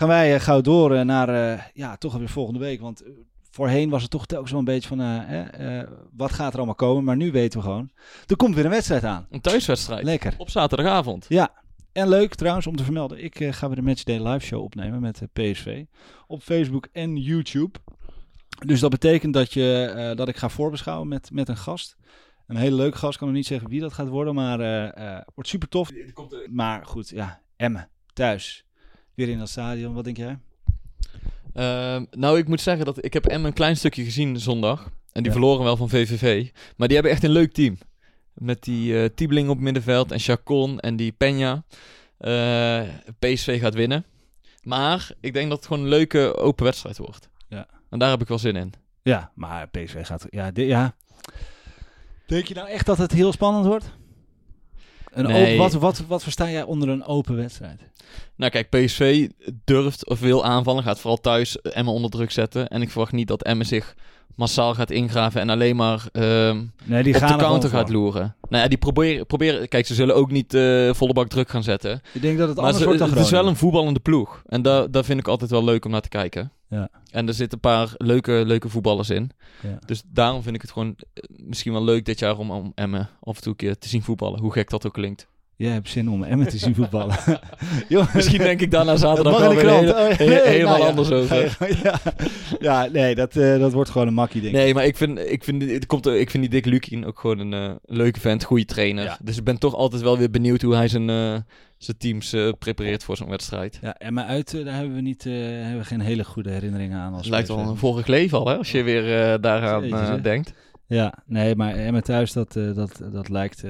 Gaan 0.00 0.08
wij 0.08 0.34
eh, 0.34 0.40
gauw 0.40 0.60
door 0.60 0.94
eh, 0.94 1.04
naar, 1.04 1.28
eh, 1.28 1.62
ja, 1.74 1.96
toch 1.96 2.12
alweer 2.12 2.28
volgende 2.28 2.58
week. 2.60 2.80
Want 2.80 3.02
voorheen 3.50 3.90
was 3.90 4.02
het 4.02 4.10
toch 4.10 4.26
telkens 4.26 4.50
wel 4.50 4.58
een 4.58 4.64
beetje 4.64 4.88
van, 4.88 5.00
eh, 5.00 5.82
wat 6.16 6.32
gaat 6.32 6.50
er 6.52 6.56
allemaal 6.56 6.74
komen? 6.74 7.04
Maar 7.04 7.16
nu 7.16 7.30
weten 7.30 7.58
we 7.58 7.64
gewoon, 7.64 7.90
er 8.26 8.36
komt 8.36 8.54
weer 8.54 8.64
een 8.64 8.70
wedstrijd 8.70 9.04
aan. 9.04 9.26
Een 9.30 9.40
thuiswedstrijd. 9.40 10.04
Lekker. 10.04 10.34
Op 10.38 10.50
zaterdagavond. 10.50 11.26
Ja, 11.28 11.52
en 11.92 12.08
leuk 12.08 12.34
trouwens 12.34 12.66
om 12.66 12.76
te 12.76 12.84
vermelden. 12.84 13.24
Ik 13.24 13.44
ga 13.50 13.66
weer 13.66 13.76
de 13.76 13.82
Matchday 13.82 14.18
live 14.28 14.46
show 14.46 14.62
opnemen 14.62 15.00
met 15.00 15.22
PSV. 15.32 15.84
Op 16.26 16.42
Facebook 16.42 16.88
en 16.92 17.16
YouTube. 17.16 17.78
Dus 18.66 18.80
dat 18.80 18.90
betekent 18.90 19.34
dat, 19.34 19.52
je, 19.52 20.12
dat 20.16 20.28
ik 20.28 20.36
ga 20.36 20.48
voorbeschouwen 20.48 21.08
met, 21.08 21.30
met 21.32 21.48
een 21.48 21.56
gast. 21.56 21.96
Een 22.46 22.56
hele 22.56 22.76
leuke 22.76 22.98
gast. 22.98 23.12
Ik 23.12 23.18
kan 23.18 23.28
nog 23.28 23.36
niet 23.36 23.46
zeggen 23.46 23.68
wie 23.68 23.80
dat 23.80 23.92
gaat 23.92 24.08
worden. 24.08 24.34
Maar 24.34 24.58
wordt 25.34 25.50
super 25.50 25.68
tof. 25.68 25.90
Maar 26.50 26.86
goed, 26.86 27.08
ja. 27.08 27.40
Emmen. 27.56 27.90
Thuis. 28.12 28.64
Weer 29.20 29.28
in 29.28 29.38
dat 29.38 29.48
stadion. 29.48 29.94
Wat 29.94 30.04
denk 30.04 30.16
jij? 30.16 30.38
Ehm, 31.54 32.04
nou, 32.10 32.38
ik 32.38 32.48
moet 32.48 32.60
zeggen 32.60 32.84
dat 32.84 33.04
ik 33.04 33.12
heb 33.12 33.26
Emmen 33.26 33.46
een 33.48 33.52
klein 33.56 33.76
stukje 33.76 34.04
gezien 34.04 34.38
zondag. 34.40 34.82
En 35.12 35.22
die 35.22 35.24
Ja. 35.24 35.30
verloren 35.32 35.64
wel 35.64 35.76
van 35.76 35.88
VVV. 35.88 36.48
Maar 36.76 36.86
die 36.88 36.96
hebben 36.96 37.14
echt 37.14 37.24
een 37.24 37.30
leuk 37.30 37.52
team. 37.52 37.78
Met 38.34 38.62
die 38.62 39.14
Tiebeling 39.14 39.48
op 39.48 39.58
middenveld 39.58 40.12
en 40.12 40.18
Chacon 40.18 40.80
en 40.80 40.96
die 40.96 41.12
Peña. 41.12 41.66
Eh, 42.18 42.82
PSV 43.18 43.60
gaat 43.60 43.74
winnen. 43.74 44.04
Maar 44.62 45.10
ik 45.20 45.32
denk 45.32 45.48
dat 45.48 45.58
het 45.58 45.66
gewoon 45.66 45.82
een 45.82 45.88
leuke 45.88 46.36
open 46.36 46.64
wedstrijd 46.64 46.98
wordt. 46.98 47.28
Ja. 47.48 47.66
En 47.90 47.98
daar 47.98 48.10
heb 48.10 48.20
ik 48.20 48.28
wel 48.28 48.38
zin 48.38 48.56
in. 48.56 48.72
Ja, 49.02 49.30
maar 49.34 49.68
PSV 49.68 50.06
gaat... 50.06 50.26
Ja, 50.30 50.50
di- 50.50 50.62
ja. 50.66 50.94
Denk 52.26 52.46
je 52.46 52.54
nou 52.54 52.68
echt 52.68 52.86
dat 52.86 52.98
het 52.98 53.12
heel 53.12 53.32
spannend 53.32 53.66
wordt? 53.66 53.92
Een 55.12 55.26
Nee. 55.26 55.44
open, 55.44 55.56
wat, 55.58 55.72
wat, 55.72 56.02
wat 56.08 56.22
versta 56.22 56.50
jij 56.50 56.62
onder 56.62 56.88
een 56.88 57.04
open 57.04 57.36
wedstrijd? 57.36 57.80
Nou 58.36 58.50
kijk, 58.50 58.68
PSV 58.70 59.28
durft 59.64 60.08
of 60.08 60.20
wil 60.20 60.44
aanvallen. 60.44 60.82
Gaat 60.82 61.00
vooral 61.00 61.20
thuis 61.20 61.60
Emmen 61.60 61.94
onder 61.94 62.10
druk 62.10 62.30
zetten. 62.30 62.68
En 62.68 62.82
ik 62.82 62.90
verwacht 62.90 63.12
niet 63.12 63.28
dat 63.28 63.42
Emmen 63.42 63.66
zich 63.66 63.94
massaal 64.34 64.74
gaat 64.74 64.90
ingraven 64.90 65.40
en 65.40 65.50
alleen 65.50 65.76
maar 65.76 66.06
ehm, 66.12 66.62
Nee, 66.84 67.02
die 67.02 67.14
op 67.14 67.20
gaan 67.20 67.28
de 67.28 67.34
er 67.34 67.40
counter 67.48 67.70
gaat 67.70 67.88
loeren. 67.88 68.36
Nou 68.48 68.62
ja, 68.62 68.68
die 68.68 68.78
proberen, 68.78 69.26
proberen... 69.26 69.68
Kijk, 69.68 69.86
ze 69.86 69.94
zullen 69.94 70.14
ook 70.14 70.30
niet 70.30 70.54
eh, 70.54 70.92
volle 70.92 71.12
bak 71.12 71.28
druk 71.28 71.48
gaan 71.50 71.62
zetten. 71.62 72.00
Ik 72.12 72.22
denk 72.22 72.38
dat 72.38 72.46
het 72.48 72.56
Maar 72.56 72.64
anders 72.64 72.78
ze- 72.82 72.84
wordt 72.84 72.98
dan 73.00 73.10
het 73.10 73.18
is 73.18 73.30
wel 73.30 73.46
een 73.46 73.56
voetballende 73.56 74.00
ploeg. 74.00 74.42
En 74.46 74.62
daar 74.62 74.90
daar 74.90 75.04
vind 75.04 75.20
ik 75.20 75.28
altijd 75.28 75.50
wel 75.50 75.64
leuk 75.64 75.84
om 75.84 75.90
naar 75.90 76.00
te 76.00 76.08
kijken. 76.08 76.52
Ja. 76.70 76.88
En 77.10 77.28
er 77.28 77.34
zitten 77.34 77.58
een 77.62 77.70
paar 77.70 77.94
leuke, 77.96 78.42
leuke 78.46 78.68
voetballers 78.68 79.10
in. 79.10 79.30
Ja. 79.62 79.78
Dus 79.86 80.02
daarom 80.06 80.42
vind 80.42 80.54
ik 80.54 80.62
het 80.62 80.70
gewoon 80.70 80.96
eh, 80.96 81.22
misschien 81.36 81.72
wel 81.72 81.84
leuk 81.84 82.04
dit 82.04 82.18
jaar 82.18 82.38
om, 82.38 82.50
om 82.50 82.72
Emmen 82.74 83.08
af 83.20 83.36
en 83.36 83.42
toe 83.42 83.52
een 83.52 83.58
keer 83.58 83.78
te 83.78 83.88
zien 83.88 84.02
voetballen. 84.02 84.40
Hoe 84.40 84.52
gek 84.52 84.70
dat 84.70 84.86
ook 84.86 84.92
klinkt. 84.92 85.28
Jij 85.60 85.72
hebt 85.72 85.88
zin 85.88 86.10
om 86.10 86.22
Emmen 86.22 86.48
te 86.48 86.58
zien 86.58 86.74
voetballen. 86.74 87.16
Jongens, 87.88 88.12
Misschien 88.20 88.38
denk 88.38 88.60
ik 88.60 88.70
daarna 88.70 88.96
zaterdag 88.96 89.38
wel 89.38 89.54
weer 89.54 89.70
hele- 89.70 89.90
Oh, 89.92 90.08
he- 90.16 90.48
helemaal 90.50 90.72
nou 90.78 90.80
ja. 90.82 90.88
anders 90.88 91.10
over. 91.10 91.56
ja, 91.82 91.98
ja, 92.60 92.88
nee, 92.92 93.14
dat, 93.14 93.36
eh, 93.36 93.58
dat 93.58 93.72
wordt 93.72 93.90
gewoon 93.90 94.06
een 94.06 94.14
makkie, 94.14 94.40
denk 94.40 94.54
ik. 94.54 94.60
Nee, 94.60 94.74
maar 94.74 94.84
ik 94.84 94.96
vind, 94.96 95.18
ik 95.18 95.44
vind, 95.44 95.62
het 95.70 95.86
komt, 95.86 96.06
ik 96.06 96.30
vind 96.30 96.42
die 96.42 96.52
Dick 96.52 96.64
Lukien 96.64 97.06
ook 97.06 97.18
gewoon 97.18 97.38
een 97.38 97.52
eh, 97.52 97.76
leuke 97.84 98.20
vent, 98.20 98.44
goede 98.44 98.64
trainer. 98.64 99.04
Ja. 99.04 99.18
Dus 99.22 99.36
ik 99.36 99.44
ben 99.44 99.58
toch 99.58 99.74
altijd 99.74 100.02
wel 100.02 100.18
weer 100.18 100.30
benieuwd 100.30 100.62
hoe 100.62 100.74
hij 100.74 100.88
zijn, 100.88 101.10
eh, 101.10 101.36
zijn 101.78 101.96
teams 101.98 102.36
prepareert 102.58 103.04
voor 103.04 103.16
zo'n 103.16 103.28
wedstrijd. 103.30 103.78
Ja, 103.82 103.94
Emmen 103.98 104.26
uit, 104.26 104.54
eh, 104.54 104.64
daar 104.64 104.74
hebben 104.74 104.94
we, 104.94 105.00
niet, 105.00 105.24
hebben 105.24 105.78
we 105.78 105.84
geen 105.84 106.00
hele 106.00 106.24
goede 106.24 106.50
herinneringen 106.50 106.98
aan. 106.98 107.12
Als 107.12 107.20
Het 107.22 107.30
lijkt 107.30 107.48
wel 107.48 107.58
een 107.58 107.76
vorig 107.76 108.06
leven 108.06 108.38
al, 108.38 108.46
hè, 108.48 108.56
als 108.56 108.70
je 108.72 108.82
weer 108.82 109.40
daaraan 109.40 109.88
Jezus, 109.88 110.22
denkt. 110.22 110.52
Ja, 110.86 111.14
nee, 111.26 111.56
maar 111.56 111.74
Emmen 111.74 112.02
thuis, 112.02 112.32
dat, 112.32 112.52
dat, 112.52 113.00
dat 113.12 113.28
lijkt, 113.28 113.62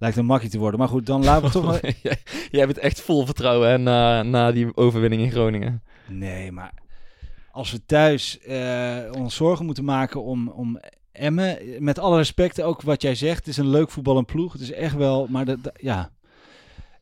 lijkt 0.00 0.16
een 0.16 0.24
makkie 0.26 0.50
te 0.50 0.58
worden. 0.58 0.78
Maar 0.78 0.88
goed, 0.88 1.06
dan 1.06 1.24
laten 1.24 1.44
we 1.46 1.50
toch 1.50 1.64
nog... 1.70 1.80
jij, 2.50 2.66
bent 2.66 2.78
echt 2.78 3.00
vol 3.00 3.24
vertrouwen 3.26 3.68
hè, 3.68 3.78
na, 3.78 4.22
na 4.22 4.52
die 4.52 4.76
overwinning 4.76 5.22
in 5.22 5.30
Groningen. 5.30 5.82
Nee, 6.08 6.52
maar 6.52 6.72
als 7.52 7.72
we 7.72 7.84
thuis 7.86 8.38
eh, 8.40 8.96
ons 9.12 9.34
zorgen 9.34 9.64
moeten 9.64 9.84
maken 9.84 10.22
om, 10.22 10.48
om 10.48 10.80
Emmen, 11.12 11.58
met 11.78 11.98
alle 11.98 12.16
respect 12.16 12.62
ook 12.62 12.82
wat 12.82 13.02
jij 13.02 13.14
zegt, 13.14 13.38
het 13.38 13.46
is 13.46 13.56
een 13.56 13.68
leuk 13.70 13.90
voetbal 13.90 14.16
en 14.18 14.24
ploeg. 14.24 14.52
Het 14.52 14.62
is 14.62 14.72
echt 14.72 14.94
wel, 14.96 15.26
maar 15.30 15.44
dat, 15.44 15.62
dat- 15.62 15.78
ja, 15.80 16.10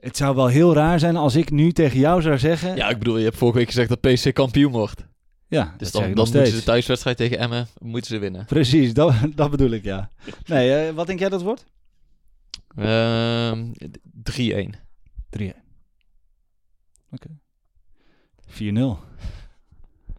het 0.01 0.17
zou 0.17 0.35
wel 0.37 0.47
heel 0.47 0.75
raar 0.75 0.99
zijn 0.99 1.17
als 1.17 1.35
ik 1.37 1.51
nu 1.51 1.73
tegen 1.73 1.99
jou 1.99 2.23
zou 2.23 2.39
zeggen, 2.39 2.77
Ja, 2.77 2.89
ik 2.89 2.99
bedoel, 2.99 3.19
je 3.19 3.25
hebt 3.25 3.37
vorige 3.37 3.59
week 3.59 3.67
gezegd 3.67 3.89
dat 3.89 4.01
PC 4.01 4.35
kampioen 4.35 4.73
wordt. 4.73 5.07
ja 5.49 5.75
Dus 5.77 5.91
dan, 5.91 6.03
dan 6.03 6.13
moeten 6.15 6.47
ze 6.47 6.57
de 6.57 6.63
thuiswedstrijd 6.63 7.17
tegen 7.17 7.39
Emmen 7.39 7.67
moeten 7.79 8.11
ze 8.11 8.19
winnen. 8.19 8.45
Precies, 8.45 8.95
dat, 8.95 9.15
dat 9.35 9.51
bedoel 9.51 9.71
ik, 9.71 9.85
ja. 9.85 10.11
Nee, 10.47 10.75
eh, 10.75 10.95
wat 10.95 11.07
denk 11.07 11.19
jij 11.19 11.29
dat 11.29 11.43
wordt? 11.43 11.65
Ehm 12.77 13.73
3-1. 14.23 14.75
3 15.31 15.55
Oké. 17.11 17.29
4-0. 18.47 19.07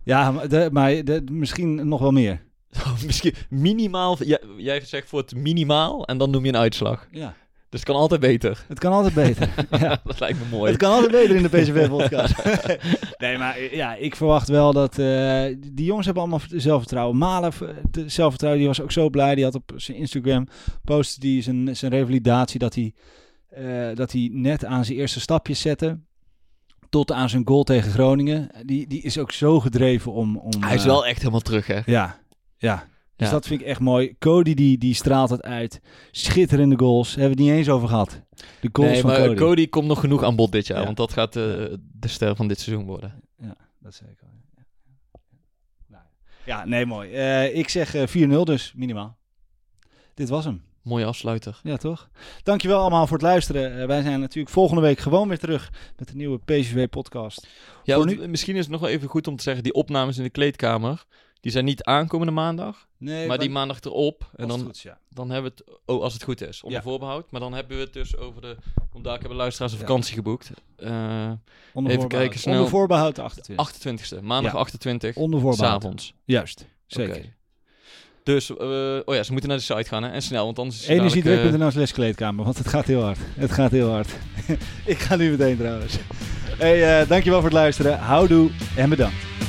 Ja, 0.04 0.32
maar, 0.32 0.50
de, 0.50 0.70
maar 0.72 1.04
de, 1.04 1.24
misschien 1.32 1.88
nog 1.88 2.00
wel 2.00 2.12
meer. 2.12 2.48
Misschien 3.06 3.34
minimaal. 3.50 4.24
Jij, 4.24 4.42
jij 4.58 4.86
zegt 4.86 5.10
voor 5.10 5.20
het 5.20 5.36
minimaal 5.36 6.06
en 6.06 6.18
dan 6.18 6.30
noem 6.30 6.44
je 6.44 6.50
een 6.50 6.58
uitslag. 6.58 7.08
Ja, 7.12 7.36
Dus 7.70 7.80
het 7.80 7.90
kan 7.90 8.00
altijd 8.00 8.22
beter. 8.22 8.66
het 8.68 8.80
kan 8.80 8.92
altijd 8.92 9.14
beter. 9.14 9.50
ja. 9.80 10.02
dat 10.04 10.20
lijkt 10.20 10.40
me 10.40 10.46
mooi. 10.58 10.72
Het 10.72 10.80
kan 10.80 10.92
altijd 10.92 11.12
beter 11.12 11.36
in 11.36 11.42
de 11.44 11.50
PCV-podcast. 11.50 12.36
nee, 13.24 13.38
maar 13.38 13.76
ja, 13.76 13.96
ik 13.96 14.16
verwacht 14.16 14.48
wel 14.48 14.74
dat... 14.74 15.00
eh, 15.00 15.46
die 15.58 15.86
jongens 15.86 16.06
hebben 16.06 16.24
allemaal 16.24 16.42
zelfvertrouwen. 16.48 17.18
Malen, 17.18 17.52
de 17.92 18.10
zelfvertrouwen, 18.10 18.60
die 18.60 18.70
was 18.70 18.82
ook 18.82 18.92
zo 18.92 19.10
blij. 19.10 19.36
Die 19.36 19.44
had 19.44 19.56
op 19.56 19.72
zijn 19.76 19.98
Instagram 19.98 20.48
postte 20.84 21.20
die 21.20 21.42
zijn, 21.42 21.76
zijn 21.76 21.92
revalidatie... 21.92 22.60
Dat 22.60 22.76
hij, 22.76 22.94
eh, 23.50 23.96
dat 23.96 24.12
hij 24.12 24.30
net 24.34 24.66
aan 24.66 24.86
zijn 24.86 24.98
eerste 24.98 25.20
stapjes 25.20 25.62
zette... 25.62 26.00
Tot 26.90 27.12
aan 27.12 27.30
zijn 27.30 27.48
goal 27.48 27.64
tegen 27.64 27.92
Groningen. 27.92 28.50
Die, 28.66 28.88
die 28.88 29.02
is 29.02 29.18
ook 29.18 29.32
zo 29.32 29.60
gedreven 29.60 30.12
om... 30.12 30.38
om 30.38 30.52
Hij 30.64 30.76
is 30.76 30.82
eh, 30.82 30.88
wel 30.88 31.06
echt 31.06 31.20
helemaal 31.20 31.40
terug, 31.40 31.68
hè? 31.68 31.80
Ja, 31.86 32.20
ja. 32.58 32.88
Dus 33.20 33.28
Ja. 33.28 33.34
dat 33.34 33.48
vind 33.48 33.62
ik 33.62 33.68
echt 33.68 33.80
mooi. 33.80 34.16
Cody 34.20 34.54
die, 34.54 34.78
die 34.78 34.94
straalt 34.94 35.30
het 35.30 35.42
uit. 35.42 35.82
Schitterende 36.12 36.78
goals. 36.78 37.08
Daar 37.10 37.20
hebben 37.20 37.38
we 37.38 37.44
het 37.44 37.52
niet 37.52 37.60
eens 37.60 37.76
over 37.76 37.88
gehad. 37.88 38.22
De 38.62 38.70
goals 38.72 38.92
Nee, 38.92 39.02
van 39.02 39.10
maar 39.10 39.20
Cody. 39.20 39.36
Cody. 39.36 39.70
komt 39.70 39.88
nog 39.88 40.00
genoeg 40.00 40.24
aan 40.24 40.36
bod 40.36 40.52
dit 40.52 40.68
jaar. 40.68 40.80
Ja. 40.80 40.86
Want 40.86 40.98
dat 40.98 41.14
gaat 41.14 41.36
eh, 41.36 41.44
de 42.00 42.08
ster 42.08 42.36
van 42.36 42.48
dit 42.48 42.60
seizoen 42.60 42.86
worden. 42.86 43.22
Ja, 43.42 43.56
dat 43.80 44.02
al. 44.04 44.28
Ja, 44.56 44.64
Nou, 45.88 46.04
ja 46.46 46.66
nee, 46.66 46.86
mooi. 46.86 47.12
Eh, 47.12 47.56
ik 47.58 47.70
zeg 47.70 47.96
eh, 47.96 48.08
4-0 48.08 48.44
dus, 48.44 48.74
minimaal. 48.76 49.18
Dit 50.14 50.30
was 50.30 50.46
hem. 50.46 50.64
Mooie 50.82 51.06
afsluiter. 51.06 51.60
Ja, 51.64 51.78
toch? 51.78 52.10
Dankjewel 52.44 52.80
allemaal 52.80 53.08
voor 53.08 53.18
het 53.18 53.26
luisteren. 53.26 53.80
Eh, 53.82 53.88
wij 53.88 54.02
zijn 54.02 54.20
natuurlijk 54.20 54.54
volgende 54.54 54.82
week 54.82 55.00
gewoon 55.00 55.28
weer 55.28 55.40
terug 55.40 55.72
met 55.98 56.08
de 56.08 56.16
nieuwe 56.16 56.40
PSV-podcast. 56.46 57.48
Ja, 57.84 58.06
misschien 58.28 58.56
is 58.56 58.62
het 58.62 58.72
nog 58.72 58.82
wel 58.82 58.90
even 58.90 59.08
goed 59.10 59.28
om 59.28 59.36
te 59.36 59.44
zeggen... 59.44 59.64
die 59.64 59.74
opnames 59.74 60.18
in 60.18 60.24
de 60.24 60.30
kleedkamer... 60.30 61.06
die 61.40 61.52
zijn 61.52 61.66
niet 61.66 61.84
aankomende 61.84 62.34
maandag... 62.34 62.88
Nee, 62.98 63.28
maar 63.28 63.38
die 63.38 63.50
maandag 63.50 63.82
erop. 63.82 64.30
En 64.36 64.48
dan, 64.48 64.74
ja. 64.82 64.98
dan 65.10 65.30
hebben 65.30 65.52
we 65.56 65.64
het... 65.66 65.80
Oh, 65.86 66.02
als 66.02 66.14
het 66.14 66.24
goed 66.24 66.42
is. 66.42 66.64
Onder 66.64 66.80
Ja. 66.80 66.86
voorbehoud. 66.86 67.32
Maar 67.32 67.42
dan 67.42 67.54
hebben 67.54 67.78
we 67.78 67.84
het 67.84 67.94
dus 67.94 68.18
over 68.18 68.42
de... 68.42 68.58
Want 68.92 69.04
daar 69.04 69.20
hebben 69.20 69.38
luisteraars 69.38 69.72
een 69.74 69.80
vakantie 69.80 70.14
geboekt. 70.14 70.52
Eh 70.76 71.32
Onder 71.74 71.92
even 71.92 72.08
kijken 72.08 72.40
snel. 72.40 72.54
Onder 72.56 72.70
voorbehoud 72.70 73.16
de 73.16 73.22
28. 73.22 74.20
28e. 74.20 74.24
Maandag 74.24 74.52
Ja. 74.52 74.58
28. 74.58 75.16
Onder 75.16 75.40
voorbehoud. 75.40 75.82
S'avonds. 75.82 76.14
Juist, 76.26 76.66
zeker. 76.88 77.38
Dus, 78.24 78.50
eh, 78.50 78.58
oh 79.06 79.16
ja, 79.16 79.24
ze 79.24 79.32
moeten 79.32 79.50
naar 79.50 79.58
de 79.58 79.64
site 79.64 79.84
gaan 79.84 80.04
hè? 80.04 80.10
en 80.10 80.22
snel, 80.22 80.46
want 80.46 80.60
anders 80.60 80.82
is 80.82 80.88
het 80.88 80.98
dadelijk, 80.98 81.26
eh, 81.26 81.32
Energiedruk.nl 81.32 81.72
slash 81.72 81.92
kleedkamer, 81.92 82.46
want 82.46 82.58
het 82.58 82.68
gaat 82.68 82.86
heel 82.86 83.02
hard. 83.02 83.18
Het 83.36 83.52
gaat 83.52 83.72
heel 83.72 83.90
hard. 83.90 84.10
ik 84.86 84.98
ga 84.98 85.16
nu 85.16 85.30
meteen 85.32 85.58
trouwens. 85.58 85.98
Hey, 86.58 87.02
eh, 87.02 87.08
dankjewel 87.08 87.40
voor 87.40 87.50
het 87.50 87.58
luisteren. 87.58 88.00
Houdoe 88.00 88.50
en 88.76 88.90
bedankt. 88.90 89.49